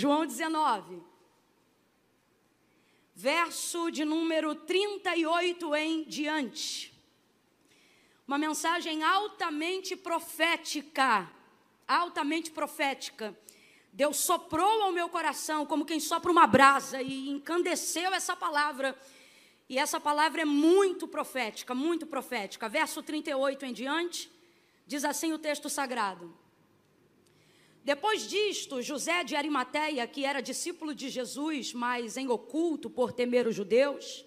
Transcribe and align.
João 0.00 0.24
19. 0.24 1.02
Verso 3.14 3.90
de 3.90 4.02
número 4.02 4.54
38 4.54 5.74
em 5.76 6.04
diante. 6.04 6.90
Uma 8.26 8.38
mensagem 8.38 9.02
altamente 9.02 9.94
profética, 9.94 11.30
altamente 11.86 12.50
profética. 12.50 13.38
Deus 13.92 14.16
soprou 14.16 14.84
ao 14.84 14.92
meu 14.92 15.10
coração 15.10 15.66
como 15.66 15.84
quem 15.84 16.00
sopra 16.00 16.32
uma 16.32 16.46
brasa 16.46 17.02
e 17.02 17.28
encandeceu 17.28 18.14
essa 18.14 18.34
palavra. 18.34 18.98
E 19.68 19.76
essa 19.76 20.00
palavra 20.00 20.40
é 20.40 20.46
muito 20.46 21.06
profética, 21.06 21.74
muito 21.74 22.06
profética. 22.06 22.70
Verso 22.70 23.02
38 23.02 23.66
em 23.66 23.72
diante, 23.74 24.32
diz 24.86 25.04
assim 25.04 25.34
o 25.34 25.38
texto 25.38 25.68
sagrado: 25.68 26.34
Depois 27.82 28.28
disto, 28.28 28.82
José 28.82 29.24
de 29.24 29.34
Arimateia, 29.34 30.06
que 30.06 30.24
era 30.24 30.42
discípulo 30.42 30.94
de 30.94 31.08
Jesus, 31.08 31.72
mas 31.72 32.16
em 32.16 32.28
oculto 32.28 32.90
por 32.90 33.12
temer 33.12 33.46
os 33.46 33.54
judeus, 33.54 34.24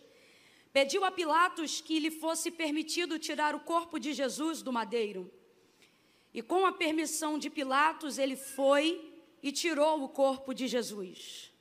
pediu 0.72 1.05
a 1.05 1.12
Pilatos 1.12 1.80
que 1.80 2.00
lhe 2.00 2.10
fosse 2.10 2.50
permitido 2.50 3.20
tirar 3.20 3.54
o 3.54 3.60
corpo 3.60 4.00
de 4.00 4.12
Jesus 4.12 4.62
do 4.63 4.74
madeiro. 4.74 5.32
E 6.34 6.41
com 6.41 6.66
a 6.66 6.72
permissão 6.72 7.38
de 7.38 7.50
Pilatos, 7.50 8.18
ele 8.18 8.36
foi 8.36 9.13
e 9.41 9.52
tirou 9.52 10.04
o 10.04 10.10
corpo 10.10 10.52
de 10.52 10.68
Jesus. 10.68 11.52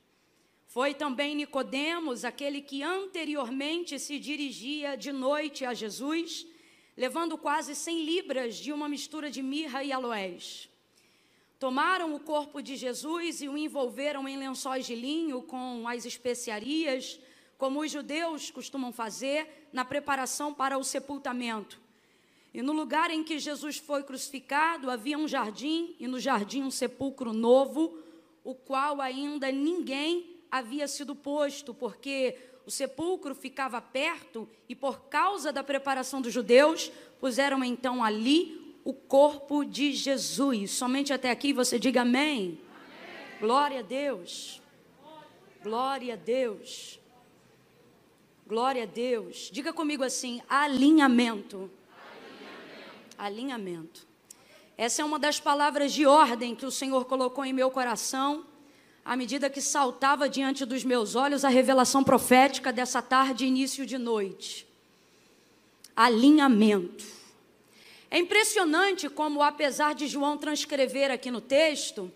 Foi 0.66 0.94
também 0.94 1.34
Nicodemos, 1.34 2.24
aquele 2.24 2.62
que 2.62 2.82
anteriormente 2.82 3.98
se 3.98 4.18
dirigia 4.18 4.96
de 4.96 5.12
noite 5.12 5.66
a 5.66 5.74
Jesus, 5.74 6.46
levando 6.96 7.36
quase 7.36 7.74
cem 7.74 8.02
libras 8.02 8.56
de 8.56 8.72
uma 8.72 8.88
mistura 8.88 9.30
de 9.30 9.42
mirra 9.42 9.84
e 9.84 9.92
aloés. 9.92 10.71
Tomaram 11.62 12.12
o 12.12 12.18
corpo 12.18 12.60
de 12.60 12.74
Jesus 12.74 13.40
e 13.40 13.48
o 13.48 13.56
envolveram 13.56 14.26
em 14.26 14.36
lençóis 14.36 14.84
de 14.84 14.96
linho 14.96 15.42
com 15.42 15.86
as 15.86 16.04
especiarias, 16.04 17.20
como 17.56 17.82
os 17.82 17.88
judeus 17.92 18.50
costumam 18.50 18.90
fazer 18.90 19.68
na 19.72 19.84
preparação 19.84 20.52
para 20.52 20.76
o 20.76 20.82
sepultamento. 20.82 21.80
E 22.52 22.60
no 22.60 22.72
lugar 22.72 23.12
em 23.12 23.22
que 23.22 23.38
Jesus 23.38 23.78
foi 23.78 24.02
crucificado 24.02 24.90
havia 24.90 25.16
um 25.16 25.28
jardim, 25.28 25.94
e 26.00 26.08
no 26.08 26.18
jardim 26.18 26.64
um 26.64 26.70
sepulcro 26.70 27.32
novo, 27.32 27.96
o 28.42 28.56
qual 28.56 29.00
ainda 29.00 29.52
ninguém 29.52 30.40
havia 30.50 30.88
sido 30.88 31.14
posto, 31.14 31.72
porque 31.72 32.36
o 32.66 32.72
sepulcro 32.72 33.36
ficava 33.36 33.80
perto, 33.80 34.48
e 34.68 34.74
por 34.74 35.02
causa 35.02 35.52
da 35.52 35.62
preparação 35.62 36.20
dos 36.20 36.32
judeus, 36.32 36.90
puseram 37.20 37.62
então 37.62 38.02
ali 38.02 38.61
o 38.84 38.92
corpo 38.92 39.64
de 39.64 39.92
Jesus. 39.92 40.72
Somente 40.72 41.12
até 41.12 41.30
aqui 41.30 41.52
você 41.52 41.78
diga 41.78 42.02
amém. 42.02 42.32
amém. 42.32 42.58
Glória 43.40 43.80
a 43.80 43.82
Deus. 43.82 44.60
Glória 45.62 46.14
a 46.14 46.16
Deus. 46.16 47.00
Glória 48.46 48.82
a 48.82 48.86
Deus. 48.86 49.50
Diga 49.52 49.72
comigo 49.72 50.02
assim: 50.02 50.42
alinhamento 50.48 51.70
alinhamento. 53.24 54.06
Essa 54.76 55.02
é 55.02 55.04
uma 55.04 55.18
das 55.18 55.38
palavras 55.38 55.92
de 55.92 56.06
ordem 56.06 56.56
que 56.56 56.66
o 56.66 56.70
Senhor 56.70 57.04
colocou 57.04 57.44
em 57.44 57.52
meu 57.52 57.70
coração, 57.70 58.44
à 59.04 59.16
medida 59.16 59.48
que 59.48 59.60
saltava 59.60 60.28
diante 60.28 60.64
dos 60.64 60.82
meus 60.82 61.14
olhos 61.14 61.44
a 61.44 61.48
revelação 61.48 62.02
profética 62.02 62.72
dessa 62.72 63.00
tarde, 63.00 63.46
início 63.46 63.86
de 63.86 63.96
noite. 63.96 64.66
Alinhamento. 65.94 67.21
É 68.12 68.18
impressionante 68.18 69.08
como, 69.08 69.42
apesar 69.42 69.94
de 69.94 70.06
João 70.06 70.36
transcrever 70.36 71.10
aqui 71.10 71.30
no 71.30 71.40
texto, 71.40 72.12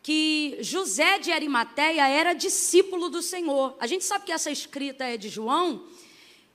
que 0.00 0.56
José 0.60 1.18
de 1.18 1.32
Arimateia 1.32 2.06
era 2.06 2.34
discípulo 2.34 3.08
do 3.08 3.20
Senhor. 3.20 3.76
A 3.80 3.86
gente 3.88 4.04
sabe 4.04 4.26
que 4.26 4.30
essa 4.30 4.48
escrita 4.48 5.02
é 5.02 5.16
de 5.16 5.28
João, 5.28 5.84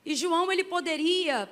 e 0.06 0.16
João 0.16 0.50
ele 0.50 0.64
poderia 0.64 1.52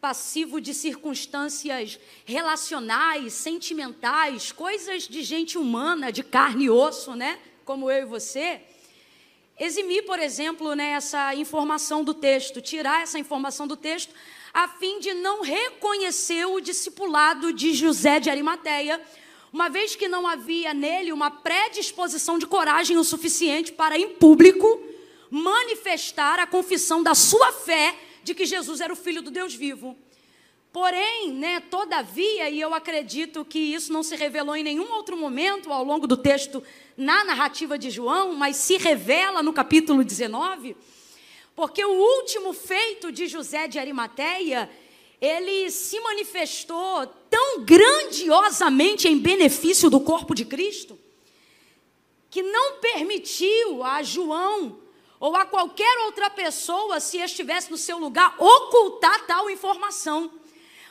passivo 0.00 0.60
de 0.60 0.72
circunstâncias 0.72 1.98
relacionais, 2.24 3.32
sentimentais, 3.32 4.52
coisas 4.52 5.08
de 5.08 5.24
gente 5.24 5.58
humana, 5.58 6.12
de 6.12 6.22
carne 6.22 6.66
e 6.66 6.70
osso, 6.70 7.16
né? 7.16 7.40
Como 7.64 7.90
eu 7.90 8.02
e 8.04 8.06
você. 8.06 8.60
Eximir, 9.58 10.04
por 10.04 10.20
exemplo, 10.20 10.76
né, 10.76 10.90
essa 10.90 11.34
informação 11.34 12.04
do 12.04 12.14
texto, 12.14 12.60
tirar 12.60 13.02
essa 13.02 13.18
informação 13.18 13.66
do 13.66 13.76
texto, 13.76 14.14
a 14.52 14.68
fim 14.68 15.00
de 15.00 15.14
não 15.14 15.42
reconhecer 15.42 16.44
o 16.46 16.60
discipulado 16.60 17.52
de 17.52 17.72
José 17.72 18.20
de 18.20 18.28
Arimateia, 18.28 19.00
uma 19.52 19.68
vez 19.68 19.96
que 19.96 20.08
não 20.08 20.26
havia 20.26 20.74
nele 20.74 21.12
uma 21.12 21.30
predisposição 21.30 22.38
de 22.38 22.46
coragem 22.46 22.96
o 22.96 23.04
suficiente 23.04 23.72
para, 23.72 23.98
em 23.98 24.10
público, 24.10 24.82
manifestar 25.30 26.38
a 26.38 26.46
confissão 26.46 27.02
da 27.02 27.14
sua 27.14 27.52
fé 27.52 27.96
de 28.22 28.34
que 28.34 28.46
Jesus 28.46 28.80
era 28.80 28.92
o 28.92 28.96
filho 28.96 29.22
do 29.22 29.30
Deus 29.30 29.54
vivo. 29.54 29.96
Porém, 30.72 31.32
né, 31.32 31.60
todavia, 31.60 32.48
e 32.48 32.58
eu 32.58 32.72
acredito 32.72 33.44
que 33.44 33.58
isso 33.58 33.92
não 33.92 34.02
se 34.02 34.16
revelou 34.16 34.56
em 34.56 34.64
nenhum 34.64 34.90
outro 34.92 35.16
momento 35.18 35.70
ao 35.70 35.84
longo 35.84 36.06
do 36.06 36.16
texto 36.16 36.62
na 36.96 37.24
narrativa 37.24 37.78
de 37.78 37.90
João, 37.90 38.32
mas 38.34 38.56
se 38.56 38.78
revela 38.78 39.42
no 39.42 39.52
capítulo 39.52 40.02
19, 40.02 40.74
porque 41.54 41.84
o 41.84 41.92
último 41.92 42.52
feito 42.52 43.12
de 43.12 43.26
José 43.26 43.68
de 43.68 43.78
Arimateia, 43.78 44.70
ele 45.20 45.70
se 45.70 46.00
manifestou 46.00 47.06
tão 47.30 47.60
grandiosamente 47.60 49.06
em 49.06 49.18
benefício 49.18 49.88
do 49.90 50.00
corpo 50.00 50.34
de 50.34 50.44
Cristo, 50.44 50.98
que 52.30 52.42
não 52.42 52.80
permitiu 52.80 53.84
a 53.84 54.02
João 54.02 54.80
ou 55.20 55.36
a 55.36 55.44
qualquer 55.44 55.98
outra 56.06 56.28
pessoa, 56.28 56.98
se 56.98 57.18
estivesse 57.18 57.70
no 57.70 57.76
seu 57.76 57.98
lugar, 57.98 58.34
ocultar 58.38 59.24
tal 59.26 59.48
informação. 59.48 60.32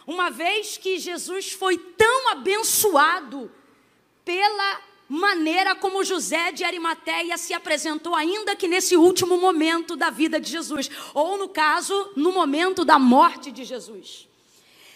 Uma 0.07 0.29
vez 0.29 0.77
que 0.77 0.97
Jesus 0.97 1.51
foi 1.51 1.77
tão 1.77 2.29
abençoado 2.29 3.51
pela 4.23 4.81
maneira 5.11 5.75
como 5.75 6.05
José 6.05 6.53
de 6.53 6.63
Arimateia 6.63 7.37
se 7.37 7.53
apresentou, 7.53 8.15
ainda 8.15 8.55
que 8.55 8.65
nesse 8.65 8.95
último 8.95 9.37
momento 9.37 9.97
da 9.97 10.09
vida 10.09 10.39
de 10.39 10.49
Jesus, 10.49 10.89
ou 11.13 11.37
no 11.37 11.49
caso, 11.49 12.13
no 12.15 12.31
momento 12.31 12.85
da 12.85 12.97
morte 12.97 13.51
de 13.51 13.65
Jesus. 13.65 14.25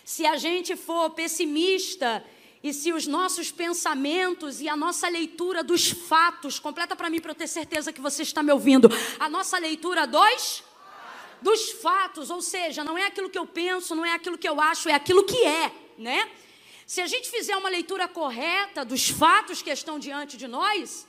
Se 0.05 0.25
a 0.25 0.37
gente 0.37 0.77
for 0.77 1.09
pessimista 1.09 2.23
e 2.63 2.71
se 2.71 2.93
os 2.93 3.05
nossos 3.05 3.51
pensamentos 3.51 4.61
e 4.61 4.69
a 4.69 4.75
nossa 4.77 5.09
leitura 5.09 5.61
dos 5.61 5.89
fatos, 5.89 6.59
completa 6.59 6.95
para 6.95 7.09
mim 7.09 7.19
para 7.19 7.31
eu 7.31 7.35
ter 7.35 7.47
certeza 7.47 7.91
que 7.91 7.99
você 7.99 8.23
está 8.23 8.41
me 8.41 8.53
ouvindo, 8.53 8.89
a 9.19 9.27
nossa 9.27 9.57
leitura 9.57 10.07
dos 10.07 10.63
dos 11.41 11.71
fatos, 11.73 12.29
ou 12.29 12.41
seja, 12.41 12.85
não 12.85 12.97
é 12.97 13.05
aquilo 13.05 13.29
que 13.29 13.37
eu 13.37 13.45
penso, 13.45 13.93
não 13.93 14.05
é 14.05 14.13
aquilo 14.13 14.37
que 14.37 14.47
eu 14.47 14.61
acho, 14.61 14.87
é 14.87 14.93
aquilo 14.93 15.25
que 15.25 15.43
é, 15.43 15.71
né? 15.97 16.31
Se 16.85 17.01
a 17.01 17.07
gente 17.07 17.29
fizer 17.29 17.55
uma 17.57 17.69
leitura 17.69 18.07
correta 18.07 18.85
dos 18.85 19.09
fatos 19.09 19.61
que 19.61 19.69
estão 19.69 19.97
diante 19.97 20.37
de 20.37 20.47
nós, 20.47 21.07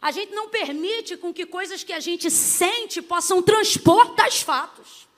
a 0.00 0.10
gente 0.10 0.32
não 0.32 0.48
permite 0.48 1.16
com 1.16 1.32
que 1.32 1.46
coisas 1.46 1.82
que 1.82 1.92
a 1.92 2.00
gente 2.00 2.30
sente 2.30 3.00
possam 3.00 3.42
transpor 3.42 4.14
tais 4.14 4.42
fatos. 4.42 5.08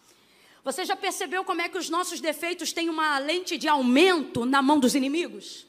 Você 0.65 0.85
já 0.85 0.97
percebeu 0.97 1.45
como 1.45 1.63
é 1.63 1.69
que 1.69 1.79
os 1.79 1.91
nossos 1.91 2.21
defeitos 2.21 2.73
têm 2.73 2.89
uma 2.89 3.19
lente 3.19 3.57
de 3.57 3.69
aumento 3.69 4.45
na 4.45 4.63
mão 4.63 4.79
dos 4.79 4.95
inimigos? 4.95 5.67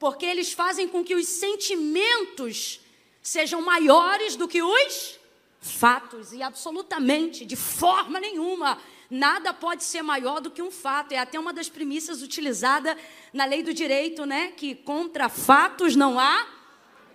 porque 0.00 0.24
eles 0.24 0.50
fazem 0.50 0.88
com 0.88 1.04
que 1.04 1.14
os 1.14 1.28
sentimentos 1.28 2.80
sejam 3.22 3.60
maiores 3.60 4.34
do 4.34 4.48
que 4.48 4.62
os 4.62 5.20
fatos, 5.60 6.32
e 6.32 6.42
absolutamente, 6.42 7.44
de 7.44 7.54
forma 7.54 8.18
nenhuma, 8.18 8.78
nada 9.10 9.52
pode 9.52 9.82
ser 9.82 10.02
maior 10.02 10.40
do 10.40 10.50
que 10.50 10.62
um 10.62 10.70
fato. 10.70 11.12
É 11.12 11.18
até 11.18 11.38
uma 11.38 11.52
das 11.52 11.68
premissas 11.68 12.22
utilizada 12.22 12.96
na 13.32 13.44
lei 13.44 13.62
do 13.62 13.74
direito, 13.74 14.24
né? 14.24 14.52
Que 14.56 14.74
contra 14.74 15.28
fatos 15.28 15.96
não 15.96 16.18
há. 16.18 16.46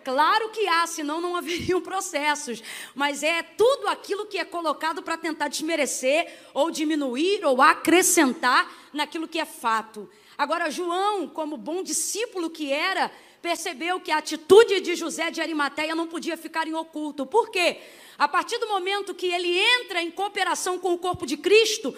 Claro 0.04 0.50
que 0.50 0.68
há, 0.68 0.86
senão 0.86 1.20
não 1.20 1.36
haveriam 1.36 1.80
processos. 1.82 2.62
Mas 2.94 3.24
é 3.24 3.42
tudo 3.42 3.88
aquilo 3.88 4.28
que 4.28 4.38
é 4.38 4.46
colocado 4.46 5.02
para 5.02 5.18
tentar 5.18 5.48
desmerecer, 5.48 6.32
ou 6.54 6.70
diminuir, 6.70 7.44
ou 7.44 7.62
acrescentar 7.62 8.72
naquilo 8.94 9.28
que 9.28 9.40
é 9.40 9.46
fato. 9.46 10.08
Agora, 10.38 10.70
João, 10.70 11.28
como 11.28 11.58
bom 11.58 11.82
discípulo 11.82 12.50
que 12.50 12.72
era, 12.72 13.10
percebeu 13.46 14.00
que 14.00 14.10
a 14.12 14.18
atitude 14.18 14.82
de 14.82 14.96
José 14.96 15.30
de 15.30 15.40
Arimateia 15.40 15.94
não 15.94 16.08
podia 16.08 16.36
ficar 16.36 16.68
em 16.68 16.74
oculto. 16.74 17.28
Por 17.28 17.52
quê? 17.52 17.78
A 18.18 18.28
partir 18.28 18.58
do 18.58 18.68
momento 18.68 19.14
que 19.14 19.28
ele 19.28 19.56
entra 19.60 20.02
em 20.02 20.10
cooperação 20.10 20.80
com 20.80 20.94
o 20.94 20.98
corpo 20.98 21.28
de 21.28 21.38
Cristo, 21.38 21.96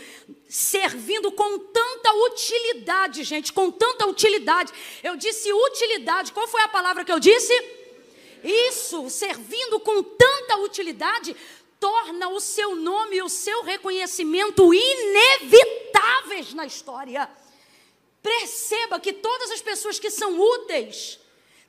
servindo 0.49 1.31
com 1.31 1.57
tanta 1.57 2.13
utilidade, 2.13 3.23
gente, 3.23 3.53
com 3.53 3.71
tanta 3.71 4.05
utilidade. 4.05 4.73
Eu 5.01 5.15
disse 5.15 5.53
utilidade, 5.53 6.33
qual 6.33 6.49
foi 6.49 6.61
a 6.63 6.67
palavra 6.67 7.05
que 7.05 7.13
eu 7.13 7.19
disse? 7.19 7.53
Isso, 8.43 9.09
servindo 9.09 9.79
com 9.79 10.03
tanta 10.03 10.57
utilidade, 10.57 11.33
torna 11.79 12.27
o 12.27 12.41
seu 12.41 12.75
nome 12.75 13.15
e 13.15 13.21
o 13.21 13.29
seu 13.29 13.63
reconhecimento 13.63 14.73
inevitáveis 14.73 16.53
na 16.53 16.65
história. 16.65 17.29
Perceba 18.21 18.99
que 18.99 19.13
todas 19.13 19.51
as 19.51 19.61
pessoas 19.61 19.97
que 19.97 20.11
são 20.11 20.37
úteis 20.37 21.19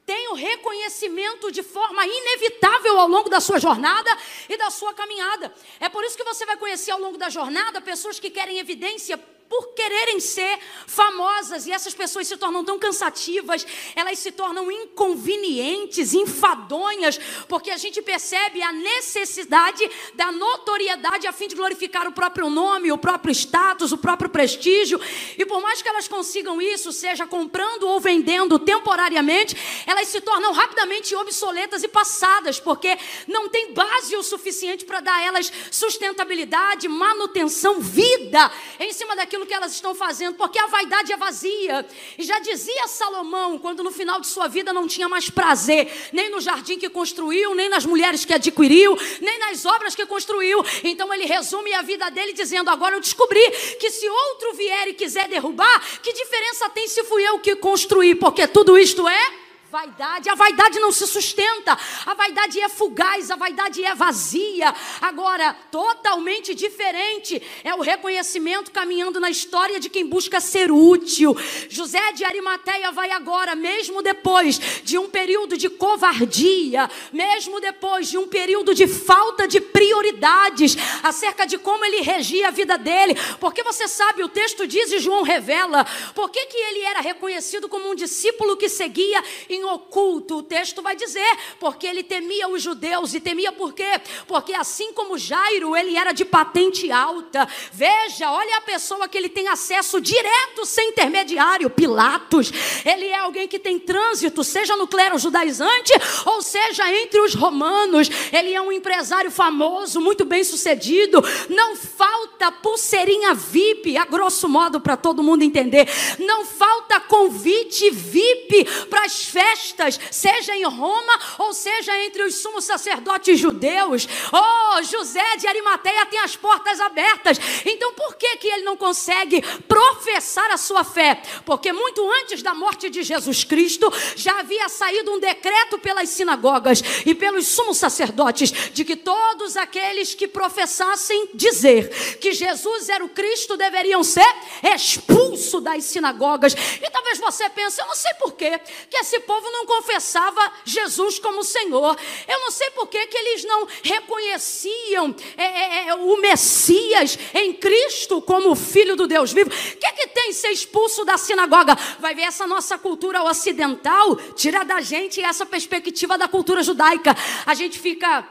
tem 0.09 0.29
o 0.31 0.35
reconhecimento 0.35 1.53
de 1.53 1.63
forma 1.63 2.03
inevitável 2.07 2.99
ao 2.99 3.07
longo 3.07 3.29
da 3.29 3.41
sua 3.41 3.59
jornada 3.59 4.11
e 4.49 4.57
da 4.57 4.71
sua 4.71 4.95
caminhada. 4.95 5.53
É 5.79 5.91
por 5.91 6.03
isso 6.03 6.17
que 6.17 6.25
você 6.25 6.47
vai 6.47 6.57
conhecer 6.57 6.93
ao 6.93 6.99
longo 6.99 7.19
da 7.19 7.29
jornada 7.29 7.79
pessoas 7.79 8.19
que 8.19 8.31
querem 8.31 8.59
evidência 8.59 9.21
por 9.49 9.75
quererem 9.75 10.21
ser 10.21 10.59
famosas 10.87 11.67
e 11.67 11.73
essas 11.73 11.95
pessoas 11.95 12.27
se 12.27 12.37
tornam 12.37 12.65
tão 12.65 12.79
cansativas, 12.79 13.67
elas 13.95 14.19
se 14.19 14.31
tornam 14.31 14.71
inconvenientes, 14.71 16.13
enfadonhas, 16.13 17.19
porque 17.49 17.71
a 17.71 17.77
gente 17.77 18.03
percebe 18.03 18.63
a 18.63 18.73
necessidade 18.73 19.89
da 20.15 20.31
notoriedade 20.31 21.27
a 21.27 21.33
fim 21.33 21.49
de 21.49 21.55
glorificar 21.55 22.07
o 22.07 22.13
próprio 22.13 22.51
nome, 22.51 22.93
o 22.93 22.99
próprio 22.99 23.33
status, 23.33 23.93
o 23.93 23.99
próprio 23.99 24.29
prestígio. 24.29 25.01
E 25.37 25.45
por 25.47 25.63
mais 25.63 25.81
que 25.81 25.89
elas 25.89 26.09
consigam 26.09 26.61
isso, 26.61 26.93
seja 26.93 27.27
comprando 27.27 27.85
ou 27.85 28.01
vendendo 28.01 28.59
temporariamente, 28.59 29.57
elas 29.87 30.09
se 30.09 30.21
tornam 30.21 30.53
rapidamente 30.53 31.15
obsoletas 31.15 31.83
e 31.83 31.89
passadas, 31.89 32.61
porque 32.61 32.99
não 33.27 33.49
tem 33.49 33.73
base 33.73 34.17
o 34.17 34.23
suficiente 34.23 34.85
para 34.85 35.01
dar 35.01 35.15
a 35.15 35.23
elas 35.23 35.53
sustentabilidade, 35.71 36.89
manutenção, 36.89 37.81
vida 37.81 38.51
em 38.79 38.93
cima 38.93 39.17
daquilo 39.17 39.38
aquilo 39.39 39.47
que 39.47 39.55
elas 39.55 39.73
estão 39.73 39.95
fazendo, 39.95 40.35
porque 40.35 40.59
a 40.59 40.67
vaidade 40.67 41.13
é 41.13 41.17
vazia. 41.17 41.87
E 42.17 42.25
já 42.25 42.39
dizia 42.41 42.89
Salomão, 42.89 43.59
quando 43.59 43.83
no 43.83 43.91
final 43.91 44.21
de 44.21 44.27
sua 44.27 44.49
vida 44.49 44.73
não 44.73 44.87
tinha 44.87 45.09
mais 45.09 45.31
prazer, 45.31 45.91
nem 46.13 46.31
no 46.31 46.41
jardim 46.41 46.79
que 46.79 46.89
construiu, 46.89 47.55
nem 47.55 47.69
nas 47.69 47.87
mulheres 47.87 48.25
que 48.25 48.35
adquiriu, 48.35 48.97
nem 49.21 49.39
nas 49.39 49.65
obras 49.65 49.95
que 49.95 50.05
construiu. 50.07 50.65
Então 50.83 51.13
ele 51.13 51.25
resume 51.25 51.73
a 51.75 51.83
vida 51.83 52.11
dele 52.11 52.33
dizendo: 52.33 52.71
Agora 52.71 52.97
eu 52.97 53.01
descobri 53.01 53.41
que 53.79 53.91
se 53.91 54.09
outro 54.09 54.55
vier 54.55 54.89
e 54.89 54.95
quiser 54.95 55.29
derrubar, 55.29 56.01
que 56.03 56.13
diferença 56.13 56.69
tem 56.71 56.89
se 56.89 57.05
fui 57.05 57.23
eu 57.23 57.39
que 57.39 57.55
construí? 57.57 58.15
Porque 58.15 58.47
tudo 58.47 58.79
isto 58.79 59.07
é 59.07 59.48
Vaidade, 59.71 60.31
a 60.31 60.35
vaidade 60.35 60.81
não 60.81 60.91
se 60.91 61.07
sustenta, 61.07 61.77
a 62.07 62.15
vaidade 62.15 62.59
é 62.59 62.71
fugaz, 62.71 63.31
a 63.31 63.37
vaidade 63.37 63.85
é 63.85 63.95
vazia. 63.95 64.75
Agora, 64.99 65.55
totalmente 65.71 66.55
diferente 66.55 67.43
é 67.63 67.75
o 67.75 67.83
reconhecimento 67.83 68.71
caminhando 68.71 69.21
na 69.21 69.29
história 69.29 69.79
de 69.79 69.91
quem 69.91 70.07
busca 70.07 70.41
ser 70.41 70.73
útil. 70.73 71.37
José 71.69 72.13
de 72.13 72.25
Arimateia 72.25 72.91
vai 72.93 73.11
agora, 73.11 73.55
mesmo 73.55 74.01
depois 74.01 74.59
de 74.83 74.97
um 74.97 75.07
período 75.11 75.55
de 75.55 75.69
covardia, 75.69 76.89
mesmo 77.13 77.61
depois 77.61 78.09
de 78.09 78.17
um 78.17 78.27
período 78.27 78.75
de 78.75 78.87
falta 78.87 79.47
de 79.47 79.61
prioridades, 79.61 80.79
acerca 81.03 81.47
de 81.47 81.59
como 81.59 81.85
ele 81.85 82.01
regia 82.01 82.49
a 82.49 82.51
vida 82.51 82.79
dele, 82.79 83.15
porque 83.39 83.63
você 83.63 83.87
sabe, 83.87 84.25
o 84.25 84.31
texto 84.31 84.67
diz 84.67 84.91
e 84.93 84.99
João 84.99 85.23
revela, 85.23 85.85
por 86.15 86.31
que, 86.31 86.39
ele 86.39 86.81
era 86.85 87.01
reconhecido 87.01 87.69
como 87.69 87.91
um 87.91 87.95
discípulo 87.95 88.57
que 88.57 88.71
seguia 88.71 89.23
em 89.49 89.58
em 89.59 89.65
oculto, 89.65 90.39
o 90.39 90.43
texto 90.43 90.81
vai 90.81 90.95
dizer, 90.95 91.39
porque 91.59 91.87
ele 91.87 92.03
temia 92.03 92.49
os 92.49 92.63
judeus 92.63 93.13
e 93.15 93.21
temia 93.21 93.53
por 93.53 93.73
quê? 93.73 94.01
Porque 94.27 94.53
assim 94.53 94.93
como 94.93 95.19
Jairo, 95.19 95.77
ele 95.77 95.97
era 95.97 96.13
de 96.13 96.25
patente 96.25 96.91
alta. 96.91 97.47
Veja, 97.73 98.31
olha 98.31 98.57
a 98.57 98.61
pessoa 98.61 99.09
que 99.09 99.19
ele 99.19 99.29
tem 99.29 99.49
acesso 99.49 100.01
direto 100.01 100.65
sem 100.65 100.91
intermediário, 100.91 101.71
Pilatos. 101.71 102.51
Ele 102.85 103.07
é 103.07 103.19
alguém 103.19 103.49
que 103.49 103.59
tem 103.59 103.79
trânsito, 103.79 104.45
seja 104.45 104.77
no 104.77 104.87
clero 104.87 105.19
judaizante 105.19 105.93
ou 106.25 106.41
seja 106.41 106.91
entre 106.93 107.21
os 107.21 107.35
romanos. 107.35 108.09
Ele 108.33 108.55
é 108.55 108.61
um 108.61 108.73
empresário 108.73 109.31
famoso, 109.31 110.01
muito 110.01 110.25
bem 110.25 110.45
sucedido. 110.45 111.23
Não 111.49 111.75
falta 111.75 112.53
pulseirinha 112.53 113.35
VIP, 113.35 113.97
a 113.97 114.05
grosso 114.05 114.49
modo 114.49 114.81
para 114.81 114.97
todo 114.97 115.23
mundo 115.23 115.43
entender. 115.43 115.89
Não 116.19 116.45
falta 116.45 117.01
convite 117.01 117.91
VIP 117.91 118.65
para 118.89 119.05
as 119.05 119.25
festas 119.25 119.48
festas, 119.49 119.99
seja 120.11 120.55
em 120.57 120.65
Roma 120.65 121.19
ou 121.39 121.53
seja 121.53 121.97
entre 122.05 122.23
os 122.23 122.37
sumos 122.37 122.65
sacerdotes 122.65 123.39
judeus. 123.39 124.07
Oh, 124.33 124.83
José 124.83 125.37
de 125.37 125.47
Arimateia 125.47 126.07
tem 126.07 126.21
as 126.21 126.37
portas 126.37 126.81
abertas. 126.81 127.39
Então 127.65 127.93
por 127.95 128.17
que 128.17 128.37
que 128.37 128.49
ele 128.49 128.63
não 128.63 128.77
consegue 128.77 129.41
professar 129.67 130.51
a 130.51 130.57
sua 130.57 130.85
fé? 130.85 131.21
Porque 131.45 131.73
muito 131.73 132.09
antes 132.23 132.43
da 132.43 132.55
morte 132.55 132.91
de 132.91 133.03
Jesus 133.03 133.45
Cristo 133.45 133.93
já 134.17 134.41
havia 134.41 134.69
saído 134.69 135.13
um 135.13 135.21
decreto 135.21 135.79
pelas 135.79 136.09
sinagogas 136.11 136.83
e 137.07 137.15
pelos 137.15 137.47
sumos 137.47 137.79
sacerdotes 137.79 138.51
de 138.73 138.85
que 138.85 138.97
todos 138.97 139.57
aqueles 139.57 140.15
que 140.15 140.29
professassem 140.29 141.31
dizer 141.35 141.89
que 142.19 142.33
Jesus 142.33 142.89
era 142.89 143.05
o 143.05 143.09
Cristo 143.09 143.57
deveriam 143.57 144.03
ser 144.05 144.27
expulsos 144.75 145.63
das 145.63 145.85
sinagogas. 145.85 146.55
E 146.55 146.91
talvez 146.91 147.19
você 147.19 147.49
pense, 147.51 147.81
eu 147.81 147.87
não 147.87 147.95
sei 147.95 148.13
por 148.15 148.33
que 148.33 148.61
esse 148.93 149.21
povo 149.21 149.38
povo 149.39 149.51
não 149.53 149.65
confessava 149.65 150.53
Jesus 150.65 151.19
como 151.19 151.45
Senhor. 151.45 151.97
Eu 152.27 152.41
não 152.41 152.51
sei 152.51 152.71
por 152.71 152.89
que, 152.89 152.99
eles 152.99 153.45
não 153.45 153.67
reconheciam 153.83 155.15
é, 155.37 155.45
é, 155.45 155.89
é 155.89 155.95
o 155.95 156.21
Messias 156.21 157.19
em 157.35 157.53
Cristo 157.53 158.21
como 158.21 158.55
Filho 158.55 158.97
do 158.97 159.07
Deus 159.07 159.33
vivo. 159.33 159.51
O 159.51 159.53
que, 159.53 159.93
que 159.93 160.09
tem 160.09 160.33
ser 160.33 160.51
expulso 160.51 161.05
da 161.05 161.17
sinagoga? 161.17 161.77
Vai 162.01 162.15
ver 162.15 162.23
essa 162.23 162.47
nossa 162.47 162.77
cultura 162.77 163.23
ocidental, 163.23 164.17
tira 164.35 164.65
da 164.65 164.81
gente 164.81 165.21
essa 165.21 165.47
perspectiva 165.47 166.19
da 166.19 166.29
cultura 166.29 166.63
judaica. 166.63 167.17
A 167.47 167.55
gente 167.55 167.79
fica 167.79 168.27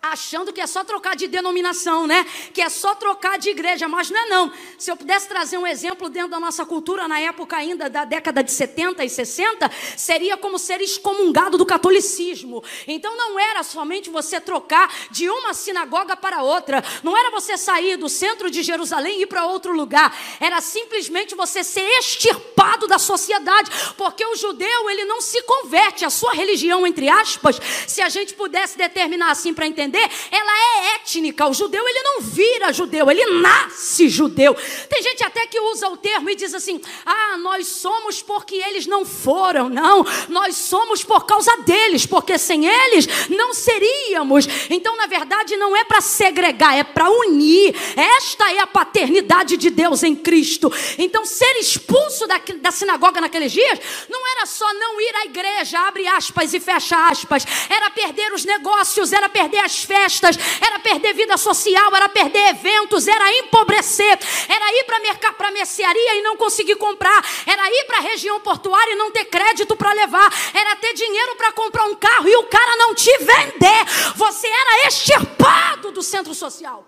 achando 0.00 0.52
que 0.52 0.60
é 0.60 0.66
só 0.66 0.84
trocar 0.84 1.16
de 1.16 1.26
denominação, 1.26 2.06
né? 2.06 2.24
Que 2.54 2.62
é 2.62 2.68
só 2.68 2.94
trocar 2.94 3.36
de 3.36 3.50
igreja, 3.50 3.88
mas 3.88 4.10
não 4.10 4.20
é 4.20 4.26
não. 4.28 4.52
Se 4.78 4.90
eu 4.90 4.96
pudesse 4.96 5.28
trazer 5.28 5.58
um 5.58 5.66
exemplo 5.66 6.08
dentro 6.08 6.30
da 6.30 6.38
nossa 6.38 6.64
cultura 6.64 7.08
na 7.08 7.18
época 7.18 7.56
ainda 7.56 7.90
da 7.90 8.04
década 8.04 8.42
de 8.42 8.52
70 8.52 9.04
e 9.04 9.10
60, 9.10 9.70
seria 9.96 10.36
como 10.36 10.56
ser 10.58 10.80
excomungado 10.80 11.58
do 11.58 11.66
catolicismo. 11.66 12.62
Então 12.86 13.16
não 13.16 13.40
era 13.40 13.64
somente 13.64 14.08
você 14.08 14.40
trocar 14.40 14.88
de 15.10 15.28
uma 15.28 15.52
sinagoga 15.52 16.16
para 16.16 16.44
outra, 16.44 16.82
não 17.02 17.16
era 17.16 17.30
você 17.30 17.58
sair 17.58 17.96
do 17.96 18.08
centro 18.08 18.50
de 18.50 18.62
Jerusalém 18.62 19.18
e 19.18 19.22
ir 19.22 19.26
para 19.26 19.46
outro 19.46 19.72
lugar, 19.72 20.16
era 20.38 20.60
simplesmente 20.60 21.34
você 21.34 21.64
ser 21.64 21.86
extirpado 21.98 22.86
da 22.86 22.98
sociedade, 22.98 23.70
porque 23.96 24.24
o 24.24 24.36
judeu, 24.36 24.90
ele 24.90 25.04
não 25.04 25.20
se 25.20 25.42
converte, 25.42 26.04
a 26.04 26.10
sua 26.10 26.32
religião 26.32 26.86
entre 26.86 27.08
aspas, 27.08 27.60
se 27.86 28.00
a 28.00 28.08
gente 28.08 28.34
pudesse 28.34 28.78
determinar 28.78 29.32
assim 29.32 29.52
para 29.52 29.66
entender 29.66 29.87
entender, 29.88 30.10
ela 30.30 30.52
é 30.52 30.94
étnica. 30.96 31.48
O 31.48 31.54
judeu, 31.54 31.86
ele 31.88 32.02
não 32.02 32.20
vira 32.20 32.72
judeu, 32.72 33.10
ele 33.10 33.40
nasce 33.40 34.08
judeu. 34.08 34.54
Tem 34.88 35.02
gente 35.02 35.24
até 35.24 35.46
que 35.46 35.58
usa 35.58 35.88
o 35.88 35.96
termo 35.96 36.30
e 36.30 36.36
diz 36.36 36.54
assim: 36.54 36.80
ah, 37.04 37.36
nós 37.38 37.66
somos 37.66 38.22
porque 38.22 38.56
eles 38.56 38.86
não 38.86 39.04
foram. 39.04 39.68
Não, 39.68 40.04
nós 40.28 40.56
somos 40.56 41.02
por 41.02 41.24
causa 41.24 41.56
deles, 41.58 42.06
porque 42.06 42.38
sem 42.38 42.66
eles 42.66 43.28
não 43.28 43.54
seríamos. 43.54 44.46
Então, 44.70 44.96
na 44.96 45.06
verdade, 45.06 45.56
não 45.56 45.76
é 45.76 45.84
para 45.84 46.00
segregar, 46.00 46.76
é 46.76 46.84
para 46.84 47.10
unir. 47.10 47.74
Esta 47.96 48.52
é 48.52 48.58
a 48.60 48.66
paternidade 48.66 49.56
de 49.56 49.70
Deus 49.70 50.02
em 50.02 50.14
Cristo. 50.14 50.72
Então, 50.98 51.24
ser 51.24 51.58
expulso 51.58 52.26
da, 52.26 52.40
da 52.60 52.70
sinagoga 52.70 53.20
naqueles 53.20 53.52
dias 53.52 53.78
não 54.08 54.26
era 54.32 54.46
só 54.46 54.72
não 54.74 55.00
ir 55.00 55.16
à 55.16 55.24
igreja, 55.24 55.78
abre 55.80 56.06
aspas 56.06 56.52
e 56.52 56.60
fecha 56.60 57.08
aspas, 57.08 57.44
era 57.68 57.90
perder 57.90 58.32
os 58.32 58.44
negócios, 58.44 59.12
era 59.12 59.28
perder 59.28 59.60
as 59.60 59.77
festas, 59.82 60.36
era 60.60 60.78
perder 60.78 61.14
vida 61.14 61.36
social, 61.36 61.94
era 61.94 62.08
perder 62.08 62.48
eventos, 62.48 63.06
era 63.06 63.32
empobrecer, 63.38 64.18
era 64.48 64.72
ir 64.72 64.84
para 64.84 65.48
a 65.48 65.50
mercearia 65.50 66.16
e 66.16 66.22
não 66.22 66.36
conseguir 66.36 66.76
comprar, 66.76 67.24
era 67.46 67.70
ir 67.70 67.84
para 67.84 67.98
a 67.98 68.02
região 68.02 68.40
portuária 68.40 68.92
e 68.92 68.96
não 68.96 69.10
ter 69.10 69.24
crédito 69.26 69.76
para 69.76 69.92
levar, 69.92 70.32
era 70.54 70.76
ter 70.76 70.94
dinheiro 70.94 71.36
para 71.36 71.52
comprar 71.52 71.84
um 71.84 71.94
carro 71.94 72.28
e 72.28 72.36
o 72.36 72.44
cara 72.44 72.76
não 72.76 72.94
te 72.94 73.16
vender. 73.18 73.84
Você 74.16 74.46
era 74.46 74.86
extirpado 74.88 75.90
do 75.90 76.02
centro 76.02 76.34
social. 76.34 76.86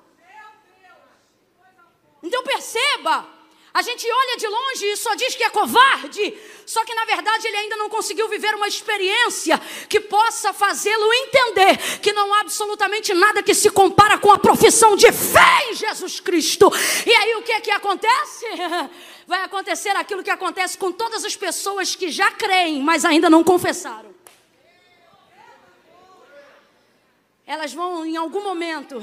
Então 2.22 2.42
perceba, 2.42 3.26
a 3.72 3.82
gente 3.82 4.06
olha 4.10 4.36
de 4.36 4.46
longe 4.46 4.86
e 4.86 4.96
só 4.96 5.14
diz 5.14 5.34
que 5.34 5.44
é 5.44 5.50
covarde, 5.50 6.34
só 6.66 6.84
que 6.84 6.94
na 6.94 7.04
verdade 7.04 7.46
ele 7.46 7.56
ainda 7.56 7.76
não 7.76 7.88
conseguiu 7.88 8.28
viver 8.28 8.54
uma 8.54 8.68
experiência 8.68 9.58
que 9.88 10.00
possa 10.00 10.52
fazê-lo 10.52 11.12
entender 11.12 12.00
que 12.00 12.12
não 12.12 12.32
há 12.34 12.40
absolutamente 12.40 13.12
nada 13.14 13.42
que 13.42 13.54
se 13.54 13.70
compara 13.70 14.18
com 14.18 14.30
a 14.30 14.38
profissão 14.38 14.96
de 14.96 15.10
fé 15.12 15.70
em 15.70 15.74
Jesus 15.74 16.20
Cristo. 16.20 16.70
E 17.06 17.10
aí 17.12 17.34
o 17.36 17.42
que 17.42 17.52
é 17.52 17.60
que 17.60 17.70
acontece? 17.70 18.46
Vai 19.26 19.44
acontecer 19.44 19.90
aquilo 19.90 20.24
que 20.24 20.30
acontece 20.30 20.76
com 20.76 20.90
todas 20.90 21.24
as 21.24 21.36
pessoas 21.36 21.94
que 21.94 22.10
já 22.10 22.30
creem, 22.32 22.82
mas 22.82 23.04
ainda 23.04 23.30
não 23.30 23.44
confessaram. 23.44 24.10
Elas 27.46 27.72
vão 27.72 28.06
em 28.06 28.16
algum 28.16 28.42
momento 28.42 29.02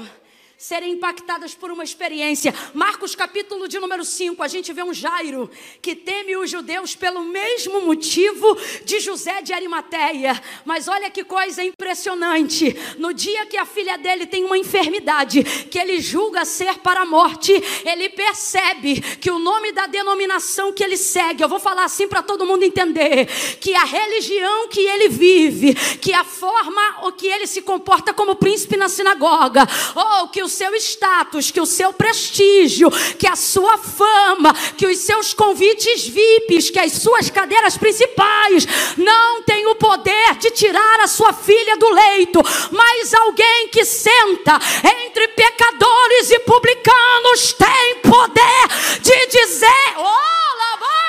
serem 0.58 0.94
impactadas 0.94 1.54
por 1.54 1.70
uma 1.70 1.84
experiência. 1.84 2.52
Marcos 2.74 3.14
capítulo 3.14 3.68
de 3.68 3.78
número 3.78 4.04
5, 4.04 4.42
a 4.42 4.48
gente 4.48 4.72
vê 4.72 4.82
um 4.82 4.92
Jairo 4.92 5.48
que 5.80 5.94
teme 5.94 6.36
os 6.36 6.50
judeus 6.50 6.96
pelo 6.96 7.22
mesmo 7.22 7.82
motivo 7.82 8.58
de 8.84 8.98
José 8.98 9.40
de 9.40 9.52
Arimateia. 9.52 10.42
Mas 10.64 10.88
olha 10.88 11.12
que 11.12 11.22
coisa 11.22 11.62
impressionante. 11.62 12.76
No 12.98 13.14
dia 13.14 13.46
que 13.46 13.56
a 13.56 13.64
filha 13.64 13.96
dele 13.96 14.26
tem 14.26 14.44
uma 14.44 14.58
enfermidade 14.58 15.44
que 15.44 15.78
ele 15.78 16.00
julga 16.00 16.44
ser 16.44 16.78
para 16.80 17.02
a 17.02 17.06
morte, 17.06 17.52
ele 17.84 18.08
percebe 18.08 19.00
que 19.00 19.30
o 19.30 19.38
nome 19.38 19.70
da 19.70 19.86
denominação 19.86 20.72
que 20.72 20.82
ele 20.82 20.96
segue, 20.96 21.40
eu 21.40 21.48
vou 21.48 21.60
falar 21.60 21.84
assim 21.84 22.08
para 22.08 22.20
todo 22.20 22.44
mundo 22.44 22.64
entender, 22.64 23.26
que 23.60 23.76
a 23.76 23.84
religião 23.84 24.66
que 24.66 24.80
ele 24.80 25.08
vive, 25.08 25.72
que 26.00 26.12
a 26.12 26.24
forma 26.24 27.06
o 27.06 27.12
que 27.12 27.28
ele 27.28 27.46
se 27.46 27.62
comporta 27.62 28.12
como 28.12 28.34
príncipe 28.34 28.76
na 28.76 28.88
sinagoga, 28.88 29.64
ou 29.94 30.26
que 30.26 30.42
o 30.42 30.47
seu 30.48 30.74
status, 30.74 31.50
que 31.50 31.60
o 31.60 31.66
seu 31.66 31.92
prestígio, 31.92 32.90
que 33.18 33.26
a 33.26 33.36
sua 33.36 33.78
fama, 33.78 34.54
que 34.76 34.86
os 34.86 34.98
seus 34.98 35.34
convites 35.34 36.06
VIPs, 36.06 36.70
que 36.70 36.78
as 36.78 36.92
suas 36.92 37.30
cadeiras 37.30 37.76
principais 37.76 38.66
não 38.96 39.42
tem 39.42 39.66
o 39.66 39.74
poder 39.76 40.36
de 40.36 40.50
tirar 40.50 41.00
a 41.00 41.06
sua 41.06 41.32
filha 41.32 41.76
do 41.76 41.88
leito, 41.90 42.40
mas 42.70 43.14
alguém 43.14 43.68
que 43.68 43.84
senta 43.84 44.58
entre 44.84 45.28
pecadores 45.28 46.30
e 46.30 46.38
publicanos 46.40 47.52
tem 47.52 47.96
poder 48.02 49.00
de 49.00 49.26
dizer: 49.26 49.94
Oh, 49.96 50.00
lá 50.02 50.76
vai, 50.80 51.07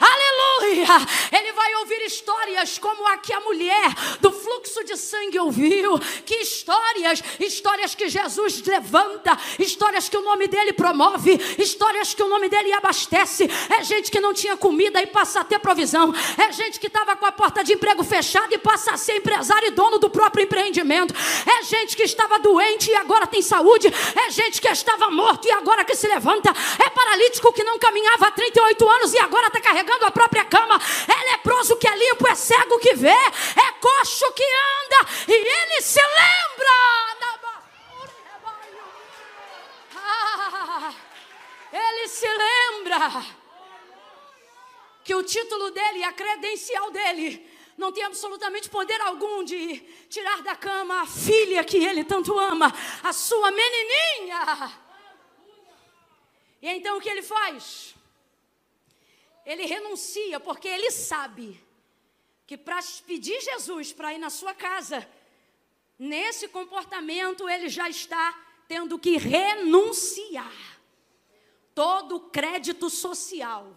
aleluia. 0.00 0.86
Ele 1.32 1.52
vai 1.52 1.74
ouvir 1.76 2.02
histórias 2.02 2.78
como 2.78 3.06
a 3.08 3.16
que 3.16 3.32
a 3.32 3.40
mulher 3.40 3.94
do 4.20 4.30
fluxo 4.30 4.84
de 4.84 4.96
sangue 4.96 5.38
ouviu. 5.38 5.98
Que 6.24 6.36
histórias, 6.36 7.22
histórias 7.40 7.94
que 7.94 8.08
Jesus 8.08 8.62
levanta, 8.62 9.38
histórias 9.58 10.08
que 10.08 10.16
o 10.16 10.22
nome 10.22 10.46
dele 10.46 10.72
promove, 10.72 11.38
histórias 11.58 12.12
que 12.12 12.22
o 12.22 12.28
nome 12.28 12.48
dele 12.48 12.72
abastece. 12.72 13.48
É 13.78 13.82
gente 13.82 14.10
que 14.10 14.20
não 14.20 14.34
tinha 14.34 14.56
comida 14.56 15.02
e 15.02 15.06
passa 15.06 15.40
a 15.40 15.44
ter 15.44 15.58
provisão. 15.58 16.12
É 16.36 16.52
gente 16.52 16.78
que 16.78 16.86
estava 16.86 17.16
com 17.16 17.26
a 17.26 17.32
porta 17.32 17.64
de 17.64 17.72
emprego 17.72 18.04
fechada 18.04 18.54
e 18.54 18.58
passa 18.58 18.92
a 18.92 18.96
ser 18.96 19.16
empresário 19.16 19.68
e 19.68 19.70
dono 19.70 19.98
do 19.98 20.10
próprio 20.10 20.44
empreendimento. 20.44 21.14
É 21.46 21.62
gente 21.64 21.96
que 21.96 22.02
estava 22.02 22.38
doente 22.38 22.90
e 22.90 22.94
agora 22.94 23.26
tem 23.26 23.40
saúde. 23.40 23.88
É 23.88 24.30
gente 24.30 24.60
que 24.60 24.68
estava 24.68 25.10
morto 25.10 25.46
e 25.46 25.50
agora 25.52 25.84
que 25.84 25.94
se 25.94 26.06
levanta. 26.06 26.50
É 26.84 26.90
paralítico 26.90 27.52
que 27.52 27.64
não 27.64 27.78
caminhava 27.78 28.26
há 28.26 28.30
38 28.30 28.88
anos 28.88 29.13
e 29.14 29.18
agora 29.18 29.46
está 29.46 29.60
carregando 29.60 30.04
a 30.04 30.10
própria 30.10 30.44
cama. 30.44 30.78
É 31.08 31.32
leproso 31.32 31.76
que 31.76 31.86
é 31.86 31.96
limpo, 31.96 32.26
é 32.28 32.34
cego 32.34 32.78
que 32.78 32.94
vê, 32.94 33.08
é 33.08 33.72
coxo 33.80 34.32
que 34.32 34.42
anda 34.42 35.08
e 35.28 35.32
ele 35.32 35.82
se 35.82 36.00
lembra. 36.00 36.74
Ah, 39.96 40.94
ele 41.72 42.08
se 42.08 42.28
lembra 42.28 43.24
que 45.04 45.14
o 45.14 45.22
título 45.22 45.70
dele, 45.70 46.02
a 46.02 46.12
credencial 46.12 46.90
dele, 46.90 47.50
não 47.76 47.92
tem 47.92 48.04
absolutamente 48.04 48.68
poder 48.68 49.00
algum 49.00 49.44
de 49.44 49.78
tirar 50.08 50.42
da 50.42 50.54
cama 50.54 51.02
a 51.02 51.06
filha 51.06 51.64
que 51.64 51.76
ele 51.76 52.04
tanto 52.04 52.38
ama, 52.38 52.72
a 53.02 53.12
sua 53.12 53.50
menininha. 53.50 54.72
E 56.62 56.68
então 56.68 56.96
o 56.96 57.00
que 57.00 57.08
ele 57.08 57.22
faz? 57.22 57.94
Ele 59.44 59.66
renuncia, 59.66 60.40
porque 60.40 60.68
ele 60.68 60.90
sabe 60.90 61.62
que 62.46 62.56
para 62.56 62.78
pedir 63.06 63.40
Jesus 63.40 63.92
para 63.92 64.12
ir 64.12 64.18
na 64.18 64.30
sua 64.30 64.54
casa, 64.54 65.08
nesse 65.98 66.48
comportamento 66.48 67.48
ele 67.48 67.68
já 67.68 67.88
está 67.88 68.38
tendo 68.66 68.98
que 68.98 69.16
renunciar 69.16 70.52
todo 71.74 72.16
o 72.16 72.20
crédito 72.30 72.88
social. 72.88 73.74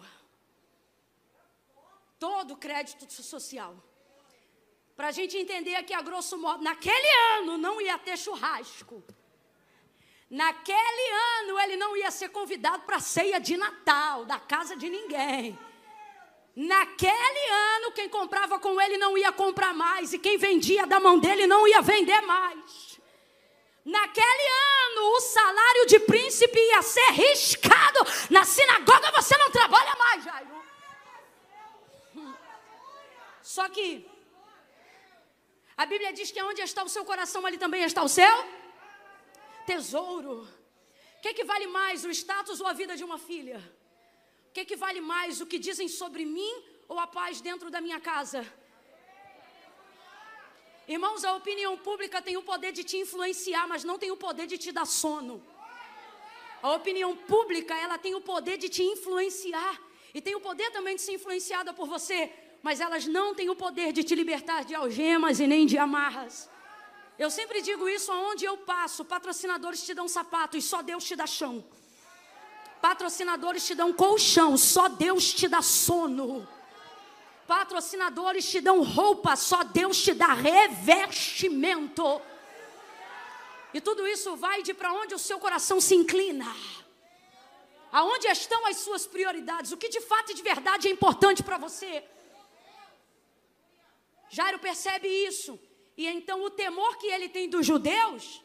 Todo 2.18 2.54
o 2.54 2.56
crédito 2.56 3.10
social. 3.12 3.76
Para 4.96 5.08
a 5.08 5.12
gente 5.12 5.36
entender 5.36 5.80
que, 5.84 5.94
a 5.94 6.02
grosso 6.02 6.36
modo, 6.36 6.64
naquele 6.64 7.38
ano 7.38 7.56
não 7.56 7.80
ia 7.80 7.96
ter 7.96 8.18
churrasco. 8.18 9.04
Naquele 10.30 11.10
ano 11.40 11.58
ele 11.60 11.76
não 11.76 11.96
ia 11.96 12.10
ser 12.10 12.28
convidado 12.28 12.82
para 12.84 12.96
a 12.96 13.00
ceia 13.00 13.40
de 13.40 13.56
Natal, 13.56 14.26
da 14.26 14.38
casa 14.38 14.76
de 14.76 14.88
ninguém. 14.88 15.58
Naquele 16.54 17.48
ano, 17.76 17.92
quem 17.92 18.08
comprava 18.08 18.58
com 18.58 18.80
ele 18.80 18.98
não 18.98 19.16
ia 19.16 19.32
comprar 19.32 19.72
mais, 19.72 20.12
e 20.12 20.18
quem 20.18 20.36
vendia 20.36 20.86
da 20.86 21.00
mão 21.00 21.18
dele 21.18 21.46
não 21.46 21.66
ia 21.66 21.80
vender 21.80 22.20
mais. 22.22 22.98
Naquele 23.84 24.48
ano, 24.86 25.16
o 25.16 25.20
salário 25.20 25.86
de 25.86 25.98
príncipe 26.00 26.58
ia 26.58 26.82
ser 26.82 27.10
riscado. 27.12 28.00
Na 28.28 28.44
sinagoga 28.44 29.10
você 29.12 29.34
não 29.38 29.50
trabalha 29.50 29.96
mais, 29.96 30.24
Jairo. 30.24 30.58
Só 33.40 33.66
que 33.70 34.06
a 35.74 35.86
Bíblia 35.86 36.12
diz 36.12 36.30
que 36.30 36.42
onde 36.42 36.60
está 36.60 36.82
o 36.82 36.88
seu 36.88 37.02
coração, 37.02 37.46
ali 37.46 37.56
também 37.56 37.82
está 37.82 38.02
o 38.02 38.08
seu 38.08 38.44
tesouro. 39.70 40.34
O 41.16 41.20
que, 41.22 41.34
que 41.38 41.44
vale 41.52 41.66
mais, 41.78 42.04
o 42.04 42.10
status 42.22 42.58
ou 42.62 42.66
a 42.72 42.78
vida 42.80 42.94
de 43.00 43.04
uma 43.08 43.18
filha? 43.28 43.58
O 44.48 44.52
que, 44.54 44.64
que 44.68 44.76
vale 44.84 45.00
mais, 45.12 45.40
o 45.42 45.46
que 45.50 45.58
dizem 45.68 45.88
sobre 46.00 46.24
mim 46.36 46.54
ou 46.92 46.98
a 46.98 47.06
paz 47.18 47.40
dentro 47.48 47.68
da 47.74 47.80
minha 47.86 48.00
casa? 48.10 48.40
Irmãos, 50.96 51.22
a 51.22 51.32
opinião 51.40 51.72
pública 51.88 52.22
tem 52.26 52.36
o 52.38 52.44
poder 52.50 52.72
de 52.78 52.82
te 52.90 52.96
influenciar, 53.04 53.64
mas 53.72 53.84
não 53.84 53.98
tem 54.02 54.10
o 54.10 54.16
poder 54.26 54.46
de 54.52 54.56
te 54.64 54.70
dar 54.78 54.86
sono. 54.86 55.34
A 56.62 56.70
opinião 56.78 57.10
pública, 57.32 57.74
ela 57.84 57.98
tem 58.04 58.14
o 58.14 58.22
poder 58.32 58.56
de 58.62 58.68
te 58.76 58.82
influenciar 58.94 59.74
e 60.14 60.20
tem 60.26 60.34
o 60.34 60.40
poder 60.48 60.70
também 60.76 60.96
de 60.96 61.02
ser 61.02 61.12
influenciada 61.18 61.74
por 61.78 61.86
você, 61.86 62.20
mas 62.62 62.80
elas 62.80 63.04
não 63.06 63.34
têm 63.34 63.50
o 63.50 63.60
poder 63.64 63.92
de 63.92 64.02
te 64.02 64.14
libertar 64.14 64.64
de 64.64 64.74
algemas 64.74 65.38
e 65.40 65.46
nem 65.46 65.66
de 65.66 65.76
amarras. 65.76 66.48
Eu 67.18 67.30
sempre 67.30 67.60
digo 67.60 67.88
isso 67.88 68.12
aonde 68.12 68.44
eu 68.44 68.56
passo. 68.58 69.04
Patrocinadores 69.04 69.82
te 69.82 69.92
dão 69.92 70.06
sapato 70.06 70.56
e 70.56 70.62
só 70.62 70.82
Deus 70.82 71.04
te 71.04 71.16
dá 71.16 71.26
chão. 71.26 71.64
Patrocinadores 72.80 73.66
te 73.66 73.74
dão 73.74 73.92
colchão, 73.92 74.56
só 74.56 74.88
Deus 74.88 75.32
te 75.34 75.48
dá 75.48 75.60
sono. 75.60 76.48
Patrocinadores 77.46 78.48
te 78.48 78.60
dão 78.60 78.82
roupa, 78.82 79.34
só 79.34 79.64
Deus 79.64 80.00
te 80.00 80.14
dá 80.14 80.32
revestimento. 80.32 82.22
E 83.74 83.80
tudo 83.80 84.06
isso 84.06 84.36
vai 84.36 84.62
de 84.62 84.72
para 84.72 84.92
onde 84.92 85.14
o 85.14 85.18
seu 85.18 85.40
coração 85.40 85.80
se 85.80 85.94
inclina. 85.94 86.46
Aonde 87.90 88.28
estão 88.28 88.64
as 88.66 88.76
suas 88.76 89.06
prioridades? 89.06 89.72
O 89.72 89.76
que 89.76 89.88
de 89.88 90.00
fato 90.00 90.30
e 90.30 90.34
de 90.34 90.42
verdade 90.42 90.86
é 90.86 90.90
importante 90.90 91.42
para 91.42 91.58
você? 91.58 92.04
Jairo 94.30 94.58
percebe 94.58 95.08
isso. 95.08 95.58
E 95.98 96.06
então 96.06 96.44
o 96.44 96.48
temor 96.48 96.96
que 96.96 97.08
ele 97.08 97.28
tem 97.28 97.50
dos 97.50 97.66
judeus 97.66 98.40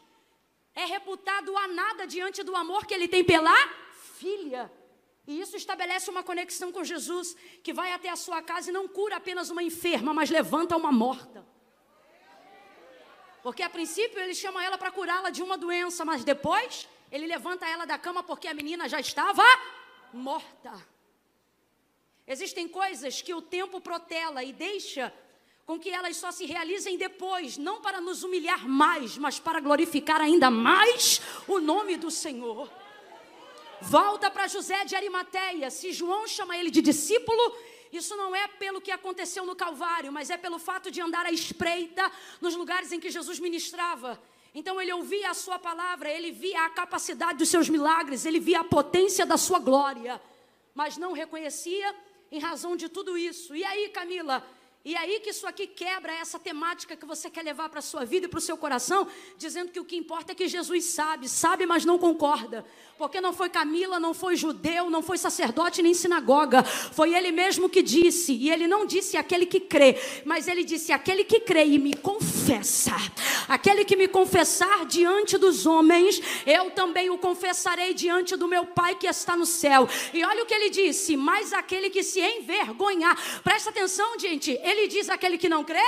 é 0.73 0.85
reputado 0.85 1.55
a 1.55 1.67
nada 1.67 2.07
diante 2.07 2.41
do 2.41 2.55
amor 2.55 2.87
que 2.87 2.95
ele 2.95 3.07
tem 3.07 3.23
pela 3.23 3.55
filha. 4.17 4.71
E 5.27 5.39
isso 5.39 5.55
estabelece 5.55 6.09
uma 6.09 6.23
conexão 6.23 6.71
com 6.71 6.83
Jesus, 6.83 7.37
que 7.63 7.71
vai 7.71 7.93
até 7.93 8.09
a 8.09 8.15
sua 8.15 8.41
casa 8.41 8.71
e 8.71 8.73
não 8.73 8.87
cura 8.87 9.17
apenas 9.17 9.51
uma 9.51 9.61
enferma, 9.61 10.15
mas 10.15 10.31
levanta 10.31 10.75
uma 10.75 10.91
morta. 10.91 11.45
Porque 13.43 13.61
a 13.61 13.69
princípio 13.69 14.19
ele 14.19 14.33
chama 14.33 14.65
ela 14.65 14.77
para 14.77 14.89
curá-la 14.89 15.29
de 15.29 15.43
uma 15.43 15.55
doença, 15.55 16.03
mas 16.03 16.23
depois 16.23 16.89
ele 17.11 17.27
levanta 17.27 17.67
ela 17.67 17.85
da 17.85 17.99
cama 17.99 18.23
porque 18.23 18.47
a 18.47 18.53
menina 18.55 18.89
já 18.89 18.99
estava 18.99 19.43
morta. 20.11 20.73
Existem 22.25 22.67
coisas 22.67 23.21
que 23.21 23.33
o 23.35 23.43
tempo 23.43 23.79
protela 23.79 24.43
e 24.43 24.51
deixa 24.51 25.13
com 25.65 25.79
que 25.79 25.89
elas 25.89 26.17
só 26.17 26.31
se 26.31 26.45
realizem 26.45 26.97
depois, 26.97 27.57
não 27.57 27.81
para 27.81 28.01
nos 28.01 28.23
humilhar 28.23 28.67
mais, 28.67 29.17
mas 29.17 29.39
para 29.39 29.61
glorificar 29.61 30.19
ainda 30.19 30.51
mais 30.51 31.21
o 31.47 31.59
nome 31.59 31.95
do 31.95 32.11
Senhor. 32.11 32.69
Volta 33.81 34.29
para 34.29 34.47
José 34.47 34.83
de 34.85 34.95
Arimateia. 34.95 35.69
Se 35.69 35.91
João 35.91 36.27
chama 36.27 36.57
ele 36.57 36.69
de 36.69 36.81
discípulo, 36.81 37.55
isso 37.91 38.15
não 38.15 38.35
é 38.35 38.47
pelo 38.47 38.81
que 38.81 38.91
aconteceu 38.91 39.45
no 39.45 39.55
Calvário, 39.55 40.11
mas 40.11 40.29
é 40.29 40.37
pelo 40.37 40.59
fato 40.59 40.91
de 40.91 40.99
andar 40.99 41.25
à 41.25 41.31
espreita 41.31 42.11
nos 42.41 42.55
lugares 42.55 42.91
em 42.91 42.99
que 42.99 43.09
Jesus 43.09 43.39
ministrava. 43.39 44.21
Então 44.55 44.81
ele 44.81 44.91
ouvia 44.93 45.29
a 45.29 45.33
sua 45.33 45.57
palavra, 45.57 46.09
ele 46.09 46.31
via 46.31 46.65
a 46.65 46.69
capacidade 46.69 47.39
dos 47.39 47.49
seus 47.49 47.69
milagres, 47.69 48.25
ele 48.25 48.39
via 48.39 48.59
a 48.59 48.63
potência 48.63 49.25
da 49.25 49.37
sua 49.37 49.59
glória, 49.59 50.21
mas 50.75 50.97
não 50.97 51.11
reconhecia 51.11 51.95
em 52.31 52.39
razão 52.39 52.75
de 52.75 52.89
tudo 52.89 53.17
isso. 53.17 53.55
E 53.55 53.63
aí, 53.63 53.89
Camila, 53.89 54.45
E 54.85 54.97
aí 54.97 55.21
que 55.21 55.29
isso 55.29 55.47
aqui 55.47 55.65
quebra 55.65 56.11
essa 56.11 56.37
temática 56.37 56.93
que 56.93 57.05
você 57.05 57.29
quer 57.29 57.41
levar 57.41 57.69
para 57.69 57.79
a 57.79 57.81
sua 57.81 58.03
vida 58.03 58.25
e 58.25 58.29
para 58.29 58.37
o 58.37 58.41
seu 58.41 58.57
coração, 58.57 59.07
dizendo 59.37 59.71
que 59.71 59.79
o 59.79 59.85
que 59.85 59.95
importa 59.95 60.33
é 60.33 60.35
que 60.35 60.45
Jesus 60.45 60.83
sabe, 60.83 61.29
sabe, 61.29 61.65
mas 61.65 61.85
não 61.85 61.97
concorda. 61.97 62.65
Porque 62.97 63.21
não 63.21 63.31
foi 63.31 63.49
Camila, 63.49 63.97
não 63.97 64.13
foi 64.13 64.35
judeu, 64.35 64.89
não 64.89 65.01
foi 65.01 65.17
sacerdote 65.17 65.81
nem 65.81 65.93
sinagoga. 65.93 66.63
Foi 66.63 67.13
ele 67.15 67.31
mesmo 67.31 67.69
que 67.69 67.81
disse. 67.81 68.33
E 68.33 68.51
ele 68.51 68.67
não 68.67 68.85
disse 68.85 69.15
aquele 69.15 69.45
que 69.45 69.59
crê, 69.59 69.97
mas 70.25 70.49
ele 70.49 70.65
disse 70.65 70.91
aquele 70.91 71.23
que 71.23 71.39
crê 71.39 71.65
e 71.65 71.79
me 71.79 71.95
confessa. 71.95 72.95
Aquele 73.47 73.85
que 73.85 73.95
me 73.95 74.07
confessar 74.07 74.85
diante 74.85 75.37
dos 75.37 75.65
homens, 75.65 76.21
eu 76.45 76.71
também 76.71 77.09
o 77.09 77.17
confessarei 77.17 77.93
diante 77.93 78.35
do 78.35 78.47
meu 78.47 78.65
Pai 78.65 78.95
que 78.95 79.07
está 79.07 79.35
no 79.35 79.45
céu. 79.45 79.87
E 80.13 80.23
olha 80.23 80.43
o 80.43 80.45
que 80.45 80.53
ele 80.53 80.69
disse: 80.69 81.15
mas 81.17 81.53
aquele 81.53 81.89
que 81.89 82.03
se 82.03 82.19
envergonhar. 82.19 83.17
Presta 83.43 83.69
atenção, 83.69 84.19
gente. 84.19 84.51
Ele 84.73 84.87
diz 84.87 85.09
aquele 85.09 85.37
que 85.37 85.47
não 85.47 85.63
crê. 85.63 85.83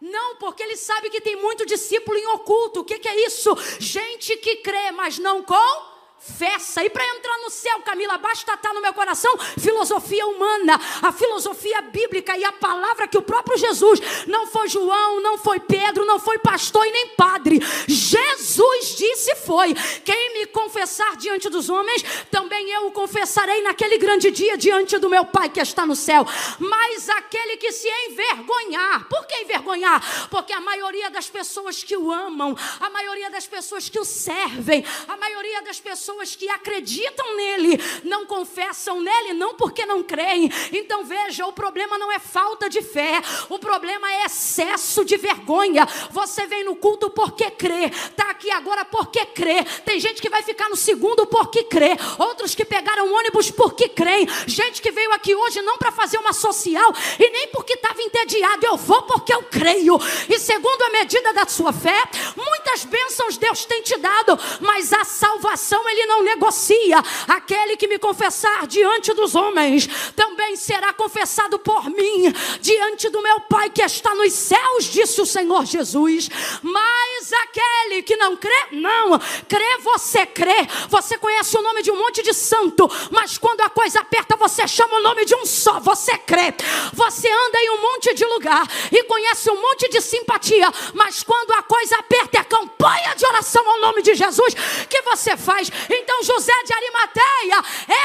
Não, 0.00 0.36
porque 0.36 0.62
ele 0.62 0.76
sabe 0.76 1.10
que 1.10 1.20
tem 1.20 1.36
muito 1.36 1.64
discípulo 1.64 2.18
em 2.18 2.26
oculto. 2.28 2.80
O 2.80 2.84
que, 2.84 2.98
que 2.98 3.06
é 3.08 3.26
isso? 3.26 3.54
Gente 3.78 4.36
que 4.38 4.56
crê, 4.56 4.90
mas 4.90 5.18
não 5.18 5.42
com 5.42 5.91
festa. 6.22 6.84
E 6.84 6.90
para 6.90 7.04
entrar 7.04 7.36
no 7.38 7.50
céu, 7.50 7.80
Camila, 7.80 8.16
basta 8.16 8.54
estar 8.54 8.72
no 8.72 8.80
meu 8.80 8.94
coração 8.94 9.36
filosofia 9.58 10.24
humana, 10.26 10.80
a 11.02 11.12
filosofia 11.12 11.82
bíblica 11.82 12.36
e 12.36 12.44
a 12.44 12.52
palavra 12.52 13.08
que 13.08 13.18
o 13.18 13.22
próprio 13.22 13.58
Jesus, 13.58 14.00
não 14.26 14.46
foi 14.46 14.68
João, 14.68 15.20
não 15.20 15.36
foi 15.36 15.58
Pedro, 15.58 16.04
não 16.04 16.20
foi 16.20 16.38
pastor 16.38 16.86
e 16.86 16.92
nem 16.92 17.08
padre. 17.08 17.60
Jesus 17.88 18.96
disse 18.96 19.34
foi: 19.36 19.74
quem 20.04 20.34
me 20.34 20.46
confessar 20.46 21.16
diante 21.16 21.48
dos 21.48 21.68
homens, 21.68 22.04
também 22.30 22.70
eu 22.70 22.86
o 22.86 22.92
confessarei 22.92 23.60
naquele 23.62 23.98
grande 23.98 24.30
dia 24.30 24.56
diante 24.56 24.98
do 24.98 25.10
meu 25.10 25.24
Pai 25.24 25.48
que 25.48 25.60
está 25.60 25.84
no 25.84 25.96
céu. 25.96 26.24
Mas 26.58 27.08
aquele 27.08 27.56
que 27.56 27.72
se 27.72 27.88
envergonhar, 28.08 29.08
por 29.08 29.26
que 29.26 29.42
envergonhar? 29.42 30.28
Porque 30.28 30.52
a 30.52 30.60
maioria 30.60 31.10
das 31.10 31.28
pessoas 31.28 31.82
que 31.82 31.96
o 31.96 32.12
amam, 32.12 32.56
a 32.80 32.90
maioria 32.90 33.30
das 33.30 33.46
pessoas 33.46 33.88
que 33.88 33.98
o 33.98 34.04
servem, 34.04 34.84
a 35.08 35.16
maioria 35.16 35.62
das 35.62 35.80
pessoas 35.80 36.11
pessoas 36.12 36.36
que 36.36 36.48
acreditam 36.48 37.36
nele 37.36 37.80
não 38.04 38.26
confessam 38.26 39.00
nele, 39.00 39.32
não 39.32 39.54
porque 39.54 39.86
não 39.86 40.02
creem. 40.02 40.50
Então 40.72 41.04
veja, 41.04 41.46
o 41.46 41.52
problema 41.52 41.96
não 41.96 42.12
é 42.12 42.18
falta 42.18 42.68
de 42.68 42.82
fé, 42.82 43.22
o 43.48 43.58
problema 43.58 44.10
é 44.10 44.26
excesso 44.26 45.04
de 45.04 45.16
vergonha. 45.16 45.86
Você 46.10 46.46
vem 46.46 46.64
no 46.64 46.76
culto 46.76 47.08
porque 47.10 47.50
crê, 47.50 47.86
está 47.86 48.30
aqui 48.30 48.50
agora 48.50 48.84
porque 48.84 49.24
crê. 49.26 49.64
Tem 49.84 49.98
gente 49.98 50.20
que 50.20 50.28
vai 50.28 50.42
ficar 50.42 50.68
no 50.68 50.76
segundo 50.76 51.26
porque 51.26 51.64
crê, 51.64 51.96
outros 52.18 52.54
que 52.54 52.64
pegaram 52.64 53.12
ônibus 53.12 53.50
porque 53.50 53.88
creem, 53.88 54.28
gente 54.46 54.82
que 54.82 54.90
veio 54.90 55.12
aqui 55.12 55.34
hoje 55.34 55.62
não 55.62 55.78
para 55.78 55.92
fazer 55.92 56.18
uma 56.18 56.32
social 56.32 56.92
e 57.18 57.30
nem 57.30 57.48
porque 57.48 57.74
estava 57.74 58.00
entediado. 58.02 58.66
Eu 58.66 58.76
vou 58.76 59.02
porque 59.02 59.32
eu 59.32 59.42
creio. 59.44 59.98
E 60.28 60.38
segundo 60.38 60.82
a 60.82 60.90
medida 60.90 61.32
da 61.32 61.46
sua 61.46 61.72
fé, 61.72 62.02
muitas 62.36 62.84
bênçãos 62.84 63.36
Deus 63.36 63.64
tem 63.64 63.82
te 63.82 63.96
dado, 63.98 64.38
mas 64.60 64.92
a 64.92 65.04
salvação 65.04 65.88
ele 65.88 66.01
ele 66.02 66.06
não 66.06 66.22
negocia. 66.22 67.02
Aquele 67.28 67.76
que 67.76 67.86
me 67.86 67.98
confessar 67.98 68.66
diante 68.66 69.12
dos 69.14 69.34
homens, 69.34 69.88
também 70.14 70.56
será 70.56 70.92
confessado 70.92 71.58
por 71.58 71.88
mim, 71.90 72.32
diante 72.60 73.08
do 73.08 73.22
meu 73.22 73.40
Pai 73.40 73.70
que 73.70 73.82
está 73.82 74.14
nos 74.14 74.32
céus, 74.32 74.84
disse 74.84 75.20
o 75.20 75.26
Senhor 75.26 75.64
Jesus. 75.64 76.28
Mas 76.62 77.32
aquele 77.32 78.02
que 78.02 78.16
não 78.16 78.36
crê, 78.36 78.66
não. 78.72 79.18
Crê, 79.48 79.78
você 79.82 80.26
crê. 80.26 80.66
Você 80.88 81.18
conhece 81.18 81.56
o 81.56 81.62
nome 81.62 81.82
de 81.82 81.90
um 81.90 81.98
monte 81.98 82.22
de 82.22 82.32
santo, 82.32 82.88
mas 83.10 83.38
quando 83.38 83.60
a 83.60 83.70
coisa 83.70 84.00
aperta, 84.00 84.36
você 84.36 84.66
chama 84.66 84.96
o 84.96 85.02
nome 85.02 85.24
de 85.24 85.34
um 85.34 85.46
só. 85.46 85.80
Você 85.80 86.16
crê. 86.18 86.54
Você 86.92 87.28
anda 87.28 87.58
em 87.60 87.70
um 87.70 87.82
monte 87.82 88.14
de 88.14 88.24
lugar 88.24 88.66
e 88.90 89.04
conhece 89.04 89.50
um 89.50 89.60
monte 89.60 89.88
de 89.88 90.00
simpatia, 90.00 90.70
mas 90.94 91.22
quando 91.22 91.52
a 91.52 91.62
coisa 91.62 91.96
aperta, 91.96 92.38
é 92.38 92.44
campanha 92.44 93.14
de 93.14 93.26
oração 93.26 93.68
ao 93.68 93.80
nome 93.80 94.02
de 94.02 94.14
Jesus 94.14 94.54
que 94.88 95.02
você 95.02 95.36
faz. 95.36 95.70
Então, 95.94 96.22
José 96.22 96.52
de 96.64 96.72
Arimateia, 96.72 97.56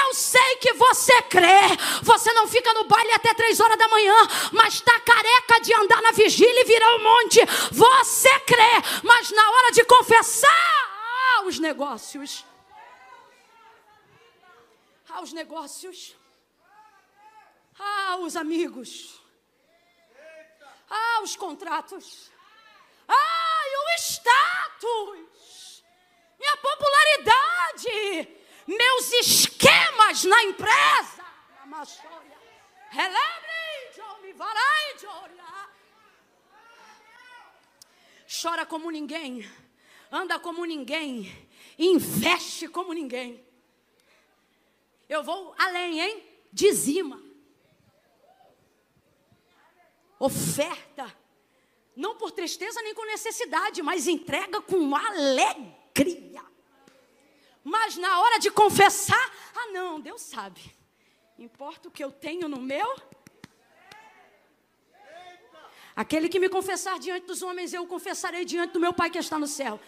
eu 0.01 0.13
sei 0.13 0.57
que 0.57 0.73
você 0.73 1.21
crê. 1.23 1.61
Você 2.03 2.33
não 2.33 2.47
fica 2.47 2.73
no 2.73 2.83
baile 2.83 3.11
até 3.13 3.33
três 3.33 3.59
horas 3.59 3.77
da 3.77 3.87
manhã, 3.87 4.15
mas 4.51 4.75
está 4.75 4.99
careca 4.99 5.61
de 5.61 5.73
andar 5.73 6.01
na 6.01 6.11
vigília 6.11 6.61
e 6.61 6.65
virar 6.65 6.95
um 6.95 7.03
monte. 7.03 7.39
Você 7.71 8.39
crê, 8.41 8.73
mas 9.03 9.31
na 9.31 9.49
hora 9.49 9.71
de 9.71 9.85
confessar, 9.85 10.49
ah, 10.49 11.43
os 11.45 11.59
negócios. 11.59 12.45
Ah, 15.09 15.21
os 15.21 15.31
negócios. 15.31 16.15
Ah, 17.79 18.17
os 18.17 18.35
amigos. 18.35 19.21
Ah, 20.89 21.21
os 21.21 21.35
contratos. 21.35 22.29
Ah, 23.07 23.63
e 23.65 23.77
o 23.77 23.99
status 23.99 25.26
popularidade, 26.61 28.27
meus 28.67 29.11
esquemas 29.13 30.23
na 30.23 30.43
empresa. 30.43 31.25
Chora 38.41 38.65
como 38.65 38.91
ninguém, 38.91 39.49
anda 40.11 40.39
como 40.39 40.65
ninguém, 40.65 41.49
investe 41.77 42.67
como 42.67 42.93
ninguém. 42.93 43.45
Eu 45.07 45.23
vou 45.23 45.55
além, 45.57 46.01
hein? 46.01 46.23
Dizima. 46.51 47.21
Oferta. 50.19 51.15
Não 51.95 52.15
por 52.15 52.31
tristeza 52.31 52.81
nem 52.81 52.93
com 52.93 53.05
necessidade, 53.05 53.81
mas 53.81 54.07
entrega 54.07 54.61
com 54.61 54.95
alegria 54.95 55.76
alegria. 56.01 56.43
Mas 57.63 57.97
na 57.97 58.19
hora 58.21 58.39
de 58.39 58.49
confessar, 58.51 59.31
ah 59.55 59.71
não, 59.71 59.99
Deus 59.99 60.21
sabe. 60.21 60.61
Importa 61.37 61.89
o 61.89 61.91
que 61.91 62.03
eu 62.03 62.11
tenho 62.11 62.47
no 62.47 62.61
meu. 62.61 62.95
Aquele 65.95 66.29
que 66.29 66.39
me 66.39 66.47
confessar 66.47 66.99
diante 66.99 67.25
dos 67.25 67.41
homens, 67.41 67.73
eu 67.73 67.83
o 67.83 67.87
confessarei 67.87 68.45
diante 68.45 68.73
do 68.73 68.79
meu 68.79 68.93
Pai 68.93 69.09
que 69.09 69.17
está 69.17 69.37
no 69.37 69.47
céu. 69.47 69.79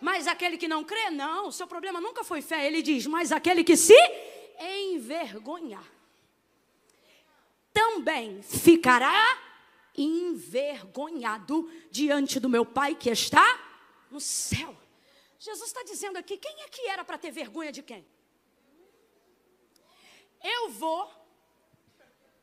Mas 0.00 0.26
aquele 0.26 0.56
que 0.56 0.66
não 0.66 0.82
crê, 0.82 1.10
não, 1.10 1.48
o 1.48 1.52
seu 1.52 1.66
problema 1.66 2.00
nunca 2.00 2.24
foi 2.24 2.40
fé. 2.40 2.66
Ele 2.66 2.80
diz, 2.80 3.06
mas 3.06 3.32
aquele 3.32 3.62
que 3.62 3.76
se 3.76 3.94
envergonhar, 4.58 5.84
também 7.72 8.42
ficará 8.42 9.38
envergonhado 9.96 11.70
diante 11.90 12.40
do 12.40 12.48
meu 12.48 12.64
Pai 12.64 12.94
que 12.94 13.10
está 13.10 13.60
no 14.10 14.20
céu. 14.20 14.74
Jesus 15.38 15.68
está 15.68 15.82
dizendo 15.82 16.16
aqui: 16.16 16.36
quem 16.36 16.62
é 16.62 16.68
que 16.68 16.86
era 16.88 17.04
para 17.04 17.18
ter 17.18 17.30
vergonha 17.30 17.70
de 17.70 17.82
quem? 17.82 18.06
Eu 20.42 20.70
vou, 20.70 21.10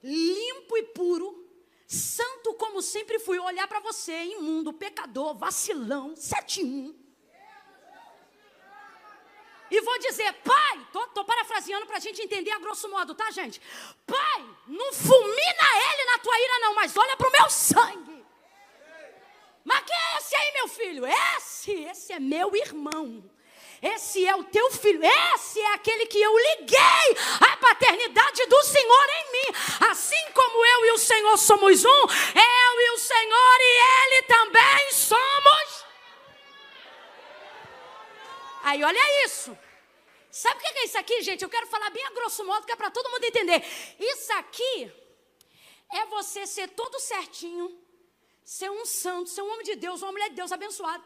limpo 0.03 0.77
e 0.77 0.83
puro, 0.83 1.47
santo 1.87 2.53
como 2.55 2.81
sempre 2.81 3.19
fui, 3.19 3.39
olhar 3.39 3.67
para 3.67 3.79
você, 3.79 4.23
imundo, 4.23 4.73
pecador, 4.73 5.35
vacilão, 5.35 6.15
71. 6.15 7.05
E 9.71 9.81
vou 9.81 9.97
dizer, 9.97 10.31
pai, 10.43 10.87
tô, 10.91 11.25
parafraseando 11.25 11.87
para 11.87 11.97
a 11.97 11.99
gente 11.99 12.21
entender 12.21 12.51
a 12.51 12.59
grosso 12.59 12.87
modo, 12.87 13.15
tá, 13.15 13.31
gente? 13.31 13.59
Pai, 14.05 14.55
não 14.67 14.93
fulmina 14.93 15.67
ele 15.91 16.05
na 16.11 16.19
tua 16.19 16.39
ira, 16.39 16.59
não, 16.59 16.75
mas 16.75 16.95
olha 16.95 17.17
para 17.17 17.27
o 17.27 17.31
meu 17.31 17.49
sangue. 17.49 18.25
Mas 19.63 19.83
quem 19.83 19.95
é 19.95 20.17
esse 20.17 20.35
aí, 20.35 20.53
meu 20.53 20.67
filho? 20.67 21.05
Esse, 21.65 21.71
esse 21.85 22.13
é 22.13 22.19
meu 22.19 22.55
irmão. 22.55 23.27
Esse 23.81 24.25
é 24.25 24.35
o 24.35 24.43
teu 24.43 24.69
filho. 24.71 25.01
Esse 25.33 25.59
é 25.59 25.73
aquele 25.73 26.05
que 26.05 26.21
eu 26.21 26.37
liguei 26.37 27.17
a 27.41 27.57
paternidade 27.57 28.45
do 28.45 28.63
Senhor 28.63 29.07
em 29.09 29.31
mim. 29.31 29.57
Assim 29.89 30.31
como 30.33 30.65
eu 30.65 30.85
e 30.85 30.91
o 30.91 30.97
Senhor 30.99 31.37
somos 31.37 31.83
um, 31.83 31.89
eu 31.89 32.81
e 32.81 32.91
o 32.91 32.97
Senhor 32.99 33.57
e 33.59 34.13
Ele 34.13 34.21
também 34.23 34.91
somos. 34.91 35.85
Aí, 38.63 38.83
olha 38.83 39.25
isso. 39.25 39.57
Sabe 40.31 40.57
o 40.57 40.59
que 40.59 40.67
é 40.67 40.85
isso 40.85 40.97
aqui, 40.97 41.21
gente? 41.21 41.43
Eu 41.43 41.49
quero 41.49 41.67
falar 41.67 41.89
bem 41.89 42.05
a 42.05 42.11
grosso 42.11 42.43
modo, 42.43 42.65
que 42.65 42.71
é 42.71 42.75
para 42.75 42.91
todo 42.91 43.09
mundo 43.09 43.23
entender. 43.23 43.63
Isso 43.99 44.33
aqui 44.33 44.91
é 45.93 46.05
você 46.07 46.45
ser 46.45 46.69
todo 46.69 46.99
certinho 46.99 47.85
ser 48.43 48.69
um 48.69 48.85
santo, 48.85 49.31
ser 49.31 49.41
um 49.41 49.51
homem 49.51 49.65
de 49.65 49.75
Deus, 49.75 50.03
uma 50.03 50.11
mulher 50.11 50.29
de 50.29 50.35
Deus 50.35 50.51
abençoado, 50.51 51.03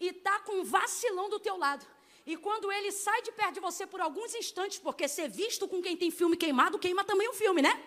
e 0.00 0.12
tá 0.12 0.40
com 0.40 0.60
um 0.60 0.64
vacilão 0.64 1.28
do 1.28 1.38
teu 1.38 1.56
lado. 1.56 1.86
E 2.26 2.36
quando 2.36 2.72
ele 2.72 2.90
sai 2.90 3.20
de 3.22 3.32
perto 3.32 3.54
de 3.54 3.60
você 3.60 3.86
por 3.86 4.00
alguns 4.00 4.34
instantes, 4.34 4.78
porque 4.78 5.06
ser 5.06 5.28
visto 5.28 5.68
com 5.68 5.82
quem 5.82 5.96
tem 5.96 6.10
filme 6.10 6.36
queimado, 6.36 6.78
queima 6.78 7.04
também 7.04 7.28
o 7.28 7.34
filme, 7.34 7.60
né? 7.60 7.82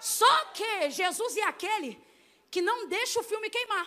Só 0.00 0.44
que 0.54 0.90
Jesus 0.90 1.36
é 1.36 1.42
aquele 1.42 2.00
que 2.50 2.62
não 2.62 2.88
deixa 2.88 3.20
o 3.20 3.22
filme 3.22 3.50
queimar. 3.50 3.86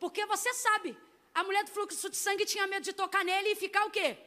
Porque 0.00 0.26
você 0.26 0.52
sabe, 0.52 0.96
a 1.32 1.44
mulher 1.44 1.62
do 1.64 1.70
fluxo 1.70 2.10
de 2.10 2.16
sangue 2.16 2.44
tinha 2.44 2.66
medo 2.66 2.82
de 2.82 2.92
tocar 2.92 3.24
nele 3.24 3.50
e 3.50 3.54
ficar 3.54 3.84
o 3.84 3.90
quê? 3.90 4.18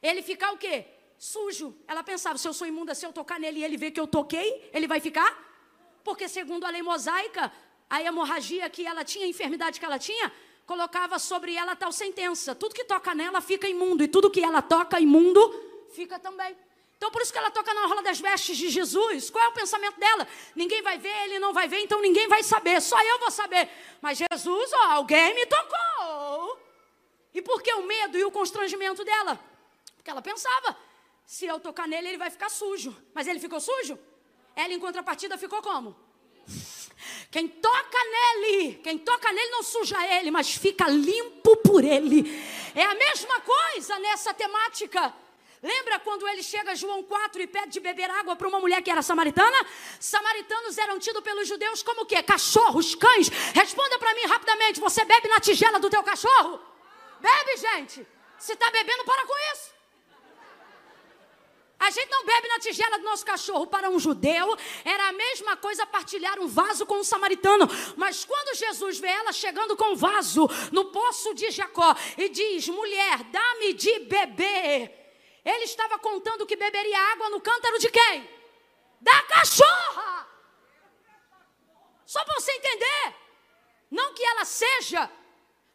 Ele 0.00 0.22
ficar 0.22 0.52
o 0.52 0.58
quê? 0.58 0.86
Sujo. 1.18 1.76
Ela 1.88 2.02
pensava, 2.04 2.38
se 2.38 2.46
eu 2.46 2.54
sou 2.54 2.66
imunda, 2.66 2.94
se 2.94 3.04
eu 3.04 3.12
tocar 3.12 3.40
nele 3.40 3.58
e 3.60 3.64
ele 3.64 3.76
vê 3.76 3.90
que 3.90 3.98
eu 3.98 4.06
toquei, 4.06 4.70
ele 4.72 4.86
vai 4.86 5.00
ficar? 5.00 5.30
Porque 6.04 6.28
segundo 6.28 6.64
a 6.64 6.70
lei 6.70 6.82
mosaica, 6.82 7.52
a 7.90 8.00
hemorragia 8.00 8.70
que 8.70 8.86
ela 8.86 9.04
tinha, 9.04 9.26
a 9.26 9.28
enfermidade 9.28 9.80
que 9.80 9.84
ela 9.84 9.98
tinha, 9.98 10.32
colocava 10.66 11.18
sobre 11.18 11.54
ela 11.54 11.76
tal 11.76 11.92
sentença: 11.92 12.54
tudo 12.54 12.74
que 12.74 12.84
toca 12.84 13.14
nela 13.14 13.40
fica 13.40 13.68
imundo, 13.68 14.02
e 14.02 14.08
tudo 14.08 14.30
que 14.30 14.40
ela 14.40 14.60
toca 14.60 15.00
imundo 15.00 15.40
fica 15.94 16.18
também. 16.18 16.56
Então, 16.96 17.10
por 17.10 17.20
isso 17.20 17.30
que 17.30 17.38
ela 17.38 17.50
toca 17.50 17.74
na 17.74 17.82
orla 17.82 18.02
das 18.02 18.18
vestes 18.18 18.56
de 18.56 18.70
Jesus. 18.70 19.28
Qual 19.28 19.44
é 19.44 19.48
o 19.48 19.52
pensamento 19.52 20.00
dela? 20.00 20.26
Ninguém 20.54 20.80
vai 20.80 20.96
ver, 20.96 21.24
ele 21.24 21.38
não 21.38 21.52
vai 21.52 21.68
ver, 21.68 21.80
então 21.80 22.00
ninguém 22.00 22.26
vai 22.26 22.42
saber, 22.42 22.80
só 22.80 23.00
eu 23.02 23.18
vou 23.18 23.30
saber. 23.30 23.68
Mas 24.00 24.18
Jesus, 24.18 24.72
ó, 24.72 24.92
alguém 24.92 25.34
me 25.34 25.44
tocou. 25.44 26.58
E 27.34 27.42
por 27.42 27.62
que 27.62 27.72
o 27.74 27.82
medo 27.82 28.16
e 28.16 28.24
o 28.24 28.30
constrangimento 28.30 29.04
dela? 29.04 29.38
Porque 29.94 30.10
ela 30.10 30.22
pensava: 30.22 30.76
se 31.26 31.44
eu 31.44 31.60
tocar 31.60 31.86
nele, 31.86 32.08
ele 32.08 32.18
vai 32.18 32.30
ficar 32.30 32.48
sujo. 32.48 32.96
Mas 33.12 33.26
ele 33.26 33.38
ficou 33.38 33.60
sujo? 33.60 33.98
Ela, 34.54 34.72
em 34.72 34.80
contrapartida, 34.80 35.36
ficou 35.36 35.60
como? 35.60 35.94
Quem 37.30 37.48
toca 37.48 37.98
nele, 38.04 38.80
quem 38.82 38.98
toca 38.98 39.32
nele 39.32 39.50
não 39.50 39.62
suja 39.62 39.96
ele, 40.16 40.30
mas 40.30 40.50
fica 40.54 40.88
limpo 40.88 41.56
por 41.58 41.84
ele. 41.84 42.24
É 42.74 42.82
a 42.82 42.94
mesma 42.94 43.40
coisa 43.40 43.98
nessa 43.98 44.32
temática. 44.34 45.14
Lembra 45.62 45.98
quando 45.98 46.28
ele 46.28 46.42
chega 46.42 46.72
a 46.72 46.74
João 46.74 47.02
4 47.02 47.42
e 47.42 47.46
pede 47.46 47.72
de 47.72 47.80
beber 47.80 48.10
água 48.10 48.36
para 48.36 48.46
uma 48.46 48.60
mulher 48.60 48.82
que 48.82 48.90
era 48.90 49.02
samaritana? 49.02 49.66
Samaritanos 49.98 50.78
eram 50.78 50.98
tidos 50.98 51.22
pelos 51.22 51.48
judeus 51.48 51.82
como 51.82 52.02
o 52.02 52.06
quê? 52.06 52.22
Cachorros, 52.22 52.94
cães. 52.94 53.28
Responda 53.54 53.98
para 53.98 54.14
mim 54.14 54.26
rapidamente: 54.26 54.80
você 54.80 55.04
bebe 55.04 55.28
na 55.28 55.40
tigela 55.40 55.80
do 55.80 55.90
teu 55.90 56.02
cachorro? 56.02 56.60
Bebe, 57.20 57.56
gente. 57.56 58.06
Se 58.38 58.52
está 58.52 58.70
bebendo, 58.70 59.04
para 59.04 59.26
com 59.26 59.34
isso. 59.52 59.75
A 61.78 61.90
gente 61.90 62.10
não 62.10 62.24
bebe 62.24 62.48
na 62.48 62.58
tigela 62.58 62.98
do 62.98 63.04
nosso 63.04 63.24
cachorro. 63.24 63.66
Para 63.66 63.90
um 63.90 63.98
judeu, 63.98 64.56
era 64.84 65.08
a 65.08 65.12
mesma 65.12 65.56
coisa 65.56 65.86
partilhar 65.86 66.38
um 66.40 66.48
vaso 66.48 66.86
com 66.86 66.96
um 66.96 67.04
samaritano. 67.04 67.68
Mas 67.96 68.24
quando 68.24 68.56
Jesus 68.56 68.98
vê 68.98 69.08
ela 69.08 69.32
chegando 69.32 69.76
com 69.76 69.92
um 69.92 69.96
vaso 69.96 70.48
no 70.72 70.86
poço 70.86 71.34
de 71.34 71.50
Jacó 71.50 71.94
e 72.16 72.28
diz: 72.28 72.68
mulher, 72.68 73.24
dá-me 73.24 73.74
de 73.74 73.98
beber. 74.00 75.06
Ele 75.44 75.64
estava 75.64 75.98
contando 75.98 76.46
que 76.46 76.56
beberia 76.56 76.98
água 77.12 77.30
no 77.30 77.40
cântaro 77.40 77.78
de 77.78 77.90
quem? 77.90 78.28
Da 79.00 79.22
cachorra. 79.22 80.26
Só 82.06 82.24
para 82.24 82.40
você 82.40 82.52
entender. 82.52 83.14
Não 83.90 84.14
que 84.14 84.24
ela 84.24 84.44
seja, 84.44 85.08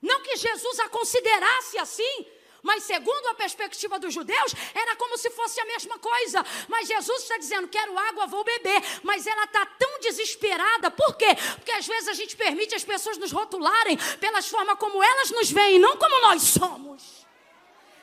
não 0.01 0.21
que 0.21 0.35
Jesus 0.35 0.79
a 0.79 0.89
considerasse 0.89 1.77
assim, 1.77 2.27
mas 2.61 2.83
segundo 2.83 3.27
a 3.27 3.33
perspectiva 3.33 3.97
dos 3.97 4.13
judeus, 4.13 4.53
era 4.73 4.95
como 4.95 5.17
se 5.17 5.29
fosse 5.31 5.59
a 5.59 5.65
mesma 5.65 5.97
coisa. 5.97 6.45
Mas 6.67 6.87
Jesus 6.87 7.23
está 7.23 7.37
dizendo: 7.37 7.67
quero 7.67 7.97
água, 7.97 8.27
vou 8.27 8.43
beber. 8.43 8.81
Mas 9.03 9.25
ela 9.25 9.45
está 9.45 9.65
tão 9.65 9.99
desesperada. 9.99 10.91
Por 10.91 11.15
quê? 11.15 11.35
Porque 11.55 11.71
às 11.71 11.87
vezes 11.87 12.07
a 12.07 12.13
gente 12.13 12.35
permite 12.35 12.75
as 12.75 12.83
pessoas 12.83 13.17
nos 13.17 13.31
rotularem 13.31 13.97
pelas 14.19 14.47
formas 14.47 14.77
como 14.77 15.01
elas 15.01 15.31
nos 15.31 15.51
veem, 15.51 15.79
não 15.79 15.97
como 15.97 16.21
nós 16.21 16.43
somos. 16.43 17.21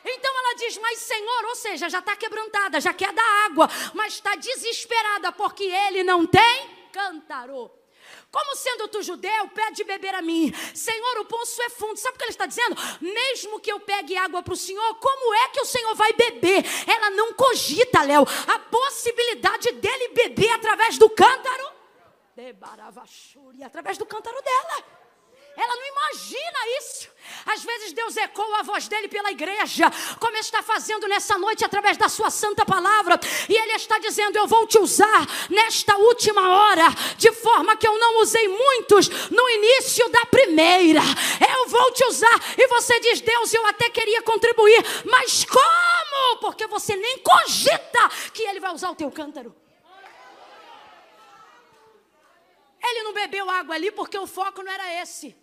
Então 0.03 0.39
ela 0.39 0.55
diz, 0.55 0.77
mas 0.77 0.99
Senhor, 0.99 1.45
ou 1.45 1.55
seja, 1.55 1.89
já 1.89 1.99
está 1.99 2.15
quebrantada, 2.15 2.79
já 2.79 2.93
quer 2.93 3.11
dar 3.13 3.45
água, 3.45 3.69
mas 3.93 4.13
está 4.13 4.35
desesperada 4.35 5.31
porque 5.31 5.63
ele 5.63 6.03
não 6.03 6.25
tem 6.25 6.89
cântaro. 6.91 7.78
Como 8.31 8.55
sendo 8.55 8.87
tu 8.87 9.01
judeu, 9.01 9.47
pede 9.49 9.83
beber 9.83 10.13
a 10.13 10.21
mim. 10.21 10.53
Senhor, 10.73 11.19
o 11.19 11.25
poço 11.25 11.61
é 11.63 11.69
fundo. 11.69 11.97
Sabe 11.97 12.15
o 12.15 12.17
que 12.19 12.25
ele 12.25 12.31
está 12.31 12.45
dizendo? 12.45 12.75
Mesmo 13.01 13.59
que 13.59 13.71
eu 13.71 13.79
pegue 13.79 14.15
água 14.15 14.43
para 14.43 14.53
o 14.53 14.57
Senhor, 14.57 14.95
como 14.95 15.33
é 15.33 15.49
que 15.49 15.61
o 15.61 15.65
Senhor 15.65 15.95
vai 15.95 16.13
beber? 16.13 16.63
Ela 16.87 17.09
não 17.11 17.33
cogita, 17.33 18.03
Léo, 18.03 18.23
a 18.47 18.59
possibilidade 18.59 19.71
dele 19.73 20.09
beber 20.09 20.51
através 20.51 20.97
do 20.97 21.09
cântaro. 21.09 21.71
Através 23.65 23.97
do 23.97 24.05
cântaro 24.05 24.41
dela. 24.41 24.98
Ela 25.59 25.75
não 25.75 25.87
imagina 25.87 26.77
isso. 26.79 27.09
Às 27.45 27.63
vezes 27.63 27.91
Deus 27.91 28.15
ecoa 28.15 28.59
a 28.59 28.63
voz 28.63 28.87
dele 28.87 29.09
pela 29.09 29.29
igreja, 29.29 29.91
como 30.19 30.37
está 30.37 30.63
fazendo 30.63 31.05
nessa 31.07 31.37
noite 31.37 31.65
através 31.65 31.97
da 31.97 32.07
sua 32.07 32.29
santa 32.29 32.65
palavra, 32.65 33.19
e 33.47 33.55
ele 33.55 33.73
está 33.73 33.99
dizendo: 33.99 34.37
Eu 34.37 34.47
vou 34.47 34.65
te 34.65 34.79
usar 34.79 35.27
nesta 35.49 35.97
última 35.97 36.47
hora, 36.49 36.85
de 37.17 37.31
forma 37.33 37.75
que 37.75 37.87
eu 37.87 37.97
não 37.99 38.21
usei 38.21 38.47
muitos 38.47 39.09
no 39.29 39.49
início 39.49 40.07
da 40.09 40.25
primeira. 40.27 41.01
Eu 41.53 41.67
vou 41.67 41.91
te 41.91 42.05
usar, 42.05 42.39
e 42.57 42.67
você 42.67 42.97
diz: 43.01 43.19
Deus, 43.19 43.53
eu 43.53 43.65
até 43.65 43.89
queria 43.89 44.21
contribuir, 44.21 44.81
mas 45.05 45.43
como? 45.43 46.37
Porque 46.39 46.67
você 46.67 46.95
nem 46.95 47.17
cogita 47.19 48.09
que 48.33 48.43
ele 48.43 48.61
vai 48.61 48.73
usar 48.73 48.91
o 48.91 48.95
teu 48.95 49.11
cântaro. 49.11 49.53
Ele 52.81 53.03
não 53.03 53.13
bebeu 53.13 53.49
água 53.49 53.75
ali 53.75 53.91
porque 53.91 54.17
o 54.17 54.25
foco 54.25 54.63
não 54.63 54.71
era 54.71 55.01
esse. 55.01 55.35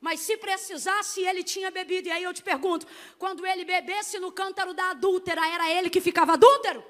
Mas 0.00 0.20
se 0.20 0.36
precisasse, 0.36 1.20
ele 1.22 1.42
tinha 1.42 1.70
bebido. 1.70 2.08
E 2.08 2.12
aí 2.12 2.22
eu 2.22 2.34
te 2.34 2.42
pergunto: 2.42 2.86
quando 3.18 3.46
ele 3.46 3.64
bebesse 3.64 4.18
no 4.18 4.30
cântaro 4.30 4.74
da 4.74 4.90
adúltera, 4.90 5.46
era 5.48 5.70
ele 5.70 5.90
que 5.90 6.00
ficava 6.00 6.34
adúltero? 6.34 6.84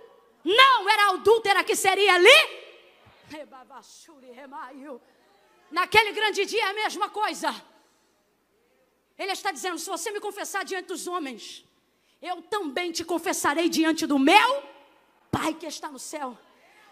Não, 0.44 0.88
era 0.88 1.06
a 1.06 1.10
adúltera 1.10 1.64
que 1.64 1.74
seria 1.74 2.14
ali. 2.14 2.66
Naquele 5.70 6.12
grande 6.12 6.44
dia 6.44 6.62
é 6.62 6.70
a 6.70 6.74
mesma 6.74 7.08
coisa. 7.08 7.54
Ele 9.18 9.32
está 9.32 9.50
dizendo: 9.50 9.78
se 9.78 9.88
você 9.88 10.10
me 10.10 10.20
confessar 10.20 10.64
diante 10.64 10.86
dos 10.86 11.06
homens, 11.06 11.64
eu 12.20 12.42
também 12.42 12.92
te 12.92 13.04
confessarei 13.04 13.68
diante 13.68 14.06
do 14.06 14.18
meu 14.18 14.76
Pai 15.30 15.52
que 15.52 15.66
está 15.66 15.90
no 15.90 15.98
céu. 15.98 16.38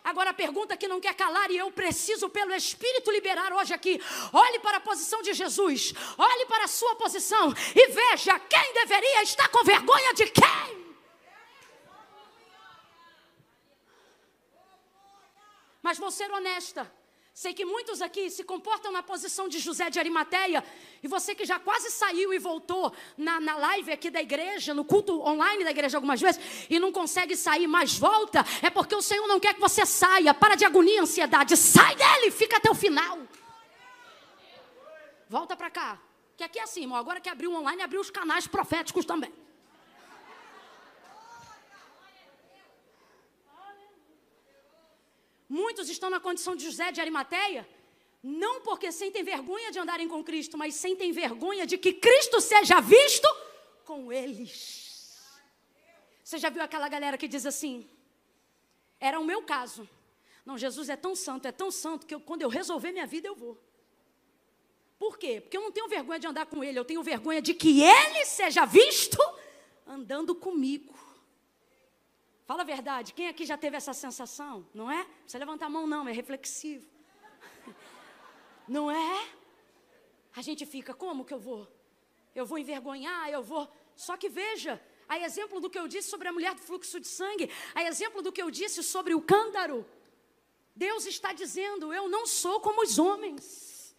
Agora 0.04 0.30
a 0.30 0.34
pergunta 0.34 0.76
que 0.76 0.86
não 0.86 1.00
quer 1.00 1.14
calar 1.14 1.50
e 1.50 1.56
eu 1.56 1.70
preciso 1.72 2.28
pelo 2.28 2.52
Espírito 2.52 3.10
liberar 3.10 3.50
hoje 3.54 3.72
aqui. 3.72 3.98
Olhe 4.34 4.58
para 4.58 4.76
a 4.76 4.80
posição 4.80 5.22
de 5.22 5.32
Jesus, 5.32 5.94
olhe 6.18 6.44
para 6.44 6.64
a 6.64 6.68
sua 6.68 6.94
posição 6.96 7.50
e 7.74 7.86
veja 7.88 8.38
quem 8.38 8.74
deveria 8.74 9.22
estar 9.22 9.48
com 9.48 9.64
vergonha 9.64 10.12
de 10.12 10.26
quem. 10.26 10.84
Mas 15.82 15.98
vou 15.98 16.10
ser 16.10 16.30
honesta. 16.30 16.90
Sei 17.34 17.52
que 17.52 17.64
muitos 17.64 18.00
aqui 18.00 18.30
se 18.30 18.44
comportam 18.44 18.92
na 18.92 19.02
posição 19.02 19.48
de 19.48 19.58
José 19.58 19.90
de 19.90 19.98
Arimateia, 19.98 20.62
e 21.02 21.08
você 21.08 21.34
que 21.34 21.44
já 21.44 21.58
quase 21.58 21.90
saiu 21.90 22.32
e 22.32 22.38
voltou 22.38 22.92
na, 23.18 23.40
na 23.40 23.56
live 23.56 23.90
aqui 23.90 24.08
da 24.08 24.22
igreja, 24.22 24.72
no 24.72 24.84
culto 24.84 25.20
online 25.20 25.64
da 25.64 25.72
igreja 25.72 25.98
algumas 25.98 26.20
vezes, 26.20 26.40
e 26.70 26.78
não 26.78 26.92
consegue 26.92 27.36
sair, 27.36 27.66
mas 27.66 27.98
volta, 27.98 28.44
é 28.62 28.70
porque 28.70 28.94
o 28.94 29.02
Senhor 29.02 29.26
não 29.26 29.40
quer 29.40 29.52
que 29.52 29.60
você 29.60 29.84
saia. 29.84 30.32
Para 30.32 30.54
de 30.54 30.64
agonia 30.64 30.94
e 30.94 30.98
ansiedade, 31.00 31.56
sai 31.56 31.96
dele, 31.96 32.30
fica 32.30 32.58
até 32.58 32.70
o 32.70 32.74
final. 32.74 33.18
Volta 35.28 35.56
para 35.56 35.70
cá. 35.70 36.00
Que 36.36 36.44
aqui 36.44 36.60
é 36.60 36.62
assim, 36.62 36.82
irmão, 36.82 36.96
agora 36.96 37.20
que 37.20 37.28
abriu 37.28 37.52
online, 37.52 37.82
abriu 37.82 38.00
os 38.00 38.10
canais 38.10 38.46
proféticos 38.46 39.04
também. 39.04 39.32
Muitos 45.54 45.88
estão 45.88 46.10
na 46.10 46.18
condição 46.18 46.56
de 46.56 46.64
José 46.64 46.90
de 46.90 47.00
Arimateia, 47.00 47.62
não 48.20 48.60
porque 48.62 48.90
sentem 48.90 49.22
vergonha 49.22 49.70
de 49.70 49.78
andarem 49.78 50.08
com 50.08 50.20
Cristo, 50.24 50.58
mas 50.58 50.74
sentem 50.74 51.12
vergonha 51.12 51.64
de 51.64 51.78
que 51.78 51.92
Cristo 51.92 52.40
seja 52.40 52.80
visto 52.80 53.28
com 53.84 54.12
eles. 54.12 55.16
Você 56.24 56.38
já 56.38 56.50
viu 56.50 56.60
aquela 56.60 56.88
galera 56.88 57.16
que 57.16 57.28
diz 57.28 57.46
assim: 57.46 57.88
era 58.98 59.20
o 59.20 59.24
meu 59.24 59.42
caso. 59.42 59.88
Não, 60.44 60.58
Jesus 60.58 60.88
é 60.88 60.96
tão 60.96 61.14
santo, 61.14 61.46
é 61.46 61.52
tão 61.52 61.70
santo, 61.70 62.04
que 62.04 62.16
eu, 62.16 62.20
quando 62.20 62.42
eu 62.42 62.48
resolver 62.48 62.90
minha 62.90 63.06
vida, 63.06 63.28
eu 63.28 63.36
vou. 63.36 63.56
Por 64.98 65.16
quê? 65.16 65.40
Porque 65.40 65.56
eu 65.56 65.62
não 65.62 65.70
tenho 65.70 65.86
vergonha 65.86 66.18
de 66.18 66.26
andar 66.26 66.46
com 66.46 66.64
ele, 66.64 66.76
eu 66.76 66.84
tenho 66.84 67.02
vergonha 67.04 67.40
de 67.40 67.54
que 67.54 67.80
ele 67.80 68.24
seja 68.24 68.64
visto 68.64 69.22
andando 69.86 70.34
comigo. 70.34 71.03
Fala 72.46 72.61
a 72.61 72.64
verdade, 72.64 73.14
quem 73.14 73.28
aqui 73.28 73.46
já 73.46 73.57
teve 73.57 73.76
essa 73.76 73.94
sensação? 73.94 74.66
Não 74.74 74.90
é? 74.90 74.98
Não 74.98 75.14
precisa 75.22 75.38
levantar 75.38 75.66
a 75.66 75.70
mão, 75.70 75.87
não, 75.87 76.07
é 76.07 76.12
reflexivo. 76.12 76.87
Não 78.68 78.90
é? 78.90 79.28
A 80.37 80.42
gente 80.42 80.66
fica, 80.66 80.92
como 80.92 81.24
que 81.24 81.33
eu 81.33 81.38
vou? 81.38 81.66
Eu 82.35 82.44
vou 82.44 82.59
envergonhar, 82.59 83.30
eu 83.30 83.42
vou. 83.42 83.70
Só 83.94 84.16
que 84.16 84.28
veja, 84.28 84.83
a 85.09 85.18
exemplo 85.18 85.61
do 85.61 85.70
que 85.70 85.78
eu 85.78 85.87
disse 85.87 86.09
sobre 86.11 86.28
a 86.28 86.33
mulher 86.33 86.54
do 86.54 86.61
fluxo 86.61 86.98
de 86.98 87.07
sangue, 87.07 87.50
a 87.74 87.83
exemplo 87.85 88.20
do 88.20 88.33
que 88.33 88.42
eu 88.42 88.50
disse 88.50 88.83
sobre 88.83 89.14
o 89.14 89.22
cântaro, 89.22 89.87
Deus 90.74 91.07
está 91.07 91.33
dizendo: 91.33 91.94
eu 91.94 92.09
não 92.09 92.26
sou 92.26 92.61
como 92.61 92.83
os 92.83 92.98
homens. 92.98 93.94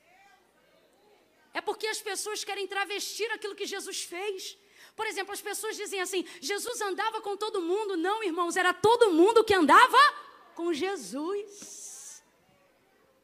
É 1.54 1.62
porque 1.62 1.88
as 1.88 2.02
pessoas 2.02 2.44
querem 2.44 2.68
travestir 2.68 3.32
aquilo 3.32 3.56
que 3.56 3.66
Jesus 3.66 4.04
fez. 4.04 4.58
Por 4.96 5.06
exemplo, 5.06 5.34
as 5.34 5.42
pessoas 5.42 5.76
dizem 5.76 6.00
assim: 6.00 6.26
Jesus 6.40 6.80
andava 6.82 7.22
com 7.22 7.36
todo 7.36 7.62
mundo. 7.62 7.98
Não, 7.98 8.24
irmãos, 8.24 8.56
era 8.56 8.74
todo 8.74 9.12
mundo 9.12 9.44
que 9.44 9.54
andava 9.54 9.98
com 10.56 10.74
Jesus. 10.74 12.24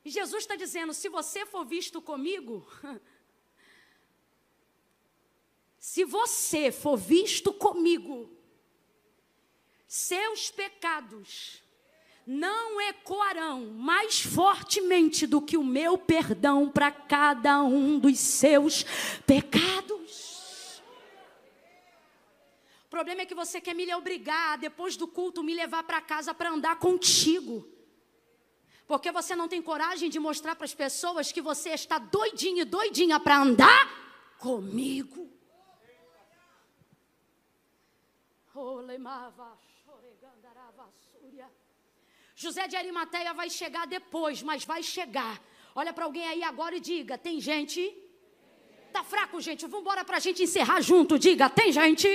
E 0.03 0.09
Jesus 0.09 0.43
está 0.43 0.55
dizendo: 0.55 0.93
se 0.93 1.07
você 1.07 1.45
for 1.45 1.65
visto 1.65 2.01
comigo, 2.01 2.65
se 5.79 6.03
você 6.03 6.71
for 6.71 6.97
visto 6.97 7.53
comigo, 7.53 8.29
seus 9.87 10.51
pecados 10.51 11.61
não 12.25 12.79
ecoarão 12.81 13.65
mais 13.65 14.21
fortemente 14.21 15.25
do 15.25 15.41
que 15.41 15.57
o 15.57 15.63
meu 15.63 15.97
perdão 15.97 16.69
para 16.69 16.91
cada 16.91 17.63
um 17.63 17.97
dos 17.99 18.19
seus 18.19 18.85
pecados. 19.25 20.30
O 22.91 22.97
problema 22.97 23.21
é 23.21 23.25
que 23.25 23.33
você 23.33 23.61
quer 23.61 23.73
me 23.73 23.85
obrigar, 23.95 24.57
depois 24.57 24.97
do 24.97 25.07
culto, 25.07 25.41
me 25.41 25.53
levar 25.53 25.81
para 25.81 26.01
casa 26.01 26.33
para 26.33 26.49
andar 26.49 26.75
contigo. 26.77 27.65
Porque 28.85 29.09
você 29.13 29.33
não 29.33 29.47
tem 29.47 29.61
coragem 29.61 30.09
de 30.09 30.19
mostrar 30.19 30.57
para 30.57 30.65
as 30.65 30.73
pessoas 30.73 31.31
que 31.31 31.41
você 31.41 31.69
está 31.69 31.97
doidinho 31.97 32.63
e 32.63 32.65
doidinha 32.65 33.17
para 33.17 33.37
andar 33.37 33.83
comigo. 34.37 35.31
José 42.35 42.67
de 42.67 42.75
Arimateia 42.75 43.33
vai 43.33 43.49
chegar 43.49 43.87
depois, 43.87 44.43
mas 44.43 44.65
vai 44.65 44.83
chegar. 44.83 45.41
Olha 45.73 45.93
para 45.93 46.03
alguém 46.03 46.27
aí 46.27 46.43
agora 46.43 46.75
e 46.75 46.81
diga: 46.81 47.17
tem 47.17 47.39
gente? 47.39 47.79
Tá 48.91 49.01
fraco, 49.01 49.39
gente? 49.39 49.65
Vamos 49.65 49.79
embora 49.79 50.03
para 50.03 50.17
a 50.17 50.19
gente 50.19 50.43
encerrar 50.43 50.81
junto. 50.81 51.17
Diga: 51.17 51.49
tem 51.49 51.71
gente 51.71 52.09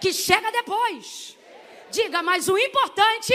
que 0.00 0.12
chega 0.12 0.50
depois. 0.50 1.36
Diga, 1.90 2.22
mas 2.22 2.48
o 2.48 2.56
importante 2.56 3.34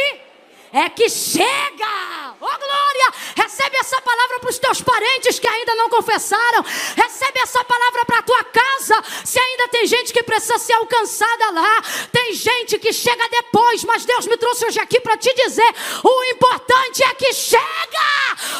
é 0.71 0.89
que 0.89 1.10
chega. 1.10 2.36
Oh 2.39 2.58
glória! 2.58 3.13
Recebe 3.36 3.78
essa 3.78 4.01
palavra 4.01 4.39
para 4.39 4.49
os 4.49 4.60
teus 4.60 4.82
parentes 4.82 5.39
que 5.39 5.47
ainda 5.47 5.75
não 5.75 5.89
confessaram. 5.89 6.63
Recebe 6.95 7.39
essa 7.39 7.63
palavra 7.63 8.06
para 8.06 8.19
a 8.19 8.23
tua 8.23 8.43
casa. 8.45 9.04
Se 9.23 9.39
ainda 9.39 9.67
tem 9.69 9.86
gente 9.88 10.12
que 10.12 10.23
precisa 10.23 10.58
ser 10.58 10.73
alcançada 10.73 11.51
lá, 11.51 11.82
tem 12.12 12.34
gente 12.34 12.78
que 12.80 12.91
chega 12.91 13.28
depois, 13.30 13.84
mas 13.84 14.06
Deus 14.06 14.25
me 14.28 14.38
trouxe 14.38 14.65
hoje 14.65 14.80
aqui 14.80 14.99
para 14.99 15.17
te 15.17 15.34
dizer: 15.34 15.75
o 16.04 16.23
importante 16.25 17.04
é 17.04 17.13
que 17.13 17.34
chega. 17.34 17.65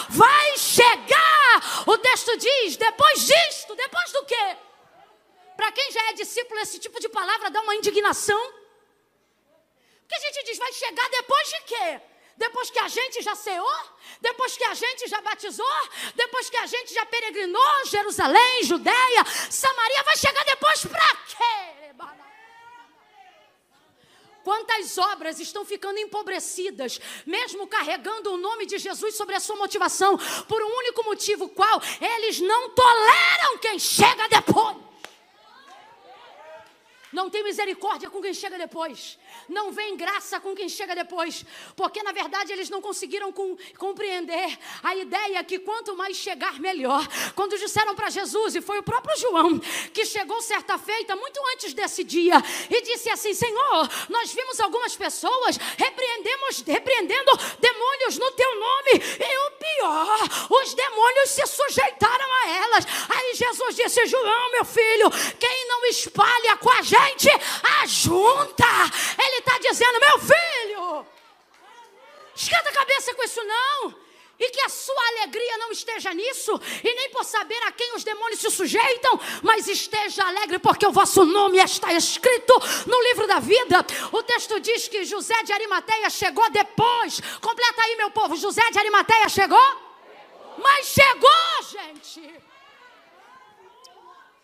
Vai 0.10 0.58
chegar. 0.58 1.84
O 1.86 1.98
texto 1.98 2.38
diz: 2.38 2.78
depois 2.78 3.28
disto, 3.28 3.76
depois 3.76 4.12
do 4.14 4.26
quê? 4.26 4.58
Para 5.56 5.72
quem 5.72 5.92
já 5.92 6.10
é 6.10 6.14
discípulo, 6.14 6.60
esse 6.60 6.80
tipo 6.80 7.00
de 7.00 7.10
palavra 7.10 7.50
dá 7.50 7.62
uma 7.62 7.76
indignação. 7.76 8.54
Porque 10.02 10.16
a 10.16 10.20
gente 10.20 10.46
diz, 10.46 10.58
vai 10.58 10.72
chegar 10.74 11.10
depois 11.10 11.48
de 11.50 11.62
quê? 11.64 12.02
Depois 12.38 12.70
que 12.70 12.80
a 12.80 12.88
gente 12.88 13.22
já 13.22 13.34
ceou? 13.34 13.80
Depois 14.20 14.58
que 14.58 14.64
a 14.66 14.74
gente 14.74 15.08
já 15.08 15.22
batizou? 15.22 15.90
Depois 16.16 16.50
que 16.50 16.58
a 16.58 16.66
gente 16.66 16.94
já 16.94 17.06
peregrinou 17.06 17.86
Jerusalém, 17.86 18.64
Judeia, 18.64 19.26
Samaria, 19.50 20.04
vai 20.04 20.18
chegar 20.18 20.44
depois 20.44 20.86
para 20.86 21.16
quê? 21.28 21.76
Quantas 24.44 24.96
obras 25.00 25.40
estão 25.40 25.66
ficando 25.66 25.98
empobrecidas, 25.98 27.00
mesmo 27.26 27.66
carregando 27.66 28.32
o 28.32 28.38
nome 28.38 28.68
de 28.68 28.78
Jesus 28.78 29.16
sobre 29.16 29.34
a 29.34 29.40
sua 29.40 29.56
motivação, 29.56 30.16
por 30.48 30.62
um 30.62 30.78
único 30.78 31.04
motivo, 31.04 31.50
qual? 31.50 31.82
Eles 32.00 32.40
não 32.40 32.70
toleram 32.70 33.58
quem 33.58 33.80
chega 33.80 34.28
depois. 34.30 34.78
Não 37.16 37.30
tem 37.30 37.46
misericórdia 37.46 38.10
com 38.10 38.22
quem 38.22 38.34
chega 38.34 38.58
depois. 38.58 39.18
Não 39.48 39.72
vem 39.72 39.96
graça 39.96 40.40
com 40.40 40.56
quem 40.56 40.70
chega 40.70 40.96
depois. 40.96 41.46
Porque, 41.76 42.02
na 42.04 42.12
verdade, 42.12 42.52
eles 42.52 42.70
não 42.70 42.82
conseguiram 42.82 43.32
com, 43.32 43.58
compreender 43.78 44.58
a 44.84 44.96
ideia 44.96 45.44
que 45.44 45.60
quanto 45.60 45.96
mais 45.96 46.18
chegar, 46.18 46.60
melhor. 46.60 47.08
Quando 47.36 47.58
disseram 47.58 47.96
para 47.96 48.10
Jesus, 48.10 48.56
e 48.56 48.62
foi 48.62 48.80
o 48.80 48.84
próprio 48.84 49.18
João, 49.18 49.60
que 49.94 50.06
chegou 50.06 50.42
certa 50.42 50.78
feita, 50.78 51.16
muito 51.16 51.40
antes 51.54 51.74
desse 51.74 52.04
dia, 52.04 52.36
e 52.70 52.82
disse 52.82 53.10
assim: 53.10 53.34
Senhor, 53.34 53.90
nós 54.10 54.34
vimos 54.34 54.60
algumas 54.60 54.96
pessoas 54.96 55.58
repreendemos, 55.78 56.64
repreendendo 56.66 57.32
demônios 57.60 58.18
no 58.18 58.32
teu 58.32 58.60
nome. 58.60 58.92
E 59.20 59.38
o 59.38 59.52
pior, 59.52 60.60
os 60.62 60.74
demônios 60.74 61.30
se 61.30 61.46
sujeitaram 61.48 62.34
a 62.34 62.50
elas. 62.50 62.86
Aí 63.10 63.36
Jesus 63.36 63.76
disse: 63.76 64.06
João, 64.08 64.52
meu 64.52 64.66
filho, 64.66 65.10
quem 65.40 65.68
não 65.68 65.86
espalha 65.86 66.58
com 66.58 66.70
a 66.70 66.82
gente 66.82 67.30
ajunta. 67.82 68.66
Ele 69.28 69.38
está 69.38 69.58
dizendo: 69.60 70.00
meu 70.00 70.20
filho, 70.20 71.08
esquenta 72.36 72.70
a 72.70 72.74
cabeça 72.74 73.14
com 73.14 73.24
isso 73.24 73.44
não. 73.44 74.06
E 74.38 74.50
que 74.50 74.60
a 74.62 74.70
sua 74.70 75.08
alegria 75.08 75.58
não 75.60 75.72
esteja 75.72 76.14
nisso, 76.14 76.60
e 76.84 76.94
nem 76.94 77.10
por 77.10 77.24
saber 77.24 77.62
a 77.64 77.72
quem 77.72 77.96
os 77.96 78.04
demônios 78.04 78.42
se 78.42 78.52
sujeitam, 78.52 79.18
mas 79.42 79.66
esteja 79.66 80.28
alegre, 80.28 80.60
porque 80.60 80.86
o 80.86 80.92
vosso 80.92 81.24
nome 81.24 81.58
está 81.58 81.94
escrito 81.94 82.54
no 82.86 83.02
livro 83.04 83.28
da 83.28 83.40
vida. 83.40 83.86
O 84.12 84.22
texto 84.24 84.60
diz 84.60 84.90
que 84.90 85.06
José 85.06 85.42
de 85.44 85.54
Arimateia 85.54 86.10
chegou 86.10 86.50
depois. 86.50 87.22
Completa 87.40 87.82
aí, 87.84 87.96
meu 87.96 88.12
povo: 88.12 88.36
José 88.36 88.70
de 88.72 88.78
Arimateia 88.78 89.30
chegou? 89.30 89.86
Mas 90.58 90.88
chegou, 90.88 91.64
gente. 91.72 92.44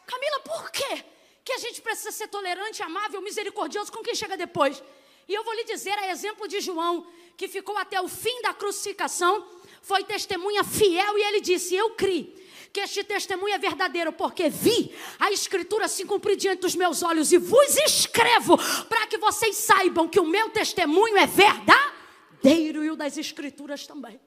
Camila, 0.05 0.39
por 0.39 0.71
quê? 0.71 1.10
Que 1.43 1.53
a 1.53 1.57
gente 1.57 1.81
precisa 1.81 2.11
ser 2.11 2.27
tolerante, 2.27 2.83
amável, 2.83 3.21
misericordioso 3.21 3.91
com 3.91 4.03
quem 4.03 4.15
chega 4.15 4.37
depois. 4.37 4.81
E 5.27 5.33
eu 5.33 5.43
vou 5.43 5.53
lhe 5.53 5.63
dizer, 5.63 5.97
a 5.97 6.09
exemplo 6.09 6.47
de 6.47 6.59
João, 6.59 7.07
que 7.37 7.47
ficou 7.47 7.77
até 7.77 7.99
o 8.01 8.07
fim 8.07 8.41
da 8.41 8.53
crucificação, 8.53 9.47
foi 9.81 10.03
testemunha 10.03 10.63
fiel 10.63 11.17
e 11.17 11.23
ele 11.23 11.41
disse: 11.41 11.75
Eu 11.75 11.91
criei 11.91 12.39
que 12.71 12.79
este 12.79 13.03
testemunho 13.03 13.53
é 13.53 13.57
verdadeiro, 13.57 14.13
porque 14.13 14.49
vi 14.49 14.95
a 15.19 15.31
Escritura 15.31 15.87
se 15.87 16.05
cumprir 16.05 16.37
diante 16.37 16.61
dos 16.61 16.75
meus 16.75 17.03
olhos 17.03 17.31
e 17.31 17.37
vos 17.37 17.75
escrevo 17.77 18.57
para 18.87 19.07
que 19.07 19.17
vocês 19.17 19.57
saibam 19.57 20.07
que 20.07 20.19
o 20.19 20.25
meu 20.25 20.49
testemunho 20.49 21.17
é 21.17 21.25
verdadeiro 21.25 22.83
e 22.83 22.91
o 22.91 22.95
das 22.95 23.17
Escrituras 23.17 23.85
também. 23.85 24.19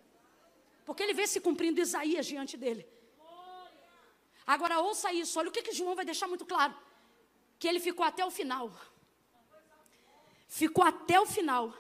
Porque 0.84 1.02
ele 1.02 1.14
vê 1.14 1.26
se 1.26 1.40
cumprindo 1.40 1.80
Isaías 1.80 2.26
diante 2.26 2.56
dele. 2.56 2.86
Agora 4.46 4.80
ouça 4.80 5.10
isso, 5.10 5.38
olha 5.38 5.48
o 5.48 5.52
que, 5.52 5.62
que 5.62 5.72
João 5.72 5.94
vai 5.94 6.04
deixar 6.04 6.28
muito 6.28 6.44
claro 6.44 6.74
que 7.64 7.68
ele 7.68 7.80
ficou 7.80 8.04
até 8.04 8.22
o 8.22 8.30
final. 8.30 8.70
Ficou 10.46 10.84
até 10.84 11.18
o 11.18 11.24
final. 11.24 11.72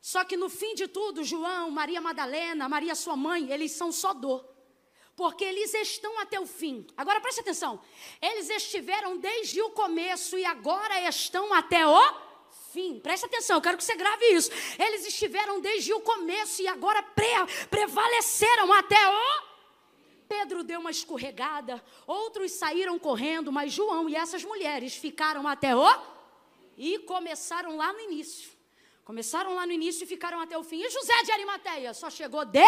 Só 0.00 0.22
que 0.24 0.36
no 0.36 0.48
fim 0.48 0.72
de 0.76 0.86
tudo, 0.86 1.24
João, 1.24 1.68
Maria 1.68 2.00
Madalena, 2.00 2.68
Maria 2.68 2.94
sua 2.94 3.16
mãe, 3.16 3.50
eles 3.50 3.72
são 3.72 3.90
só 3.90 4.14
dor. 4.14 4.48
Porque 5.16 5.42
eles 5.42 5.74
estão 5.74 6.16
até 6.20 6.38
o 6.38 6.46
fim. 6.46 6.86
Agora 6.96 7.20
preste 7.20 7.40
atenção. 7.40 7.80
Eles 8.20 8.48
estiveram 8.50 9.18
desde 9.18 9.60
o 9.60 9.70
começo 9.70 10.38
e 10.38 10.44
agora 10.44 11.08
estão 11.08 11.52
até 11.52 11.84
o 11.84 11.98
fim. 12.72 13.00
Preste 13.00 13.26
atenção, 13.26 13.56
eu 13.56 13.62
quero 13.62 13.76
que 13.76 13.82
você 13.82 13.96
grave 13.96 14.24
isso. 14.26 14.48
Eles 14.78 15.04
estiveram 15.04 15.60
desde 15.60 15.92
o 15.92 16.02
começo 16.02 16.62
e 16.62 16.68
agora 16.68 17.02
pre 17.02 17.32
prevaleceram 17.68 18.72
até 18.74 19.08
o 19.08 19.51
Pedro 20.32 20.64
deu 20.64 20.80
uma 20.80 20.90
escorregada, 20.90 21.84
outros 22.06 22.52
saíram 22.52 22.98
correndo, 22.98 23.52
mas 23.52 23.70
João 23.70 24.08
e 24.08 24.16
essas 24.16 24.42
mulheres 24.42 24.94
ficaram 24.96 25.46
até 25.46 25.76
o 25.76 25.86
e 26.74 26.98
começaram 27.00 27.76
lá 27.76 27.92
no 27.92 28.00
início. 28.00 28.50
Começaram 29.04 29.54
lá 29.54 29.66
no 29.66 29.72
início 29.72 30.04
e 30.04 30.06
ficaram 30.06 30.40
até 30.40 30.56
o 30.56 30.64
fim. 30.64 30.80
E 30.82 30.88
José 30.88 31.22
de 31.24 31.32
Arimateia 31.32 31.92
só 31.92 32.08
chegou 32.08 32.46
de 32.46 32.64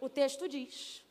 o 0.00 0.08
texto 0.08 0.48
diz. 0.48 1.04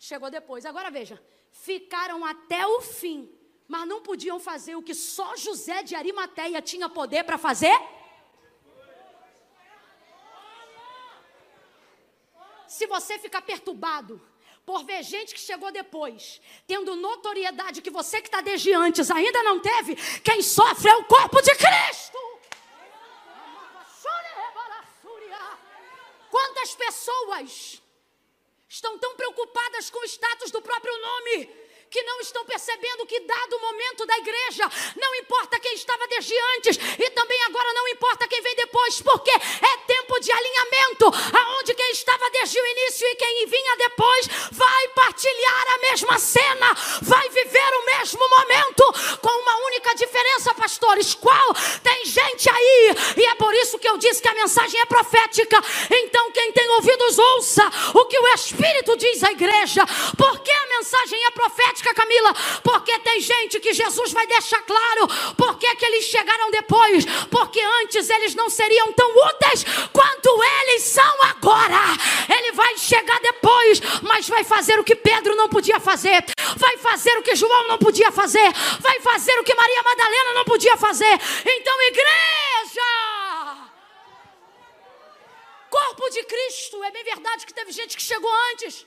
Chegou 0.00 0.30
depois. 0.30 0.66
Agora 0.66 0.90
veja, 0.90 1.22
ficaram 1.52 2.24
até 2.24 2.66
o 2.66 2.80
fim, 2.80 3.30
mas 3.68 3.86
não 3.86 4.02
podiam 4.02 4.40
fazer 4.40 4.74
o 4.74 4.82
que 4.82 4.94
só 4.94 5.36
José 5.36 5.84
de 5.84 5.94
Arimateia 5.94 6.60
tinha 6.60 6.88
poder 6.88 7.22
para 7.22 7.38
fazer. 7.38 7.78
Se 12.66 12.84
você 12.88 13.16
ficar 13.16 13.42
perturbado, 13.42 14.20
por 14.68 14.84
ver 14.84 15.02
gente 15.02 15.34
que 15.34 15.40
chegou 15.40 15.72
depois, 15.72 16.42
tendo 16.66 16.94
notoriedade 16.94 17.80
que 17.80 17.88
você 17.88 18.20
que 18.20 18.28
está 18.28 18.42
desde 18.42 18.70
antes 18.74 19.10
ainda 19.10 19.42
não 19.42 19.58
teve, 19.60 19.96
quem 20.20 20.42
sofre 20.42 20.90
é 20.90 20.96
o 20.96 21.04
corpo 21.04 21.40
de 21.40 21.54
Cristo. 21.54 22.18
Quantas 26.30 26.74
pessoas 26.74 27.82
estão 28.68 28.98
tão 28.98 29.16
preocupadas 29.16 29.88
com 29.88 30.00
o 30.00 30.04
status 30.04 30.50
do 30.50 30.60
próprio 30.60 30.94
nome? 31.00 31.67
Que 31.90 32.02
não 32.02 32.20
estão 32.20 32.44
percebendo 32.44 33.06
que, 33.06 33.20
dado 33.20 33.56
o 33.56 33.60
momento 33.60 34.06
da 34.06 34.18
igreja, 34.18 34.70
não 34.96 35.14
importa 35.16 35.58
quem 35.58 35.74
estava 35.74 36.06
desde 36.08 36.34
antes 36.56 36.76
e 36.76 37.10
também 37.10 37.42
agora 37.44 37.72
não 37.72 37.88
importa 37.88 38.28
quem 38.28 38.42
vem 38.42 38.54
depois, 38.56 39.00
porque 39.00 39.30
é 39.30 39.76
tempo 39.86 40.20
de 40.20 40.30
alinhamento, 40.30 41.06
aonde 41.06 41.74
quem 41.74 41.90
estava 41.90 42.30
desde 42.30 42.60
o 42.60 42.66
início 42.66 43.06
e 43.06 43.14
quem 43.16 43.46
vinha 43.46 43.76
depois 43.76 44.28
vai 44.52 44.88
partilhar 44.88 45.64
a 45.74 45.78
mesma 45.90 46.18
cena, 46.18 46.74
vai 47.02 47.28
viver 47.30 47.74
o 47.74 47.86
mesmo 47.86 48.28
momento, 48.28 49.18
com 49.20 49.30
uma 49.42 49.56
única 49.66 49.94
diferença, 49.94 50.54
pastores. 50.54 51.14
Qual? 51.14 51.54
Tem 51.82 52.04
gente 52.04 52.50
aí, 52.50 52.94
e 53.16 53.24
é 53.24 53.34
por 53.34 53.54
isso 53.54 53.78
que 53.78 53.88
eu 53.88 53.96
disse 53.96 54.20
que 54.20 54.28
a 54.28 54.34
mensagem 54.34 54.80
é 54.80 54.86
profética. 54.86 55.58
Então, 55.90 56.30
quem 56.32 56.52
tem 56.52 56.68
ouvidos, 56.70 57.18
ouça 57.18 57.64
o 57.94 58.04
que 58.06 58.18
o 58.18 58.28
Espírito 58.34 58.96
diz 58.96 59.22
à 59.24 59.30
igreja, 59.30 59.82
porque 60.16 60.50
a 60.50 60.67
mensagem 60.78 61.24
é 61.24 61.30
profética 61.32 61.94
Camila, 61.94 62.32
porque 62.62 62.96
tem 63.00 63.20
gente 63.20 63.58
que 63.60 63.72
Jesus 63.72 64.12
vai 64.12 64.26
deixar 64.26 64.62
claro 64.62 65.08
por 65.36 65.58
que 65.58 65.66
eles 65.84 66.04
chegaram 66.04 66.50
depois, 66.50 67.04
porque 67.30 67.60
antes 67.82 68.08
eles 68.08 68.34
não 68.34 68.48
seriam 68.48 68.92
tão 68.92 69.10
úteis 69.28 69.64
quanto 69.92 70.42
eles 70.60 70.82
são 70.84 71.22
agora. 71.22 71.80
Ele 72.28 72.52
vai 72.52 72.76
chegar 72.78 73.20
depois, 73.20 73.80
mas 74.02 74.28
vai 74.28 74.44
fazer 74.44 74.78
o 74.78 74.84
que 74.84 74.94
Pedro 74.94 75.34
não 75.34 75.48
podia 75.48 75.80
fazer, 75.80 76.24
vai 76.56 76.76
fazer 76.78 77.16
o 77.18 77.22
que 77.22 77.34
João 77.34 77.68
não 77.68 77.78
podia 77.78 78.12
fazer, 78.12 78.52
vai 78.80 79.00
fazer 79.00 79.38
o 79.38 79.44
que 79.44 79.54
Maria 79.54 79.82
Madalena 79.82 80.34
não 80.34 80.44
podia 80.44 80.76
fazer. 80.76 81.14
Então, 81.44 81.82
igreja, 81.82 82.90
corpo 85.70 86.08
de 86.10 86.22
Cristo, 86.24 86.82
é 86.84 86.90
bem 86.90 87.04
verdade 87.04 87.46
que 87.46 87.54
teve 87.54 87.72
gente 87.72 87.96
que 87.96 88.02
chegou 88.02 88.32
antes. 88.52 88.86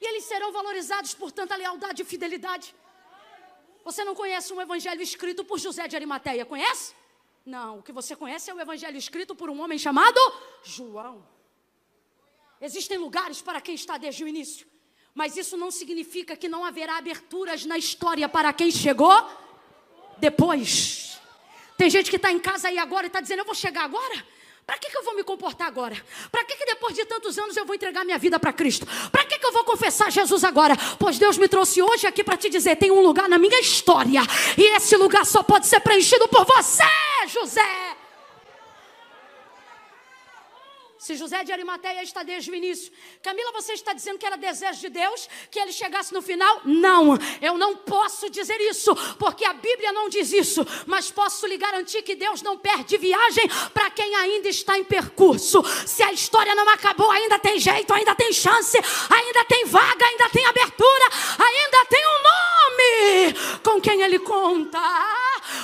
E 0.00 0.06
eles 0.06 0.24
serão 0.24 0.50
valorizados 0.52 1.14
por 1.14 1.30
tanta 1.30 1.54
lealdade 1.56 2.02
e 2.02 2.04
fidelidade. 2.04 2.74
Você 3.84 4.04
não 4.04 4.14
conhece 4.14 4.52
um 4.52 4.60
evangelho 4.60 5.02
escrito 5.02 5.44
por 5.44 5.58
José 5.58 5.86
de 5.88 5.96
Arimateia, 5.96 6.44
conhece? 6.44 6.94
Não, 7.44 7.78
o 7.78 7.82
que 7.82 7.92
você 7.92 8.14
conhece 8.14 8.50
é 8.50 8.54
o 8.54 8.60
evangelho 8.60 8.96
escrito 8.96 9.34
por 9.34 9.50
um 9.50 9.60
homem 9.60 9.78
chamado 9.78 10.20
João. 10.62 11.26
Existem 12.60 12.98
lugares 12.98 13.40
para 13.40 13.60
quem 13.60 13.74
está 13.74 13.96
desde 13.96 14.22
o 14.22 14.28
início, 14.28 14.66
mas 15.14 15.36
isso 15.36 15.56
não 15.56 15.70
significa 15.70 16.36
que 16.36 16.48
não 16.48 16.64
haverá 16.64 16.98
aberturas 16.98 17.64
na 17.64 17.78
história 17.78 18.28
para 18.28 18.52
quem 18.52 18.70
chegou 18.70 19.14
depois. 20.18 21.18
Tem 21.76 21.88
gente 21.88 22.10
que 22.10 22.16
está 22.16 22.30
em 22.30 22.38
casa 22.38 22.68
aí 22.68 22.78
agora 22.78 23.06
e 23.06 23.08
está 23.08 23.20
dizendo: 23.20 23.40
Eu 23.40 23.46
vou 23.46 23.54
chegar 23.54 23.84
agora? 23.84 24.26
Para 24.70 24.78
que, 24.78 24.88
que 24.88 24.96
eu 24.96 25.02
vou 25.02 25.16
me 25.16 25.24
comportar 25.24 25.66
agora? 25.66 26.00
Para 26.30 26.44
que, 26.44 26.54
que 26.54 26.64
depois 26.64 26.94
de 26.94 27.04
tantos 27.04 27.36
anos 27.36 27.56
eu 27.56 27.66
vou 27.66 27.74
entregar 27.74 28.04
minha 28.04 28.16
vida 28.16 28.38
para 28.38 28.52
Cristo? 28.52 28.86
Para 29.10 29.24
que, 29.24 29.36
que 29.36 29.44
eu 29.44 29.50
vou 29.50 29.64
confessar 29.64 30.12
Jesus 30.12 30.44
agora? 30.44 30.76
Pois 30.96 31.18
Deus 31.18 31.36
me 31.36 31.48
trouxe 31.48 31.82
hoje 31.82 32.06
aqui 32.06 32.22
para 32.22 32.36
te 32.36 32.48
dizer: 32.48 32.76
tem 32.76 32.88
um 32.88 33.02
lugar 33.02 33.28
na 33.28 33.36
minha 33.36 33.58
história, 33.58 34.22
e 34.56 34.76
esse 34.76 34.96
lugar 34.96 35.26
só 35.26 35.42
pode 35.42 35.66
ser 35.66 35.80
preenchido 35.80 36.28
por 36.28 36.44
você, 36.44 36.84
José. 37.26 37.99
Se 41.10 41.16
José 41.16 41.42
de 41.42 41.50
Arimateia 41.50 42.04
está 42.04 42.22
desde 42.22 42.52
o 42.52 42.54
início, 42.54 42.92
Camila, 43.20 43.50
você 43.50 43.72
está 43.72 43.92
dizendo 43.92 44.16
que 44.16 44.24
era 44.24 44.36
desejo 44.36 44.78
de 44.78 44.90
Deus 44.90 45.28
que 45.50 45.58
ele 45.58 45.72
chegasse 45.72 46.14
no 46.14 46.22
final? 46.22 46.60
Não, 46.64 47.18
eu 47.42 47.58
não 47.58 47.78
posso 47.78 48.30
dizer 48.30 48.60
isso, 48.60 48.94
porque 49.18 49.44
a 49.44 49.52
Bíblia 49.52 49.90
não 49.90 50.08
diz 50.08 50.32
isso, 50.32 50.64
mas 50.86 51.10
posso 51.10 51.48
lhe 51.48 51.56
garantir 51.56 52.02
que 52.02 52.14
Deus 52.14 52.42
não 52.42 52.56
perde 52.56 52.96
viagem 52.96 53.44
para 53.74 53.90
quem 53.90 54.14
ainda 54.14 54.48
está 54.48 54.78
em 54.78 54.84
percurso. 54.84 55.64
Se 55.84 56.00
a 56.04 56.12
história 56.12 56.54
não 56.54 56.68
acabou, 56.68 57.10
ainda 57.10 57.40
tem 57.40 57.58
jeito, 57.58 57.92
ainda 57.92 58.14
tem 58.14 58.32
chance, 58.32 58.78
ainda 58.78 59.44
tem 59.46 59.64
vaga, 59.64 60.06
ainda 60.06 60.28
tem 60.28 60.46
abertura, 60.46 61.04
ainda 61.40 61.86
tem 61.86 62.06
um 62.06 62.22
nome 62.22 63.60
com 63.64 63.80
quem 63.80 64.00
ele 64.00 64.20
conta. 64.20 64.78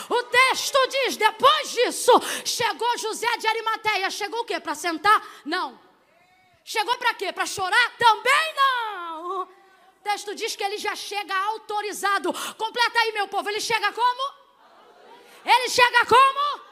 O 0.08 0.22
texto 0.24 0.78
diz: 0.88 1.16
depois 1.16 1.70
disso, 1.72 2.12
chegou 2.44 2.98
José 2.98 3.36
de 3.38 3.46
Arimateia. 3.46 4.10
Chegou 4.10 4.40
o 4.40 4.44
quê? 4.44 4.60
Para 4.60 4.74
sentar? 4.74 5.22
Não. 5.44 5.78
Chegou 6.64 6.96
para 6.96 7.14
quê? 7.14 7.32
Para 7.32 7.46
chorar? 7.46 7.96
Também 7.96 8.54
não. 8.54 9.42
O 9.42 9.48
texto 10.02 10.34
diz 10.34 10.54
que 10.56 10.64
ele 10.64 10.78
já 10.78 10.94
chega 10.94 11.36
autorizado. 11.36 12.32
Completa 12.56 12.98
aí, 13.00 13.12
meu 13.12 13.28
povo. 13.28 13.48
Ele 13.48 13.60
chega 13.60 13.92
como? 13.92 14.34
Ele 15.44 15.68
chega 15.68 16.06
como? 16.06 16.66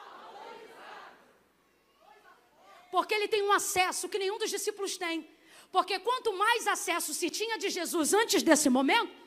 Porque 2.91 3.13
ele 3.13 3.27
tem 3.27 3.41
um 3.43 3.51
acesso 3.51 4.07
que 4.07 4.17
nenhum 4.17 4.37
dos 4.37 4.49
discípulos 4.49 4.97
tem. 4.97 5.29
Porque 5.71 5.99
quanto 5.99 6.31
mais 6.33 6.67
acesso 6.67 7.13
se 7.13 7.29
tinha 7.29 7.57
de 7.57 7.69
Jesus 7.69 8.13
antes 8.13 8.41
desse 8.41 8.69
momento, 8.69 9.24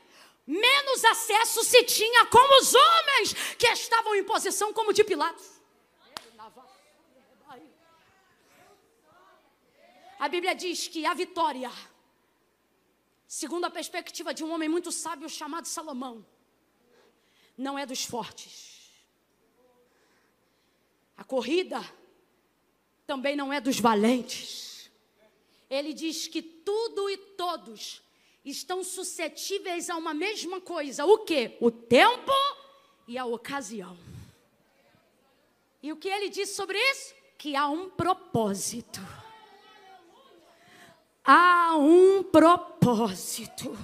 menos 0.48 1.04
acesso 1.04 1.62
se 1.62 1.84
tinha 1.84 2.24
com 2.26 2.58
os 2.58 2.74
homens 2.74 3.54
que 3.58 3.66
estavam 3.66 4.14
em 4.14 4.24
posição 4.24 4.72
como 4.72 4.94
de 4.94 5.04
Pilatos. 5.04 5.46
A 10.18 10.28
Bíblia 10.28 10.54
diz 10.54 10.88
que 10.88 11.04
a 11.04 11.12
vitória, 11.12 11.70
segundo 13.26 13.66
a 13.66 13.70
perspectiva 13.70 14.32
de 14.32 14.42
um 14.42 14.50
homem 14.50 14.68
muito 14.68 14.90
sábio 14.90 15.28
chamado 15.28 15.68
Salomão, 15.68 16.26
não 17.56 17.78
é 17.78 17.84
dos 17.84 18.04
fortes. 18.04 18.90
A 21.16 21.22
corrida 21.22 21.78
também 23.06 23.36
não 23.36 23.52
é 23.52 23.60
dos 23.60 23.78
valentes. 23.78 24.90
Ele 25.68 25.92
diz 25.92 26.26
que 26.26 26.40
tudo 26.40 27.10
e 27.10 27.18
todos 27.18 28.02
estão 28.44 28.82
suscetíveis 28.82 29.90
a 29.90 29.96
uma 29.96 30.14
mesma 30.14 30.60
coisa. 30.60 31.04
O 31.04 31.18
que? 31.18 31.56
O 31.60 31.70
tempo 31.70 32.32
e 33.06 33.18
a 33.18 33.24
ocasião. 33.24 33.96
E 35.82 35.92
o 35.92 35.96
que 35.96 36.08
ele 36.08 36.28
diz 36.28 36.50
sobre 36.50 36.78
isso? 36.78 37.14
Que 37.36 37.54
há 37.54 37.68
um 37.68 37.88
propósito 37.88 39.00
há 41.28 41.76
um 41.76 42.22
propósito. 42.22 43.76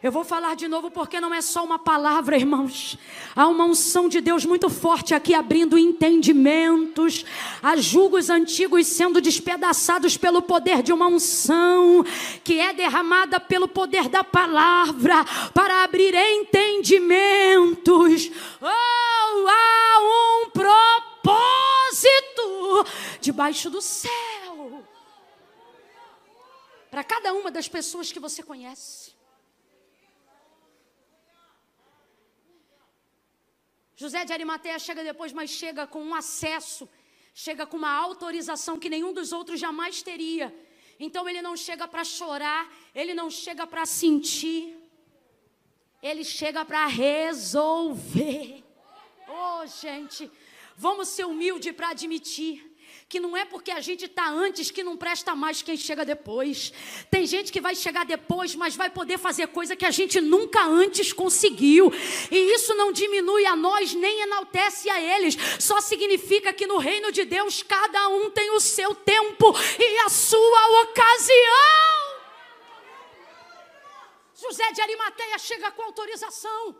Eu 0.00 0.12
vou 0.12 0.22
falar 0.22 0.54
de 0.54 0.68
novo 0.68 0.92
porque 0.92 1.20
não 1.20 1.34
é 1.34 1.40
só 1.40 1.64
uma 1.64 1.76
palavra, 1.76 2.36
irmãos. 2.36 2.96
Há 3.34 3.48
uma 3.48 3.64
unção 3.64 4.08
de 4.08 4.20
Deus 4.20 4.44
muito 4.44 4.70
forte 4.70 5.12
aqui 5.12 5.34
abrindo 5.34 5.76
entendimentos, 5.76 7.24
há 7.60 7.76
julgos 7.76 8.30
antigos 8.30 8.86
sendo 8.86 9.20
despedaçados 9.20 10.16
pelo 10.16 10.40
poder 10.40 10.84
de 10.84 10.92
uma 10.92 11.08
unção 11.08 12.04
que 12.44 12.60
é 12.60 12.72
derramada 12.72 13.40
pelo 13.40 13.66
poder 13.66 14.08
da 14.08 14.22
palavra 14.22 15.24
para 15.52 15.82
abrir 15.82 16.14
entendimentos. 16.14 18.30
Oh, 18.62 19.48
há 19.48 19.98
um 20.00 20.50
propósito 20.50 20.78
debaixo 23.20 23.68
do 23.68 23.82
céu 23.82 24.84
para 26.88 27.02
cada 27.02 27.32
uma 27.32 27.50
das 27.50 27.66
pessoas 27.66 28.12
que 28.12 28.20
você 28.20 28.44
conhece. 28.44 29.17
José 34.00 34.24
de 34.24 34.32
Arimateia 34.32 34.78
chega 34.78 35.02
depois, 35.02 35.32
mas 35.32 35.50
chega 35.50 35.84
com 35.84 36.00
um 36.00 36.14
acesso, 36.14 36.88
chega 37.34 37.66
com 37.66 37.76
uma 37.76 37.90
autorização 37.90 38.78
que 38.78 38.88
nenhum 38.88 39.12
dos 39.12 39.32
outros 39.32 39.58
jamais 39.58 40.00
teria. 40.02 40.54
Então 41.00 41.28
ele 41.28 41.42
não 41.42 41.56
chega 41.56 41.88
para 41.88 42.04
chorar, 42.04 42.72
ele 42.94 43.12
não 43.12 43.28
chega 43.28 43.66
para 43.66 43.84
sentir, 43.84 44.76
ele 46.00 46.22
chega 46.22 46.64
para 46.64 46.86
resolver. 46.86 48.62
Oh, 49.28 49.66
gente, 49.66 50.30
vamos 50.76 51.08
ser 51.08 51.24
humildes 51.24 51.74
para 51.74 51.88
admitir 51.88 52.67
que 53.08 53.18
não 53.18 53.34
é 53.34 53.44
porque 53.46 53.70
a 53.70 53.80
gente 53.80 54.04
está 54.04 54.28
antes 54.28 54.70
que 54.70 54.84
não 54.84 54.94
presta 54.94 55.34
mais 55.34 55.62
quem 55.62 55.78
chega 55.78 56.04
depois. 56.04 56.70
Tem 57.10 57.26
gente 57.26 57.50
que 57.50 57.60
vai 57.60 57.74
chegar 57.74 58.04
depois, 58.04 58.54
mas 58.54 58.76
vai 58.76 58.90
poder 58.90 59.18
fazer 59.18 59.46
coisa 59.48 59.74
que 59.74 59.86
a 59.86 59.90
gente 59.90 60.20
nunca 60.20 60.62
antes 60.66 61.10
conseguiu. 61.10 61.90
E 62.30 62.36
isso 62.54 62.74
não 62.74 62.92
diminui 62.92 63.46
a 63.46 63.56
nós 63.56 63.94
nem 63.94 64.20
enaltece 64.20 64.90
a 64.90 65.00
eles. 65.00 65.38
Só 65.58 65.80
significa 65.80 66.52
que 66.52 66.66
no 66.66 66.76
reino 66.76 67.10
de 67.10 67.24
Deus 67.24 67.62
cada 67.62 68.08
um 68.10 68.30
tem 68.30 68.50
o 68.50 68.60
seu 68.60 68.94
tempo 68.94 69.54
e 69.78 69.98
a 70.00 70.10
sua 70.10 70.82
ocasião. 70.82 72.18
José 74.34 74.70
de 74.72 74.82
Arimateia 74.82 75.38
chega 75.38 75.70
com 75.70 75.82
autorização 75.82 76.76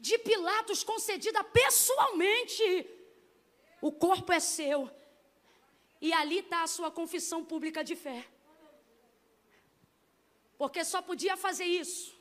de 0.00 0.18
Pilatos 0.18 0.82
concedida 0.82 1.44
pessoalmente. 1.44 2.86
O 3.80 3.92
corpo 3.92 4.32
é 4.32 4.40
seu, 4.40 4.90
e 6.00 6.12
ali 6.12 6.38
está 6.38 6.62
a 6.62 6.66
sua 6.66 6.90
confissão 6.90 7.44
pública 7.44 7.84
de 7.84 7.94
fé. 7.94 8.26
Porque 10.56 10.84
só 10.84 11.00
podia 11.02 11.36
fazer 11.36 11.64
isso 11.64 12.20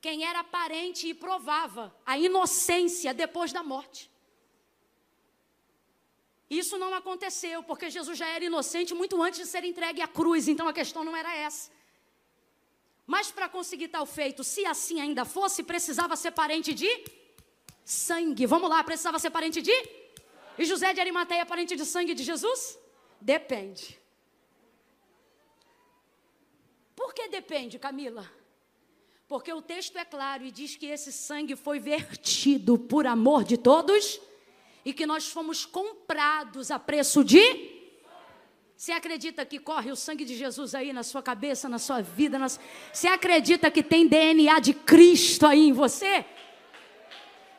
quem 0.00 0.24
era 0.24 0.44
parente 0.44 1.08
e 1.08 1.14
provava 1.14 1.94
a 2.06 2.16
inocência 2.18 3.12
depois 3.12 3.52
da 3.52 3.62
morte. 3.62 4.10
Isso 6.48 6.78
não 6.78 6.94
aconteceu, 6.94 7.62
porque 7.62 7.90
Jesus 7.90 8.16
já 8.16 8.28
era 8.28 8.44
inocente 8.44 8.94
muito 8.94 9.20
antes 9.22 9.40
de 9.40 9.46
ser 9.46 9.64
entregue 9.64 10.00
à 10.00 10.08
cruz, 10.08 10.48
então 10.48 10.66
a 10.66 10.72
questão 10.72 11.04
não 11.04 11.16
era 11.16 11.34
essa. 11.34 11.70
Mas 13.06 13.30
para 13.30 13.48
conseguir 13.48 13.88
tal 13.88 14.06
feito, 14.06 14.44
se 14.44 14.64
assim 14.64 15.00
ainda 15.00 15.24
fosse, 15.24 15.62
precisava 15.62 16.16
ser 16.16 16.30
parente 16.30 16.72
de 16.72 16.88
sangue. 17.84 18.46
Vamos 18.46 18.70
lá, 18.70 18.82
precisava 18.84 19.18
ser 19.18 19.30
parente 19.30 19.60
de 19.60 19.72
e 20.58 20.64
José 20.64 20.92
de 20.92 21.00
Arimateia 21.00 21.42
é 21.42 21.44
parente 21.44 21.76
de 21.76 21.84
sangue 21.84 22.14
de 22.14 22.24
Jesus? 22.24 22.78
Depende. 23.20 23.98
Por 26.96 27.14
que 27.14 27.28
depende, 27.28 27.78
Camila? 27.78 28.28
Porque 29.28 29.52
o 29.52 29.62
texto 29.62 29.96
é 29.96 30.04
claro 30.04 30.44
e 30.44 30.50
diz 30.50 30.74
que 30.74 30.86
esse 30.86 31.12
sangue 31.12 31.54
foi 31.54 31.78
vertido 31.78 32.76
por 32.78 33.06
amor 33.06 33.44
de 33.44 33.56
todos 33.56 34.20
e 34.84 34.92
que 34.92 35.06
nós 35.06 35.28
fomos 35.28 35.64
comprados 35.64 36.70
a 36.70 36.78
preço 36.78 37.22
de 37.22 37.76
Você 38.76 38.90
acredita 38.90 39.44
que 39.44 39.58
corre 39.58 39.92
o 39.92 39.96
sangue 39.96 40.24
de 40.24 40.36
Jesus 40.36 40.74
aí 40.74 40.92
na 40.92 41.02
sua 41.02 41.22
cabeça, 41.22 41.68
na 41.68 41.78
sua 41.78 42.00
vida? 42.00 42.38
Nas... 42.38 42.58
Você 42.92 43.06
acredita 43.06 43.70
que 43.70 43.82
tem 43.82 44.08
DNA 44.08 44.58
de 44.60 44.72
Cristo 44.72 45.46
aí 45.46 45.68
em 45.68 45.72
você? 45.72 46.24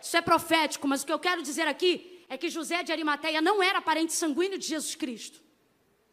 Isso 0.02 0.18
é 0.18 0.22
profético, 0.22 0.88
mas 0.88 1.04
o 1.04 1.06
que 1.06 1.14
eu 1.14 1.20
quero 1.20 1.44
dizer 1.44 1.68
aqui 1.68 2.19
é 2.30 2.38
que 2.38 2.50
José 2.50 2.84
de 2.84 2.92
Arimateia 2.92 3.42
não 3.42 3.62
era 3.62 3.82
parente 3.82 4.14
sanguíneo 4.14 4.58
de 4.58 4.68
Jesus 4.68 4.96
Cristo, 4.96 5.42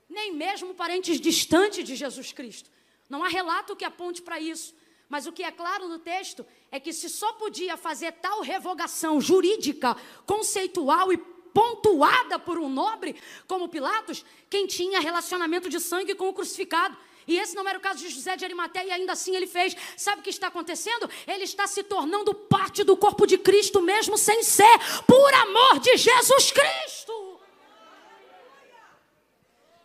nem 0.09 0.33
mesmo 0.33 0.75
parentes 0.75 1.21
distantes 1.21 1.85
de 1.85 1.95
Jesus 1.95 2.33
Cristo. 2.33 2.71
Não 3.09 3.23
há 3.23 3.29
relato 3.29 3.77
que 3.77 3.85
aponte 3.85 4.23
para 4.23 4.41
isso. 4.41 4.75
Mas 5.09 5.27
o 5.27 5.33
que 5.33 5.45
é 5.45 5.53
claro 5.53 5.87
no 5.87 5.99
texto 5.99 6.45
é 6.71 6.81
que 6.81 6.93
se 6.93 7.09
só 7.09 7.35
podia 7.35 7.77
fazer 7.77 8.12
tal 8.12 8.41
revogação 8.41 9.21
jurídica, 9.21 9.97
conceitual 10.27 11.12
e 11.12 11.17
pontuada 11.17 12.39
por 12.39 12.59
um 12.59 12.69
nobre 12.69 13.14
como 13.47 13.69
Pilatos, 13.69 14.25
quem 14.51 14.67
tinha 14.67 15.01
relacionamento 15.01 15.69
de 15.69 15.79
sangue 15.79 16.14
com 16.14 16.29
o 16.29 16.33
crucificado. 16.33 16.97
E 17.27 17.39
esse 17.39 17.57
não 17.57 17.66
era 17.66 17.79
o 17.79 17.81
caso 17.81 17.99
de 17.99 18.09
José 18.09 18.37
de 18.37 18.45
Arimateia, 18.45 18.87
e 18.87 18.93
ainda 18.93 19.12
assim 19.12 19.35
ele 19.35 19.47
fez. 19.47 19.77
Sabe 19.97 20.20
o 20.20 20.22
que 20.22 20.31
está 20.31 20.47
acontecendo? 20.47 21.11
Ele 21.27 21.45
está 21.45 21.66
se 21.66 21.83
tornando 21.83 22.33
parte 22.33 22.85
do 22.85 22.97
corpo 22.97 23.27
de 23.27 23.37
Cristo, 23.37 23.83
mesmo 23.83 24.16
sem 24.16 24.43
ser, 24.45 24.79
por 25.07 25.35
amor 25.35 25.81
de 25.81 25.97
Jesus 25.97 26.53
Cristo. 26.53 27.41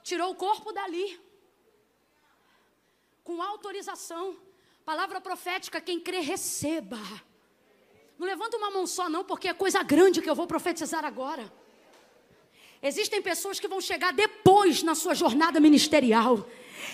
Tirou 0.03 0.31
o 0.31 0.35
corpo 0.35 0.71
dali, 0.71 1.19
com 3.23 3.41
autorização. 3.41 4.37
Palavra 4.85 5.19
profética: 5.19 5.81
quem 5.81 5.99
crê, 5.99 6.19
receba. 6.19 6.99
Não 8.19 8.27
levanta 8.27 8.55
uma 8.57 8.69
mão 8.69 8.85
só, 8.85 9.09
não, 9.09 9.23
porque 9.23 9.47
é 9.47 9.53
coisa 9.53 9.81
grande 9.81 10.21
que 10.21 10.29
eu 10.29 10.35
vou 10.35 10.45
profetizar 10.45 11.03
agora. 11.03 11.51
Existem 12.83 13.21
pessoas 13.21 13.59
que 13.59 13.67
vão 13.67 13.81
chegar 13.81 14.11
depois 14.13 14.83
na 14.83 14.93
sua 14.93 15.15
jornada 15.15 15.59
ministerial. 15.59 16.47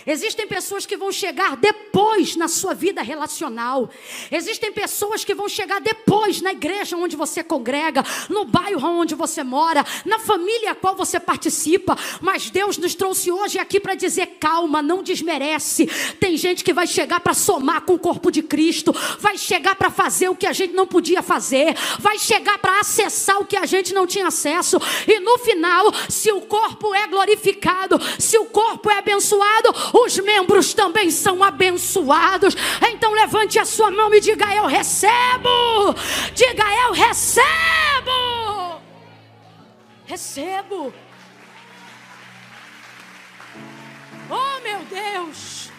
Existem 0.05 0.47
pessoas 0.47 0.85
que 0.85 0.95
vão 0.95 1.11
chegar 1.11 1.57
depois 1.57 2.35
na 2.35 2.47
sua 2.47 2.73
vida 2.73 3.01
relacional. 3.01 3.89
Existem 4.31 4.71
pessoas 4.71 5.23
que 5.23 5.33
vão 5.33 5.49
chegar 5.49 5.81
depois 5.81 6.41
na 6.41 6.51
igreja 6.51 6.95
onde 6.95 7.15
você 7.15 7.43
congrega, 7.43 8.03
no 8.29 8.45
bairro 8.45 8.87
onde 8.87 9.15
você 9.15 9.43
mora, 9.43 9.85
na 10.05 10.19
família 10.19 10.71
a 10.71 10.75
qual 10.75 10.95
você 10.95 11.19
participa. 11.19 11.97
Mas 12.21 12.49
Deus 12.49 12.77
nos 12.77 12.95
trouxe 12.95 13.31
hoje 13.31 13.59
aqui 13.59 13.79
para 13.79 13.95
dizer: 13.95 14.37
calma, 14.39 14.81
não 14.81 15.03
desmerece. 15.03 15.87
Tem 16.19 16.37
gente 16.37 16.63
que 16.63 16.73
vai 16.73 16.87
chegar 16.87 17.19
para 17.19 17.33
somar 17.33 17.81
com 17.81 17.93
o 17.93 17.99
corpo 17.99 18.31
de 18.31 18.41
Cristo, 18.41 18.93
vai 19.19 19.37
chegar 19.37 19.75
para 19.75 19.89
fazer 19.89 20.29
o 20.29 20.35
que 20.35 20.47
a 20.47 20.53
gente 20.53 20.73
não 20.73 20.87
podia 20.87 21.21
fazer, 21.21 21.75
vai 21.99 22.17
chegar 22.17 22.57
para 22.59 22.79
acessar 22.79 23.39
o 23.39 23.45
que 23.45 23.57
a 23.57 23.65
gente 23.65 23.93
não 23.93 24.07
tinha 24.07 24.27
acesso. 24.27 24.77
E 25.07 25.19
no 25.19 25.37
final, 25.39 25.93
se 26.09 26.31
o 26.31 26.41
corpo 26.41 26.93
é 26.93 27.07
glorificado, 27.07 27.99
se 28.19 28.37
o 28.37 28.45
corpo 28.45 28.89
é 28.89 28.97
abençoado, 28.97 29.73
os 29.93 30.17
membros 30.19 30.73
também 30.73 31.09
são 31.11 31.43
abençoados. 31.43 32.55
Então 32.89 33.13
levante 33.13 33.59
a 33.59 33.65
sua 33.65 33.91
mão 33.91 34.13
e 34.13 34.19
diga: 34.19 34.53
Eu 34.53 34.65
recebo. 34.65 35.49
Diga: 36.33 36.63
Eu 36.85 36.91
recebo. 36.93 38.81
Recebo. 40.05 40.93
Oh, 44.29 44.61
meu 44.61 44.79
Deus. 44.85 45.71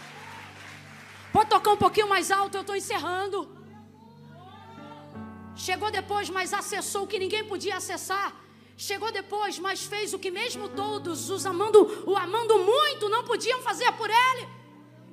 Pode 1.33 1.51
tocar 1.51 1.73
um 1.73 1.77
pouquinho 1.77 2.09
mais 2.09 2.31
alto, 2.31 2.57
eu 2.57 2.63
estou 2.63 2.77
encerrando. 2.77 3.49
Chegou 5.55 5.91
depois, 5.91 6.31
mas 6.31 6.55
acessou 6.55 7.03
o 7.05 7.07
que 7.07 7.19
ninguém 7.19 7.45
podia 7.45 7.77
acessar. 7.77 8.33
Chegou 8.81 9.11
depois, 9.11 9.59
mas 9.59 9.83
fez 9.83 10.15
o 10.15 10.21
que 10.21 10.31
mesmo 10.31 10.69
todos 10.69 11.31
os 11.31 11.45
amando, 11.45 12.05
o 12.07 12.17
amando 12.17 12.61
muito, 12.61 13.09
não 13.09 13.25
podiam 13.25 13.61
fazer 13.61 13.91
por 13.95 14.09
ele. 14.09 14.49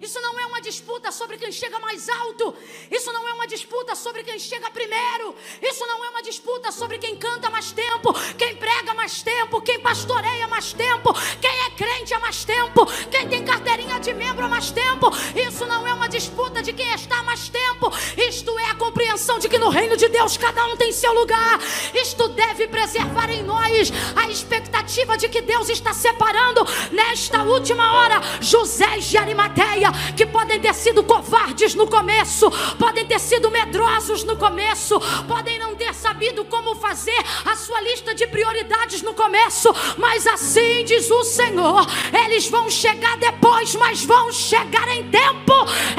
Isso 0.02 0.20
não 0.20 0.38
é 0.38 0.46
uma 0.46 0.62
disputa 0.62 1.10
sobre 1.10 1.38
quem 1.38 1.52
chega 1.52 1.80
mais 1.80 2.10
alto. 2.10 2.54
Isso 2.92 3.14
não 3.14 3.28
é 3.30 3.34
uma 3.34 3.48
disputa 3.48 3.96
sobre 3.96 4.24
quem 4.24 4.38
chega 4.38 4.70
primeiro. 4.70 5.34
Isso 5.62 5.86
não 5.88 6.04
é 6.04 6.10
uma 6.10 6.22
disputa 6.22 6.70
sobre 6.72 6.98
quem 6.98 7.16
canta 7.16 7.50
mais 7.50 7.72
tempo, 7.72 8.14
quem 8.38 8.58
prega 8.58 8.94
mais 8.94 9.22
tempo, 9.24 9.62
quem 9.62 9.80
pastoreia 9.80 10.48
mais 10.48 10.74
tempo, 10.74 11.14
quem 11.40 11.60
é 11.62 11.70
crente 11.72 12.14
há 12.14 12.20
mais 12.20 12.44
tempo, 12.44 12.86
quem 13.10 13.28
tem 13.30 13.46
carteirinha 13.46 14.00
de 14.00 14.14
membro 14.14 14.46
há 14.46 14.50
mais 14.50 14.70
tempo. 14.70 15.10
Isso 15.34 15.66
não 15.66 15.88
é 15.88 15.94
uma 15.94 16.10
disputa 16.10 16.62
de 16.62 16.74
quem 16.74 16.92
está 16.94 17.20
há 17.20 17.24
mais 17.24 17.48
tempo. 17.48 17.90
Isto 18.18 18.60
é 18.60 18.72
a 18.72 18.76
compreensão 18.76 19.40
de 19.40 19.48
que 19.48 19.58
no 19.58 19.70
reino 19.70 19.96
de 19.96 20.10
Deus 20.10 20.36
cada 20.36 20.66
um 20.68 20.76
tem 20.76 20.92
seu 20.92 21.14
lugar. 21.14 21.58
Isto 21.94 22.28
deve 22.30 22.68
preservar 22.68 23.30
em 23.30 23.44
nós 23.44 23.92
a 24.16 24.30
expectativa 24.30 25.18
de 25.18 25.30
que 25.30 25.42
Deus 25.42 25.70
está 25.70 25.94
separando 25.94 26.66
nesta 26.92 27.44
última 27.44 27.94
hora 27.94 28.22
José 28.42 28.98
de 28.98 29.18
Arimateia 29.18 29.85
que 30.16 30.26
podem 30.26 30.60
ter 30.60 30.74
sido 30.74 31.04
covardes 31.04 31.76
no 31.76 31.88
começo, 31.88 32.50
podem 32.78 33.06
ter 33.06 33.20
sido 33.20 33.50
medrosos 33.52 34.24
no 34.24 34.36
começo, 34.36 35.00
podem 35.28 35.60
não 35.60 35.76
ter 35.76 35.94
sabido 35.94 36.46
como 36.46 36.76
fazer 36.76 37.18
a 37.46 37.56
sua 37.56 37.82
lista 37.82 38.14
de 38.14 38.28
prioridades 38.28 39.02
no 39.02 39.14
começo, 39.14 39.74
mas 39.98 40.28
assim 40.28 40.84
diz 40.86 41.10
o 41.10 41.24
Senhor: 41.24 41.86
eles 42.26 42.48
vão 42.50 42.70
chegar 42.70 43.18
depois, 43.18 43.76
mas 43.76 44.04
vão 44.04 44.32
chegar 44.32 44.88
em 44.90 45.10
tempo, 45.10 45.54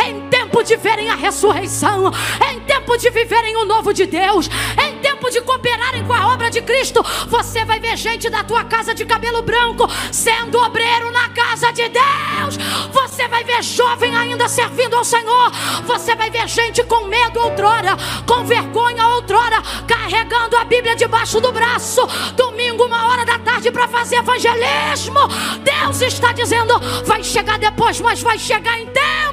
em 0.07 0.26
tempo 0.57 0.63
de 0.65 0.77
verem 0.77 1.11
a 1.11 1.15
ressurreição, 1.15 2.11
em 2.51 2.61
tempo 2.61 2.97
de 2.97 3.11
viverem 3.11 3.57
o 3.57 3.67
novo 3.67 3.93
de 3.93 4.07
Deus, 4.07 4.49
em 4.83 4.99
tempo 5.01 5.31
de 5.31 5.43
cooperarem 5.43 6.03
com 6.05 6.15
a 6.15 6.33
obra 6.33 6.51
de 6.51 6.63
Cristo. 6.63 7.05
Você 7.29 7.65
vai 7.65 7.79
ver 7.79 7.97
gente 7.97 8.31
da 8.31 8.43
tua 8.43 8.65
casa 8.65 8.95
de 8.95 9.05
cabelo 9.05 9.43
branco 9.43 9.87
sendo 10.11 10.59
obreiro 10.59 11.13
na 11.13 11.29
casa 11.31 11.71
de 11.73 11.87
Deus. 11.89 12.57
Você 12.91 13.29
vai 13.29 13.45
ver 13.45 13.63
jovem 13.63 14.17
ainda 14.17 14.49
servindo 14.49 14.97
ao 14.97 15.05
Senhor. 15.05 15.51
Você 15.85 16.17
vai 16.17 16.31
ver 16.31 16.49
gente 16.49 16.83
com 16.85 17.05
medo 17.07 17.39
outrora, 17.39 17.95
com 18.27 18.45
vergonha 18.45 19.09
outrora, 19.09 19.63
carregando 19.87 20.57
a 20.57 20.65
Bíblia 20.65 20.97
debaixo 20.97 21.39
do 21.39 21.53
braço. 21.53 22.01
Domingo, 22.35 22.85
uma 22.85 23.09
hora 23.09 23.27
da 23.27 23.39
tarde, 23.39 23.71
para 23.71 23.89
fazer 23.89 24.17
evangelismo. 24.17 25.21
Deus 25.63 26.01
está 26.01 26.33
dizendo: 26.33 26.81
vai 27.05 27.23
chegar 27.23 27.59
depois, 27.59 28.01
mas 28.01 28.23
vai 28.23 28.39
chegar 28.39 28.79
em 28.81 28.87
tempo. 28.87 29.26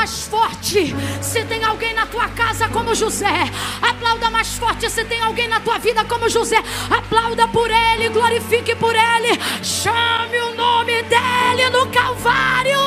Mais 0.00 0.22
forte 0.28 0.94
se 1.20 1.44
tem 1.44 1.62
alguém 1.62 1.92
na 1.92 2.06
tua 2.06 2.26
casa 2.30 2.66
como 2.70 2.94
José. 2.94 3.44
Aplauda 3.82 4.30
mais 4.30 4.54
forte 4.54 4.88
se 4.88 5.04
tem 5.04 5.20
alguém 5.20 5.46
na 5.46 5.60
tua 5.60 5.76
vida 5.76 6.02
como 6.06 6.26
José. 6.26 6.56
Aplauda 6.88 7.46
por 7.48 7.70
ele, 7.70 8.08
glorifique 8.08 8.74
por 8.76 8.94
ele. 8.94 9.38
Chame 9.62 10.38
o 10.38 10.54
nome 10.54 11.02
dele 11.02 11.68
no 11.68 11.86
Calvário. 11.90 12.80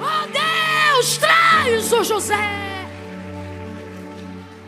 Oh 0.00 0.26
Deus, 0.32 1.18
traz 1.18 1.92
o 1.92 2.02
José. 2.02 2.88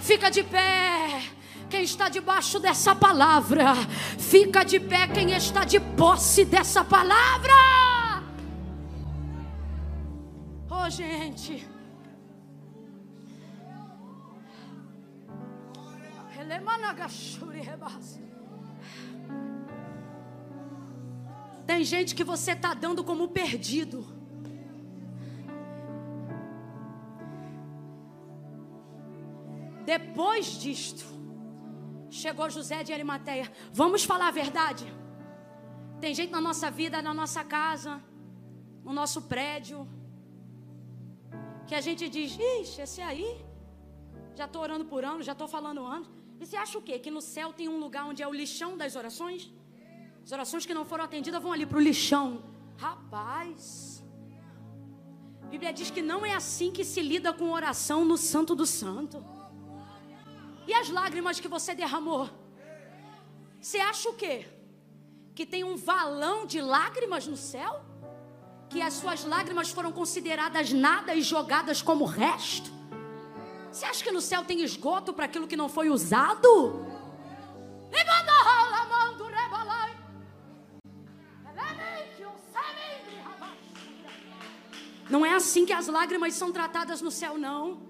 Fica 0.00 0.30
de 0.30 0.42
pé 0.42 1.22
quem 1.70 1.82
está 1.82 2.10
debaixo 2.10 2.60
dessa 2.60 2.94
palavra. 2.94 3.74
Fica 4.18 4.64
de 4.64 4.78
pé 4.78 5.06
quem 5.06 5.32
está 5.32 5.64
de 5.64 5.80
posse 5.80 6.44
dessa 6.44 6.84
palavra 6.84 7.80
gente. 10.90 11.69
Tem 21.64 21.84
gente 21.84 22.14
que 22.16 22.24
você 22.24 22.50
está 22.52 22.74
dando 22.74 23.04
como 23.04 23.28
perdido. 23.28 24.04
Depois 29.84 30.46
disto, 30.46 31.04
chegou 32.10 32.50
José 32.50 32.82
de 32.82 32.92
Arimateia. 32.92 33.50
Vamos 33.72 34.02
falar 34.02 34.28
a 34.28 34.32
verdade. 34.32 34.84
Tem 36.00 36.12
gente 36.12 36.32
na 36.32 36.40
nossa 36.40 36.68
vida, 36.68 37.00
na 37.00 37.14
nossa 37.14 37.44
casa, 37.44 38.02
no 38.82 38.92
nosso 38.92 39.22
prédio, 39.22 39.86
que 41.68 41.76
a 41.76 41.80
gente 41.80 42.08
diz, 42.08 42.36
ixi, 42.36 42.80
esse 42.82 43.00
aí, 43.00 43.44
já 44.34 44.46
estou 44.46 44.62
orando 44.62 44.84
por 44.86 45.04
anos, 45.04 45.24
já 45.24 45.32
estou 45.32 45.46
falando 45.46 45.86
anos. 45.86 46.19
E 46.40 46.46
você 46.46 46.56
acha 46.56 46.78
o 46.78 46.82
quê? 46.82 46.98
Que 46.98 47.10
no 47.10 47.20
céu 47.20 47.52
tem 47.52 47.68
um 47.68 47.78
lugar 47.78 48.04
onde 48.06 48.22
é 48.22 48.28
o 48.28 48.32
lixão 48.32 48.76
das 48.76 48.96
orações? 48.96 49.52
As 50.24 50.32
orações 50.32 50.64
que 50.64 50.72
não 50.72 50.84
foram 50.84 51.04
atendidas 51.04 51.42
vão 51.42 51.52
ali 51.52 51.66
para 51.66 51.78
o 51.78 51.80
lixão. 51.80 52.42
Rapaz, 52.76 54.02
a 55.42 55.46
Bíblia 55.46 55.72
diz 55.72 55.90
que 55.90 56.00
não 56.00 56.24
é 56.24 56.32
assim 56.34 56.70
que 56.70 56.84
se 56.84 57.02
lida 57.02 57.32
com 57.32 57.50
oração 57.50 58.04
no 58.04 58.16
Santo 58.16 58.54
do 58.54 58.66
Santo. 58.66 59.22
E 60.66 60.72
as 60.72 60.88
lágrimas 60.88 61.38
que 61.40 61.48
você 61.48 61.74
derramou? 61.74 62.30
Você 63.60 63.78
acha 63.78 64.08
o 64.08 64.14
quê? 64.14 64.46
Que 65.34 65.44
tem 65.44 65.62
um 65.62 65.76
valão 65.76 66.46
de 66.46 66.60
lágrimas 66.60 67.26
no 67.26 67.36
céu? 67.36 67.90
que 68.70 68.80
as 68.80 68.94
suas 68.94 69.24
lágrimas 69.24 69.70
foram 69.70 69.90
consideradas 69.90 70.72
nada 70.72 71.12
e 71.12 71.20
jogadas 71.20 71.82
como 71.82 72.04
resto? 72.04 72.70
Você 73.72 73.86
acha 73.86 74.02
que 74.02 74.10
no 74.10 74.20
céu 74.20 74.44
tem 74.44 74.62
esgoto 74.62 75.12
para 75.12 75.26
aquilo 75.26 75.46
que 75.46 75.56
não 75.56 75.68
foi 75.68 75.90
usado? 75.90 76.86
Não 85.08 85.26
é 85.26 85.34
assim 85.34 85.66
que 85.66 85.72
as 85.72 85.88
lágrimas 85.88 86.34
são 86.34 86.52
tratadas 86.52 87.02
no 87.02 87.10
céu, 87.10 87.36
não. 87.36 87.82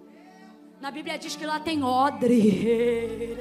Na 0.80 0.90
Bíblia 0.90 1.18
diz 1.18 1.36
que 1.36 1.44
lá 1.44 1.60
tem 1.60 1.84
odre. 1.84 3.36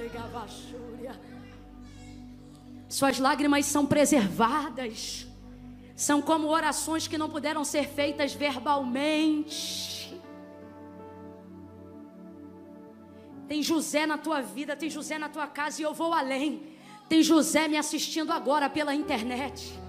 Suas 2.90 3.20
lágrimas 3.20 3.66
são 3.66 3.86
preservadas. 3.86 5.26
São 5.96 6.22
como 6.22 6.48
orações 6.48 7.08
que 7.08 7.18
não 7.18 7.30
puderam 7.30 7.64
ser 7.64 7.88
feitas 7.88 8.34
verbalmente. 8.34 9.99
Tem 13.50 13.64
José 13.64 14.06
na 14.06 14.18
tua 14.18 14.41
vida, 14.41 14.76
tem 14.76 14.89
José 14.89 15.18
na 15.18 15.28
tua 15.28 15.47
casa 15.47 15.82
e 15.82 15.84
eu 15.84 15.93
vou 15.93 16.14
além. 16.14 16.62
Tem 17.10 17.24
José 17.24 17.68
me 17.68 17.76
assistindo 17.76 18.32
agora 18.32 18.70
pela 18.70 18.93
internet 18.93 19.80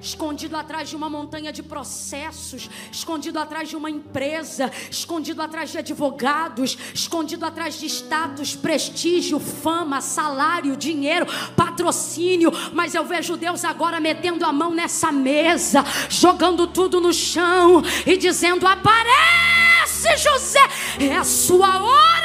escondido 0.00 0.56
atrás 0.56 0.88
de 0.88 0.96
uma 0.96 1.10
montanha 1.10 1.52
de 1.52 1.62
processos, 1.62 2.70
escondido 2.90 3.38
atrás 3.38 3.68
de 3.68 3.76
uma 3.76 3.90
empresa, 3.90 4.70
escondido 4.90 5.42
atrás 5.42 5.70
de 5.70 5.78
advogados, 5.78 6.78
escondido 6.94 7.44
atrás 7.44 7.78
de 7.78 7.86
status, 7.86 8.54
prestígio, 8.54 9.40
fama, 9.40 10.00
salário, 10.00 10.76
dinheiro, 10.76 11.26
patrocínio. 11.56 12.52
Mas 12.72 12.94
eu 12.94 13.04
vejo 13.04 13.36
Deus 13.36 13.64
agora 13.64 14.00
metendo 14.00 14.44
a 14.44 14.52
mão 14.52 14.72
nessa 14.72 15.10
mesa, 15.10 15.84
jogando 16.08 16.66
tudo 16.66 17.00
no 17.00 17.12
chão 17.12 17.82
e 18.06 18.16
dizendo: 18.16 18.66
Aparece, 18.66 20.16
José, 20.16 20.62
é 21.00 21.16
a 21.16 21.24
sua 21.24 21.82
hora. 21.82 22.17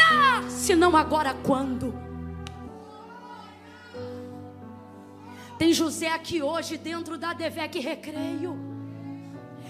Se 0.63 0.77
não 0.77 0.95
agora, 0.95 1.33
quando? 1.33 1.93
Tem 5.59 5.73
José 5.73 6.07
aqui 6.07 6.41
hoje 6.41 6.77
dentro 6.77 7.17
da 7.17 7.33
Devec 7.33 7.77
Recreio. 7.79 8.57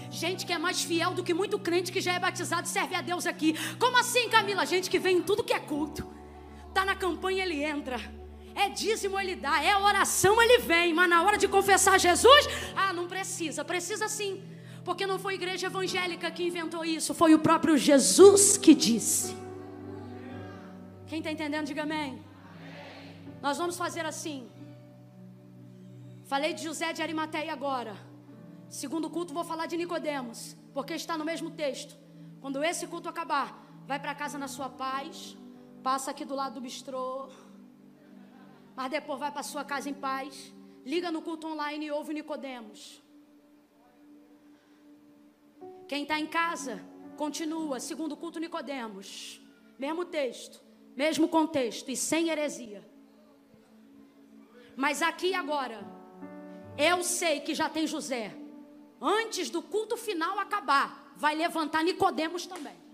Gente 0.08 0.46
que 0.46 0.52
é 0.52 0.56
mais 0.56 0.84
fiel 0.84 1.12
do 1.12 1.24
que 1.24 1.34
muito 1.34 1.58
crente 1.58 1.90
que 1.90 2.00
já 2.00 2.12
é 2.12 2.20
batizado 2.20 2.68
serve 2.68 2.94
a 2.94 3.00
Deus 3.00 3.26
aqui. 3.26 3.56
Como 3.76 3.98
assim, 3.98 4.28
Camila? 4.28 4.64
Gente 4.64 4.88
que 4.88 5.00
vem 5.00 5.16
em 5.16 5.22
tudo 5.22 5.42
que 5.42 5.52
é 5.52 5.58
culto. 5.58 6.06
Tá 6.72 6.84
na 6.84 6.94
campanha, 6.94 7.42
ele 7.42 7.60
entra. 7.60 8.00
É 8.54 8.68
dízimo, 8.68 9.18
ele 9.18 9.34
dá. 9.34 9.60
É 9.64 9.76
oração, 9.76 10.40
ele 10.40 10.58
vem. 10.58 10.94
Mas 10.94 11.10
na 11.10 11.24
hora 11.24 11.36
de 11.36 11.48
confessar 11.48 11.98
Jesus, 11.98 12.46
ah, 12.76 12.92
não 12.92 13.08
precisa. 13.08 13.64
Precisa 13.64 14.06
sim. 14.06 14.44
Porque 14.84 15.08
não 15.08 15.18
foi 15.18 15.32
a 15.32 15.36
igreja 15.38 15.66
evangélica 15.66 16.30
que 16.30 16.44
inventou 16.44 16.84
isso. 16.84 17.12
Foi 17.14 17.34
o 17.34 17.40
próprio 17.40 17.76
Jesus 17.76 18.56
que 18.56 18.76
disse. 18.76 19.42
Quem 21.06 21.18
está 21.18 21.30
entendendo, 21.30 21.66
diga 21.66 21.82
amém. 21.82 22.22
Nós 23.42 23.58
vamos 23.58 23.76
fazer 23.76 24.04
assim. 24.06 24.50
Falei 26.24 26.54
de 26.54 26.62
José 26.62 26.92
de 26.92 27.02
Arimateia 27.02 27.52
agora. 27.52 27.94
Segundo 28.70 29.10
culto 29.10 29.34
vou 29.34 29.44
falar 29.44 29.66
de 29.66 29.76
Nicodemos, 29.76 30.56
porque 30.72 30.94
está 30.94 31.16
no 31.18 31.24
mesmo 31.24 31.50
texto. 31.50 31.94
Quando 32.40 32.64
esse 32.64 32.86
culto 32.86 33.08
acabar, 33.08 33.48
vai 33.86 33.98
para 34.00 34.14
casa 34.14 34.38
na 34.38 34.48
sua 34.48 34.68
paz, 34.68 35.36
passa 35.82 36.10
aqui 36.10 36.24
do 36.24 36.34
lado 36.34 36.54
do 36.54 36.60
bistrô, 36.60 37.28
mas 38.74 38.90
depois 38.90 39.20
vai 39.20 39.30
para 39.30 39.42
sua 39.42 39.64
casa 39.64 39.90
em 39.90 39.94
paz. 39.94 40.52
Liga 40.84 41.10
no 41.10 41.22
culto 41.22 41.46
online 41.46 41.86
e 41.86 41.90
ouve 41.90 42.14
Nicodemos. 42.14 43.02
Quem 45.86 46.02
está 46.02 46.18
em 46.18 46.26
casa, 46.26 46.82
continua, 47.16 47.78
segundo 47.78 48.16
culto 48.16 48.40
Nicodemos. 48.40 49.40
Mesmo 49.78 50.04
texto, 50.04 50.63
mesmo 50.96 51.28
contexto 51.28 51.90
e 51.90 51.96
sem 51.96 52.28
heresia. 52.28 52.84
Mas 54.76 55.02
aqui 55.02 55.34
agora, 55.34 55.84
eu 56.76 57.02
sei 57.02 57.40
que 57.40 57.54
já 57.54 57.68
tem 57.68 57.86
José. 57.86 58.34
Antes 59.00 59.50
do 59.50 59.62
culto 59.62 59.96
final 59.96 60.38
acabar, 60.38 61.12
vai 61.16 61.34
levantar 61.34 61.84
Nicodemos 61.84 62.46
também. 62.46 62.84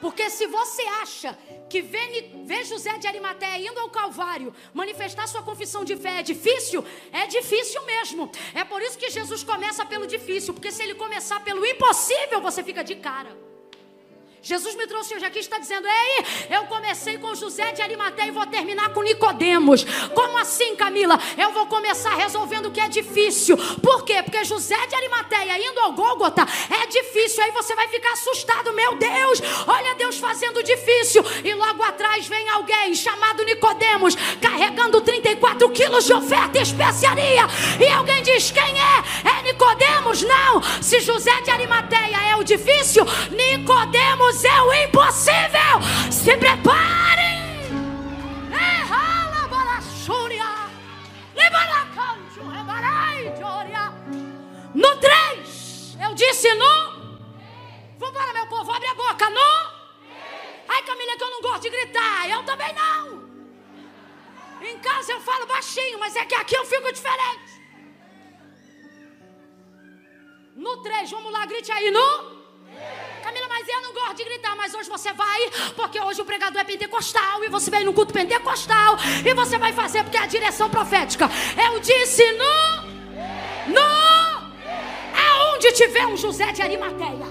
Porque 0.00 0.30
se 0.30 0.46
você 0.46 0.82
acha 1.02 1.38
que 1.68 1.82
ver, 1.82 2.64
José 2.64 2.96
de 2.96 3.06
Arimateia 3.06 3.70
indo 3.70 3.78
ao 3.78 3.90
Calvário, 3.90 4.54
manifestar 4.72 5.26
sua 5.26 5.42
confissão 5.42 5.84
de 5.84 5.94
fé 5.94 6.20
é 6.20 6.22
difícil, 6.22 6.82
é 7.12 7.26
difícil 7.26 7.84
mesmo. 7.84 8.30
É 8.54 8.64
por 8.64 8.80
isso 8.80 8.96
que 8.96 9.10
Jesus 9.10 9.44
começa 9.44 9.84
pelo 9.84 10.06
difícil, 10.06 10.54
porque 10.54 10.72
se 10.72 10.82
ele 10.82 10.94
começar 10.94 11.40
pelo 11.40 11.64
impossível, 11.66 12.40
você 12.40 12.62
fica 12.62 12.82
de 12.82 12.96
cara. 12.96 13.49
Jesus 14.42 14.74
me 14.74 14.86
trouxe 14.86 15.14
hoje 15.14 15.24
aqui 15.26 15.38
está 15.38 15.58
dizendo: 15.58 15.86
Ei, 15.86 16.56
eu 16.56 16.64
comecei 16.64 17.18
com 17.18 17.34
José 17.34 17.72
de 17.72 17.82
Arimateia 17.82 18.28
e 18.28 18.30
vou 18.30 18.46
terminar 18.46 18.88
com 18.90 19.02
Nicodemos. 19.02 19.84
Como 20.14 20.38
assim, 20.38 20.74
Camila? 20.76 21.18
Eu 21.36 21.52
vou 21.52 21.66
começar 21.66 22.14
resolvendo 22.14 22.66
o 22.66 22.70
que 22.70 22.80
é 22.80 22.88
difícil. 22.88 23.56
Por 23.82 24.02
quê? 24.02 24.22
Porque 24.22 24.42
José 24.44 24.86
de 24.86 24.94
Arimateia 24.94 25.58
indo 25.58 25.78
ao 25.80 25.92
Gólgota 25.92 26.46
é 26.70 26.86
difícil. 26.86 27.44
Aí 27.44 27.50
você 27.50 27.74
vai 27.74 27.88
ficar 27.88 28.12
assustado, 28.12 28.72
meu 28.72 28.96
Deus. 28.96 29.42
Olha 29.66 29.94
Deus 29.94 30.16
fazendo 30.16 30.62
difícil. 30.62 31.22
E 31.44 31.52
logo 31.52 31.82
atrás 31.82 32.26
vem 32.26 32.48
alguém 32.48 32.94
chamado 32.94 33.44
Nicodemos, 33.44 34.16
carregando 34.40 35.02
34 35.02 35.68
quilos 35.68 36.06
de 36.06 36.14
oferta 36.14 36.58
e 36.58 36.62
especiaria. 36.62 37.42
E 37.78 37.86
alguém 37.88 38.22
diz: 38.22 38.50
Quem 38.50 38.62
é? 38.62 39.38
É 39.38 39.42
Nicodemos? 39.42 40.22
Não. 40.22 40.62
Se 40.80 40.98
José 41.00 41.42
de 41.42 41.50
Arimateia 41.50 42.30
é 42.30 42.36
o 42.36 42.42
difícil, 42.42 43.04
Nicodemos 43.30 44.29
Deus 44.30 44.44
é 44.44 44.62
o 44.62 44.72
impossível. 44.72 46.12
Se 46.12 46.36
preparem. 46.36 47.40
No 54.72 54.96
3, 54.98 55.96
eu 56.00 56.14
disse 56.14 56.54
no. 56.54 57.24
Vamos 57.98 58.16
para 58.16 58.32
meu 58.32 58.46
povo, 58.46 58.70
abre 58.70 58.86
a 58.86 58.94
boca. 58.94 59.28
No. 59.30 59.70
Ai, 60.68 60.82
Camila, 60.84 61.16
que 61.16 61.24
eu 61.24 61.30
não 61.30 61.40
gosto 61.40 61.62
de 61.62 61.70
gritar. 61.70 62.30
Eu 62.30 62.44
também 62.44 62.72
não. 62.72 63.28
Em 64.62 64.78
casa 64.78 65.10
eu 65.10 65.20
falo 65.20 65.44
baixinho, 65.46 65.98
mas 65.98 66.14
é 66.14 66.24
que 66.24 66.36
aqui 66.36 66.54
eu 66.54 66.64
fico 66.64 66.92
diferente. 66.92 67.60
No 70.54 70.76
3, 70.82 71.10
vamos 71.10 71.32
lá, 71.32 71.44
grite 71.46 71.72
aí. 71.72 71.90
No. 71.90 72.40
Camila, 73.20 73.46
mas 73.48 73.68
eu 73.68 73.82
não 73.82 73.92
gosto 73.92 74.16
de 74.16 74.24
gritar, 74.24 74.56
mas 74.56 74.74
hoje 74.74 74.88
você 74.88 75.12
vai, 75.12 75.50
porque 75.76 76.00
hoje 76.00 76.20
o 76.20 76.24
pregador 76.24 76.60
é 76.60 76.64
pentecostal, 76.64 77.44
e 77.44 77.48
você 77.48 77.70
vem 77.70 77.84
no 77.84 77.92
culto 77.92 78.12
pentecostal, 78.12 78.96
e 79.24 79.34
você 79.34 79.58
vai 79.58 79.72
fazer 79.72 80.02
porque 80.02 80.16
é 80.16 80.22
a 80.22 80.26
direção 80.26 80.68
profética. 80.68 81.30
Eu 81.62 81.80
disse 81.80 82.24
no. 82.32 82.90
No. 83.74 84.50
Aonde 85.28 85.72
tiver 85.72 86.06
um 86.06 86.16
José 86.16 86.52
de 86.52 86.62
Arimateia. 86.62 87.26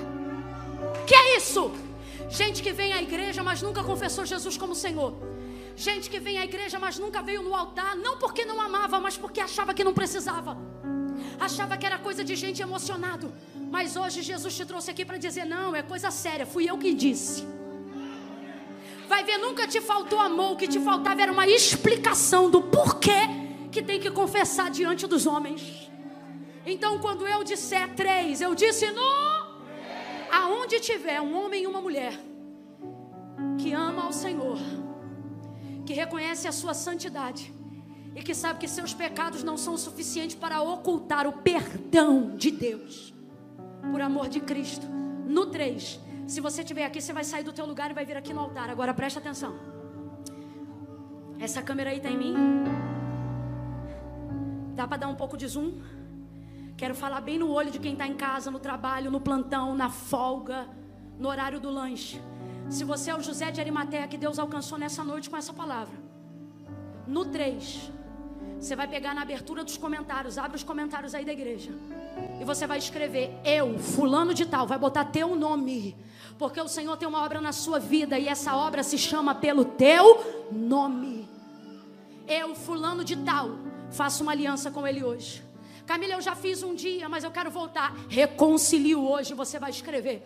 Que 1.06 1.16
é 1.16 1.38
isso? 1.38 1.72
Gente 2.30 2.62
que 2.62 2.72
vem 2.72 2.94
à 2.94 3.02
igreja, 3.02 3.42
mas 3.42 3.62
nunca 3.62 3.84
confessou 3.84 4.26
Jesus 4.26 4.56
como 4.56 4.76
Senhor. 4.76 5.14
Gente 5.76 6.10
que 6.10 6.20
vem 6.20 6.38
à 6.38 6.44
igreja, 6.44 6.78
mas 6.78 7.00
nunca 7.00 7.22
veio 7.22 7.42
no 7.42 7.56
altar, 7.56 7.96
não 7.96 8.18
porque 8.18 8.46
não 8.46 8.62
amava, 8.62 9.00
mas 9.00 9.18
porque 9.18 9.40
achava 9.40 9.74
que 9.74 9.84
não 9.84 9.94
precisava. 9.94 10.58
Achava 11.40 11.78
que 11.78 11.86
era 11.86 11.98
coisa 11.98 12.24
de 12.24 12.36
gente 12.36 12.62
emocionado. 12.62 13.34
Mas 13.70 13.96
hoje 13.96 14.24
Jesus 14.24 14.56
te 14.56 14.66
trouxe 14.66 14.90
aqui 14.92 15.06
para 15.06 15.18
dizer: 15.18 15.46
não, 15.46 15.76
é 15.76 15.84
coisa 15.84 16.10
séria, 16.10 16.46
fui 16.46 16.70
eu 16.70 16.78
que 16.78 16.94
disse. 16.94 17.48
Vai 19.08 19.24
ver, 19.24 19.38
nunca 19.38 19.68
te 19.68 19.80
faltou 19.82 20.20
amor, 20.20 20.54
o 20.54 20.56
que 20.56 20.68
te 20.68 20.80
faltava 20.80 21.22
era 21.22 21.32
uma 21.32 21.48
explicação 21.48 22.50
do 22.50 22.62
porquê 22.62 23.22
que 23.72 23.82
tem 23.82 24.00
que 24.00 24.12
confessar 24.12 24.70
diante 24.70 25.08
dos 25.08 25.26
homens. 25.26 25.90
Então, 26.66 27.00
quando 27.00 27.28
eu 27.28 27.44
disser 27.44 27.94
três, 27.96 28.42
eu 28.42 28.54
disse 28.54 28.92
no. 28.92 29.30
Aonde 30.32 30.80
tiver 30.80 31.20
um 31.22 31.36
homem 31.44 31.64
e 31.64 31.68
uma 31.68 31.82
mulher 31.82 32.14
que 33.58 33.74
ama 33.74 34.04
ao 34.04 34.14
Senhor, 34.14 34.60
que 35.86 35.94
reconhece 35.94 36.48
a 36.48 36.52
sua 36.52 36.76
santidade 36.76 37.52
e 38.16 38.22
que 38.22 38.36
sabe 38.36 38.60
que 38.60 38.68
seus 38.68 38.94
pecados 38.94 39.44
não 39.44 39.58
são 39.58 39.76
suficientes 39.76 40.36
para 40.36 40.62
ocultar 40.62 41.26
o 41.28 41.34
perdão 41.34 42.36
de 42.36 42.52
Deus 42.52 43.19
por 43.92 44.02
amor 44.02 44.28
de 44.30 44.40
Cristo. 44.40 44.86
No 45.26 45.48
3, 45.48 46.00
se 46.28 46.42
você 46.42 46.62
estiver 46.62 46.86
aqui, 46.86 47.02
você 47.02 47.14
vai 47.14 47.24
sair 47.24 47.44
do 47.44 47.54
teu 47.54 47.66
lugar 47.66 47.92
e 47.92 47.94
vai 47.94 48.06
vir 48.06 48.18
aqui 48.18 48.34
no 48.34 48.42
altar. 48.42 48.70
Agora 48.70 48.94
presta 48.94 49.20
atenção. 49.20 49.56
Essa 51.40 51.62
câmera 51.62 51.90
aí 51.90 51.98
está 51.98 52.10
em 52.10 52.18
mim. 52.18 52.36
Dá 54.76 54.88
para 54.88 54.98
dar 54.98 55.08
um 55.08 55.16
pouco 55.16 55.36
de 55.38 55.48
zoom? 55.48 55.82
Quero 56.78 56.96
falar 56.96 57.22
bem 57.22 57.38
no 57.38 57.50
olho 57.52 57.72
de 57.72 57.80
quem 57.80 57.94
está 57.94 58.08
em 58.08 58.14
casa, 58.14 58.50
no 58.50 58.60
trabalho, 58.60 59.12
no 59.12 59.20
plantão, 59.20 59.76
na 59.76 59.90
folga, 59.90 60.68
no 61.18 61.28
horário 61.28 61.60
do 61.60 61.70
lanche. 61.70 62.22
Se 62.70 62.84
você 62.84 63.12
é 63.12 63.16
o 63.16 63.22
José 63.22 63.52
de 63.52 63.60
Arimateia 63.60 64.08
que 64.08 64.18
Deus 64.18 64.40
alcançou 64.40 64.78
nessa 64.78 65.04
noite 65.04 65.30
com 65.30 65.36
essa 65.36 65.52
palavra. 65.52 65.98
No 67.08 67.26
3, 67.26 67.92
Você 68.60 68.76
vai 68.76 68.88
pegar 68.88 69.14
na 69.14 69.22
abertura 69.22 69.64
dos 69.64 69.78
comentários, 69.78 70.38
abre 70.38 70.58
os 70.58 70.64
comentários 70.64 71.16
aí 71.16 71.24
da 71.24 71.32
igreja. 71.32 71.72
E 72.42 72.44
você 72.44 72.68
vai 72.68 72.78
escrever, 72.78 73.32
eu, 73.46 73.80
fulano 73.80 74.34
de 74.34 74.46
tal, 74.46 74.68
vai 74.68 74.78
botar 74.78 75.06
teu 75.06 75.34
nome. 75.36 75.96
Porque 76.38 76.60
o 76.60 76.68
Senhor 76.68 76.98
tem 76.98 77.08
uma 77.08 77.24
obra 77.24 77.40
na 77.40 77.54
sua 77.54 77.80
vida 77.80 78.20
e 78.20 78.28
essa 78.28 78.56
obra 78.56 78.84
se 78.84 78.98
chama 78.98 79.34
pelo 79.34 79.64
teu 79.64 80.50
nome. 80.52 81.28
Eu, 82.28 82.54
fulano 82.54 83.04
de 83.04 83.16
tal, 83.18 83.52
faço 83.92 84.24
uma 84.24 84.34
aliança 84.34 84.70
com 84.70 84.86
ele 84.86 85.04
hoje. 85.04 85.42
Camila, 85.86 86.14
eu 86.14 86.22
já 86.22 86.36
fiz 86.36 86.62
um 86.62 86.76
dia, 86.76 87.08
mas 87.08 87.24
eu 87.24 87.32
quero 87.32 87.50
voltar. 87.50 87.96
Reconcilio 88.10 89.02
hoje, 89.10 89.34
você 89.34 89.58
vai 89.58 89.72
escrever. 89.72 90.22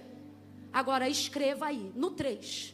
Agora 0.73 1.07
escreva 1.07 1.67
aí, 1.67 1.91
no 1.95 2.11
3. 2.11 2.72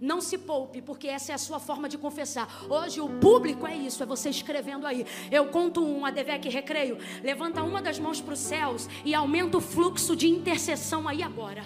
Não 0.00 0.18
se 0.22 0.38
poupe, 0.38 0.80
porque 0.80 1.08
essa 1.08 1.32
é 1.32 1.34
a 1.34 1.38
sua 1.38 1.60
forma 1.60 1.86
de 1.86 1.98
confessar. 1.98 2.48
Hoje 2.70 3.02
o 3.02 3.08
público 3.20 3.66
é 3.66 3.76
isso, 3.76 4.02
é 4.02 4.06
você 4.06 4.30
escrevendo 4.30 4.86
aí. 4.86 5.06
Eu 5.30 5.48
conto 5.48 5.84
um, 5.84 6.06
a 6.06 6.10
Devec 6.10 6.48
Recreio. 6.48 6.96
Levanta 7.22 7.62
uma 7.62 7.82
das 7.82 7.98
mãos 7.98 8.18
para 8.18 8.32
os 8.32 8.40
céus 8.40 8.88
e 9.04 9.14
aumenta 9.14 9.58
o 9.58 9.60
fluxo 9.60 10.16
de 10.16 10.26
intercessão 10.26 11.06
aí 11.06 11.22
agora. 11.22 11.64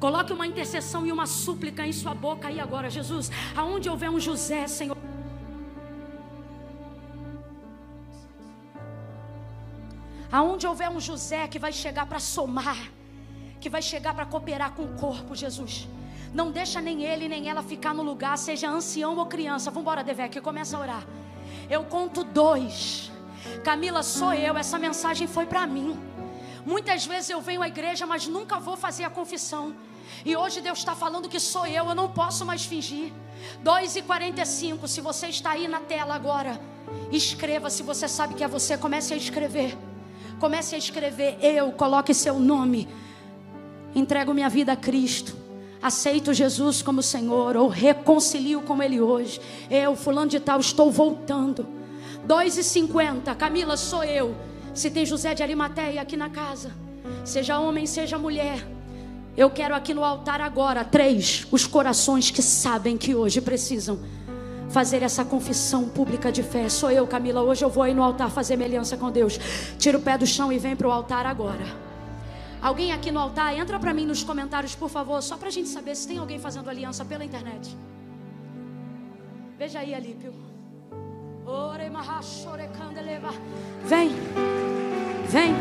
Coloque 0.00 0.32
uma 0.32 0.44
intercessão 0.44 1.06
e 1.06 1.12
uma 1.12 1.24
súplica 1.24 1.86
em 1.86 1.92
sua 1.92 2.14
boca 2.14 2.48
aí 2.48 2.58
agora, 2.58 2.90
Jesus. 2.90 3.30
Aonde 3.56 3.88
houver 3.88 4.10
um 4.10 4.18
José, 4.18 4.66
Senhor. 4.66 4.96
Aonde 10.32 10.66
houver 10.66 10.90
um 10.90 10.98
José 10.98 11.46
que 11.46 11.60
vai 11.60 11.72
chegar 11.72 12.06
para 12.06 12.18
somar, 12.18 12.90
que 13.60 13.70
vai 13.70 13.80
chegar 13.80 14.14
para 14.14 14.26
cooperar 14.26 14.72
com 14.72 14.82
o 14.82 14.96
corpo, 14.96 15.32
Jesus. 15.36 15.86
Não 16.36 16.50
deixa 16.50 16.82
nem 16.82 17.02
ele 17.02 17.30
nem 17.30 17.48
ela 17.48 17.62
ficar 17.62 17.94
no 17.94 18.02
lugar, 18.02 18.36
seja 18.36 18.68
ancião 18.68 19.16
ou 19.16 19.24
criança. 19.24 19.70
Vamos 19.70 19.84
embora, 19.84 20.04
Devec, 20.04 20.38
começa 20.42 20.76
a 20.76 20.80
orar. 20.80 21.06
Eu 21.70 21.84
conto 21.84 22.22
dois. 22.22 23.10
Camila, 23.64 24.02
sou 24.02 24.34
eu. 24.34 24.54
Essa 24.54 24.78
mensagem 24.78 25.26
foi 25.26 25.46
para 25.46 25.66
mim. 25.66 25.98
Muitas 26.66 27.06
vezes 27.06 27.30
eu 27.30 27.40
venho 27.40 27.62
à 27.62 27.68
igreja, 27.68 28.04
mas 28.04 28.26
nunca 28.26 28.60
vou 28.60 28.76
fazer 28.76 29.04
a 29.04 29.08
confissão. 29.08 29.74
E 30.26 30.36
hoje 30.36 30.60
Deus 30.60 30.80
está 30.80 30.94
falando 30.94 31.26
que 31.26 31.40
sou 31.40 31.66
eu, 31.66 31.86
eu 31.86 31.94
não 31.94 32.10
posso 32.10 32.44
mais 32.44 32.66
fingir. 32.66 33.14
2 33.62 33.96
e 33.96 34.02
45, 34.02 34.86
se 34.86 35.00
você 35.00 35.28
está 35.28 35.52
aí 35.52 35.66
na 35.66 35.80
tela 35.80 36.14
agora, 36.14 36.60
escreva 37.10 37.70
se 37.70 37.82
você 37.82 38.06
sabe 38.06 38.34
que 38.34 38.44
é 38.44 38.48
você, 38.48 38.76
comece 38.76 39.14
a 39.14 39.16
escrever. 39.16 39.74
Comece 40.38 40.74
a 40.74 40.78
escrever, 40.78 41.38
eu, 41.40 41.72
coloque 41.72 42.12
seu 42.12 42.38
nome. 42.38 42.86
Entrego 43.94 44.34
minha 44.34 44.50
vida 44.50 44.72
a 44.72 44.76
Cristo 44.76 45.45
aceito 45.86 46.34
Jesus 46.34 46.82
como 46.82 47.02
Senhor, 47.02 47.56
ou 47.56 47.68
reconcilio 47.68 48.60
com 48.60 48.82
Ele 48.82 49.00
hoje. 49.00 49.40
Eu, 49.70 49.94
fulano 49.94 50.28
de 50.28 50.40
tal, 50.40 50.58
estou 50.58 50.90
voltando. 50.90 51.66
2,50, 52.26 53.34
Camila, 53.36 53.76
sou 53.76 54.02
eu. 54.02 54.34
Se 54.74 54.90
tem 54.90 55.06
José 55.06 55.32
de 55.32 55.42
Arimateia 55.42 56.02
aqui 56.02 56.16
na 56.16 56.28
casa, 56.28 56.72
seja 57.24 57.58
homem, 57.58 57.86
seja 57.86 58.18
mulher. 58.18 58.66
Eu 59.36 59.48
quero 59.48 59.74
aqui 59.74 59.94
no 59.94 60.04
altar 60.04 60.40
agora, 60.40 60.84
três, 60.84 61.46
os 61.50 61.66
corações 61.66 62.30
que 62.30 62.42
sabem 62.42 62.96
que 62.96 63.14
hoje 63.14 63.40
precisam 63.40 63.98
fazer 64.70 65.02
essa 65.02 65.24
confissão 65.24 65.88
pública 65.88 66.32
de 66.32 66.42
fé. 66.42 66.68
Sou 66.68 66.90
eu, 66.90 67.06
Camila. 67.06 67.42
Hoje 67.42 67.64
eu 67.64 67.70
vou 67.70 67.82
aí 67.82 67.94
no 67.94 68.02
altar 68.02 68.30
fazer 68.30 68.56
minha 68.56 68.68
aliança 68.68 68.96
com 68.96 69.10
Deus. 69.10 69.38
Tira 69.78 69.98
o 69.98 70.02
pé 70.02 70.18
do 70.18 70.26
chão 70.26 70.52
e 70.52 70.58
vem 70.58 70.74
para 70.74 70.88
o 70.88 70.90
altar 70.90 71.26
agora. 71.26 71.85
Alguém 72.62 72.92
aqui 72.92 73.10
no 73.10 73.20
altar, 73.20 73.56
entra 73.56 73.78
para 73.78 73.94
mim 73.94 74.06
nos 74.06 74.24
comentários, 74.24 74.74
por 74.74 74.88
favor, 74.88 75.22
só 75.22 75.36
para 75.36 75.48
a 75.48 75.52
gente 75.52 75.68
saber 75.68 75.94
se 75.94 76.08
tem 76.08 76.18
alguém 76.18 76.38
fazendo 76.38 76.68
aliança 76.68 77.04
pela 77.04 77.24
internet. 77.24 77.76
Veja 79.58 79.80
aí, 79.80 79.94
Alípio. 79.94 80.34
Vem, 83.84 84.10
vem, 85.28 85.54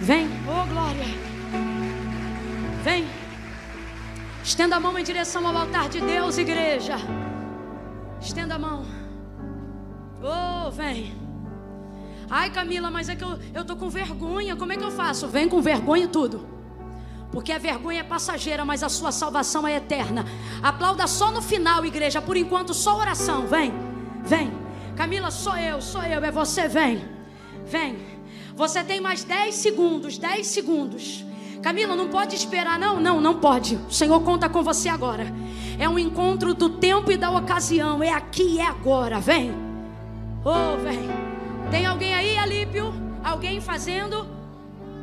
vem, 0.00 0.26
oh 0.48 0.66
glória, 0.72 1.04
vem. 2.82 3.06
Estenda 4.42 4.76
a 4.76 4.80
mão 4.80 4.98
em 4.98 5.04
direção 5.04 5.46
ao 5.46 5.54
altar 5.54 5.88
de 5.90 6.00
Deus, 6.00 6.38
igreja. 6.38 6.96
Estenda 8.20 8.54
a 8.54 8.58
mão. 8.58 8.84
Oh, 10.22 10.70
vem. 10.70 11.19
Ai, 12.30 12.48
Camila, 12.50 12.90
mas 12.90 13.08
é 13.08 13.16
que 13.16 13.24
eu, 13.24 13.38
eu 13.52 13.64
tô 13.64 13.74
com 13.74 13.90
vergonha. 13.90 14.54
Como 14.54 14.72
é 14.72 14.76
que 14.76 14.84
eu 14.84 14.92
faço? 14.92 15.26
Vem 15.26 15.48
com 15.48 15.60
vergonha 15.60 16.04
e 16.04 16.08
tudo. 16.08 16.46
Porque 17.32 17.52
a 17.52 17.58
vergonha 17.58 18.00
é 18.00 18.04
passageira, 18.04 18.64
mas 18.64 18.82
a 18.82 18.88
sua 18.88 19.10
salvação 19.10 19.66
é 19.66 19.76
eterna. 19.76 20.24
Aplauda 20.62 21.06
só 21.08 21.32
no 21.32 21.42
final, 21.42 21.84
igreja. 21.84 22.22
Por 22.22 22.36
enquanto, 22.36 22.72
só 22.72 22.96
oração. 22.96 23.46
Vem, 23.46 23.72
vem. 24.22 24.52
Camila, 24.96 25.30
sou 25.30 25.56
eu, 25.56 25.80
sou 25.82 26.02
eu. 26.02 26.24
É 26.24 26.30
você, 26.30 26.68
vem. 26.68 27.04
Vem. 27.66 27.96
Você 28.54 28.84
tem 28.84 29.00
mais 29.00 29.24
10 29.24 29.54
segundos, 29.54 30.18
10 30.18 30.46
segundos. 30.46 31.24
Camila, 31.62 31.94
não 31.94 32.08
pode 32.08 32.34
esperar, 32.34 32.78
não, 32.78 33.00
não, 33.00 33.20
não 33.20 33.34
pode. 33.38 33.76
O 33.88 33.92
Senhor 33.92 34.20
conta 34.22 34.48
com 34.48 34.62
você 34.62 34.88
agora. 34.88 35.26
É 35.78 35.88
um 35.88 35.98
encontro 35.98 36.54
do 36.54 36.68
tempo 36.68 37.10
e 37.10 37.16
da 37.16 37.30
ocasião. 37.30 38.02
É 38.02 38.12
aqui 38.12 38.42
e 38.42 38.58
é 38.58 38.66
agora. 38.66 39.20
Vem. 39.20 39.52
Oh, 40.44 40.76
vem. 40.82 41.29
Tem 41.70 41.86
alguém 41.86 42.14
aí, 42.14 42.36
Alípio? 42.36 42.92
Alguém 43.22 43.60
fazendo? 43.60 44.26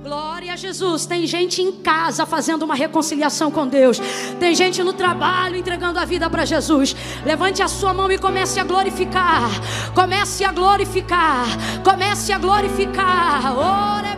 Glória 0.03 0.53
a 0.53 0.55
Jesus. 0.55 1.05
Tem 1.05 1.25
gente 1.25 1.61
em 1.61 1.71
casa 1.71 2.25
fazendo 2.25 2.63
uma 2.63 2.75
reconciliação 2.75 3.49
com 3.49 3.67
Deus. 3.67 3.99
Tem 4.39 4.53
gente 4.53 4.83
no 4.83 4.93
trabalho 4.93 5.55
entregando 5.55 5.99
a 5.99 6.05
vida 6.05 6.29
para 6.29 6.45
Jesus. 6.45 6.95
Levante 7.25 7.61
a 7.61 7.67
sua 7.67 7.93
mão 7.93 8.11
e 8.11 8.17
comece 8.17 8.59
a 8.59 8.63
glorificar. 8.63 9.49
Comece 9.93 10.43
a 10.43 10.51
glorificar. 10.51 11.45
Comece 11.83 12.31
a 12.31 12.37
glorificar. 12.37 13.57
Ore 13.57 14.17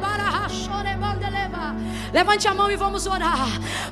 Levante 2.13 2.47
a 2.47 2.53
mão 2.53 2.71
e 2.71 2.75
vamos 2.75 3.05
orar. 3.05 3.47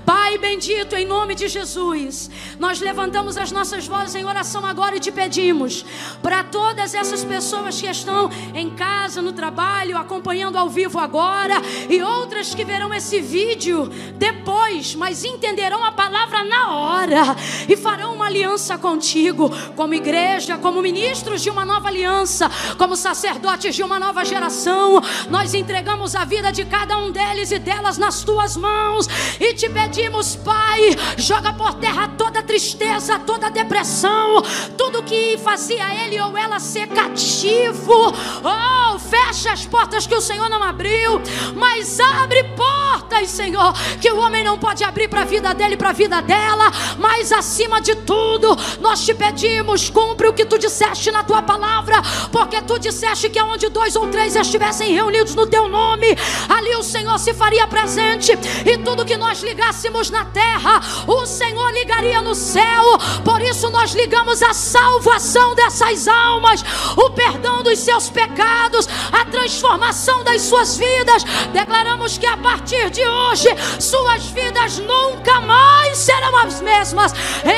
Pai 0.06 0.38
bendito, 0.38 0.96
em 0.96 1.06
nome 1.06 1.36
de 1.36 1.48
Jesus, 1.48 2.30
nós 2.60 2.80
levantamos 2.80 3.38
as 3.38 3.52
nossas 3.52 3.86
vozes 3.86 4.16
em 4.16 4.26
oração 4.26 4.66
agora 4.66 4.96
e 4.96 5.00
te 5.00 5.12
pedimos 5.12 5.86
para 6.22 6.44
todas 6.44 6.94
essas 6.94 7.24
pessoas 7.24 7.80
que 7.80 7.88
estão 7.88 8.30
em 8.54 8.70
casa, 8.72 9.22
no 9.22 9.34
trabalho, 9.34 9.98
acompanhando 9.98 10.58
ao 10.58 10.70
vivo 10.70 11.00
agora 11.00 11.56
e 11.90 12.02
outras 12.02 12.56
que 12.56 12.66
verão 12.66 12.94
esse 12.94 13.22
vídeo 13.22 13.88
depois, 14.16 14.96
mas 14.96 15.24
entenderão 15.24 15.84
a 15.84 15.92
palavra 15.92 16.44
na 16.44 16.72
hora 16.72 17.36
e 17.68 17.76
farão 17.76 18.16
uma 18.16 18.26
aliança 18.26 18.78
contigo, 18.78 19.52
como 19.76 19.94
igreja, 19.94 20.58
como 20.58 20.82
ministros 20.82 21.42
de 21.42 21.50
uma 21.50 21.66
nova 21.66 21.88
aliança, 21.88 22.50
como 22.78 22.96
sacerdotes 22.96 23.76
de 23.76 23.84
uma 23.84 24.00
nova 24.00 24.26
geração. 24.26 25.02
Nós 25.30 25.54
entregamos 25.54 26.16
a 26.16 26.26
vida 26.26 26.52
de 26.52 26.66
cada 26.66 26.98
um 26.98 27.12
deles 27.12 27.52
e 27.52 27.60
delas 27.60 27.98
na 27.98 28.07
nas 28.08 28.24
tuas 28.24 28.56
mãos 28.56 29.06
e 29.38 29.54
te 29.54 29.68
pedimos, 29.68 30.38
Pai, 30.38 30.96
joga 31.18 31.52
por 31.52 31.74
terra 31.74 32.08
toda 32.18 32.42
tristeza, 32.42 33.20
toda 33.20 33.50
depressão, 33.50 34.42
tudo 34.78 35.04
que 35.04 35.38
fazia 35.40 35.94
ele 36.06 36.18
ou 36.22 36.38
ela 36.38 36.58
ser 36.58 36.88
cativo. 36.88 38.14
Oh, 38.46 38.98
fecha 38.98 39.52
as 39.52 39.66
portas 39.66 40.08
que 40.08 40.16
o 40.16 40.22
Senhor 40.22 40.50
não 40.50 40.64
abriu, 40.64 41.22
mas 41.54 42.00
abre 42.00 42.46
portas, 42.56 43.30
Senhor, 43.30 43.74
que 44.00 44.10
o 44.10 44.20
homem 44.20 44.42
não 44.42 44.58
pode 44.58 44.86
abrir 44.86 45.10
para 45.10 45.24
a 45.24 45.26
vida 45.26 45.54
dele, 45.54 45.76
para 45.76 45.90
a 45.90 45.94
vida 45.94 46.22
dela, 46.22 46.72
mas 46.98 47.34
acima 47.34 47.82
de 47.82 47.94
tudo, 47.94 48.58
nós 48.80 49.04
te 49.04 49.14
pedimos, 49.14 49.90
cumpre 49.90 50.30
o 50.30 50.34
que 50.34 50.46
tu 50.46 50.58
disseste 50.58 51.12
na 51.12 51.26
tua 51.26 51.42
palavra, 51.42 52.02
porque 52.32 52.62
tu 52.62 52.80
disseste 52.80 53.30
que 53.30 53.42
onde 53.42 53.68
dois 53.68 53.98
ou 53.98 54.08
três 54.08 54.34
estivessem 54.34 54.94
reunidos 54.94 55.36
no 55.36 55.46
teu 55.46 55.68
nome, 55.68 56.08
ali 56.48 56.74
o 56.78 56.84
Senhor 56.84 57.20
se 57.20 57.34
faria 57.34 57.68
presente 57.68 57.97
presente, 57.98 58.38
e 58.64 58.78
tudo 58.78 59.06
que 59.06 59.18
nós 59.18 59.42
ligássemos 59.42 60.12
na 60.12 60.24
terra, 60.26 60.80
o 61.08 61.26
Senhor 61.26 61.72
ligaria 61.72 62.22
no 62.22 62.36
céu. 62.36 62.84
Por 63.26 63.42
isso 63.42 63.72
nós 63.72 63.92
ligamos 63.92 64.44
a 64.44 64.54
salvação 64.54 65.56
dessas 65.56 66.08
almas, 66.08 66.64
o 66.96 67.10
perdão 67.10 67.64
dos 67.64 67.80
seus 67.80 68.08
pecados, 68.10 68.88
a 69.12 69.26
transformação 69.26 70.24
das 70.24 70.44
suas 70.44 70.78
vidas. 70.78 71.24
Declaramos 71.52 72.20
que 72.20 72.28
a 72.28 72.38
partir 72.38 72.92
de 72.92 73.04
hoje, 73.04 73.50
suas 73.80 74.28
vidas 74.28 74.78
nunca 74.78 75.42
mais 75.42 75.98
serão 75.98 76.38
as 76.38 76.62
mesmas. 76.62 77.14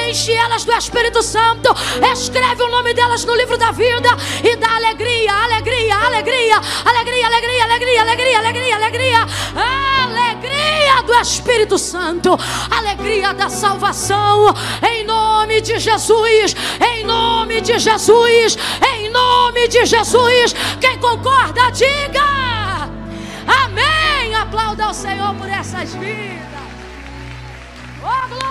Enche 0.08 0.32
elas 0.32 0.64
do 0.64 0.72
Espírito 0.72 1.22
Santo, 1.22 1.70
escreve 2.14 2.64
o 2.64 2.70
nome 2.70 2.94
delas 2.94 3.26
no 3.26 3.36
livro 3.36 3.58
da 3.58 3.72
vida 3.72 4.10
e 4.42 4.56
dá 4.56 4.74
alegria, 4.76 5.34
alegria, 5.34 5.98
alegria, 5.98 6.62
alegria, 6.86 7.28
alegria, 7.28 7.28
alegria, 7.28 7.64
alegria, 7.64 8.04
alegria, 8.04 8.40
alegria, 8.40 8.76
alegria 8.78 10.29
alegria 10.40 11.04
do 11.04 11.14
Espírito 11.16 11.78
Santo, 11.78 12.38
alegria 12.72 13.34
da 13.34 13.50
salvação, 13.50 14.54
em 14.90 15.04
nome 15.04 15.62
de 15.62 15.80
Jesus, 15.80 16.56
em 16.82 17.04
nome 17.06 17.62
de 17.62 17.78
Jesus, 17.78 18.58
em 18.94 19.10
nome 19.10 19.68
de 19.68 19.86
Jesus. 19.86 20.56
Quem 20.80 20.98
concorda, 20.98 21.70
diga 21.72 22.90
amém. 23.66 24.36
Aplauda 24.36 24.86
ao 24.86 24.94
Senhor 24.94 25.36
por 25.36 25.50
essas 25.50 25.94
vidas. 25.96 26.40
Oh, 28.02 28.28
glória. 28.30 28.49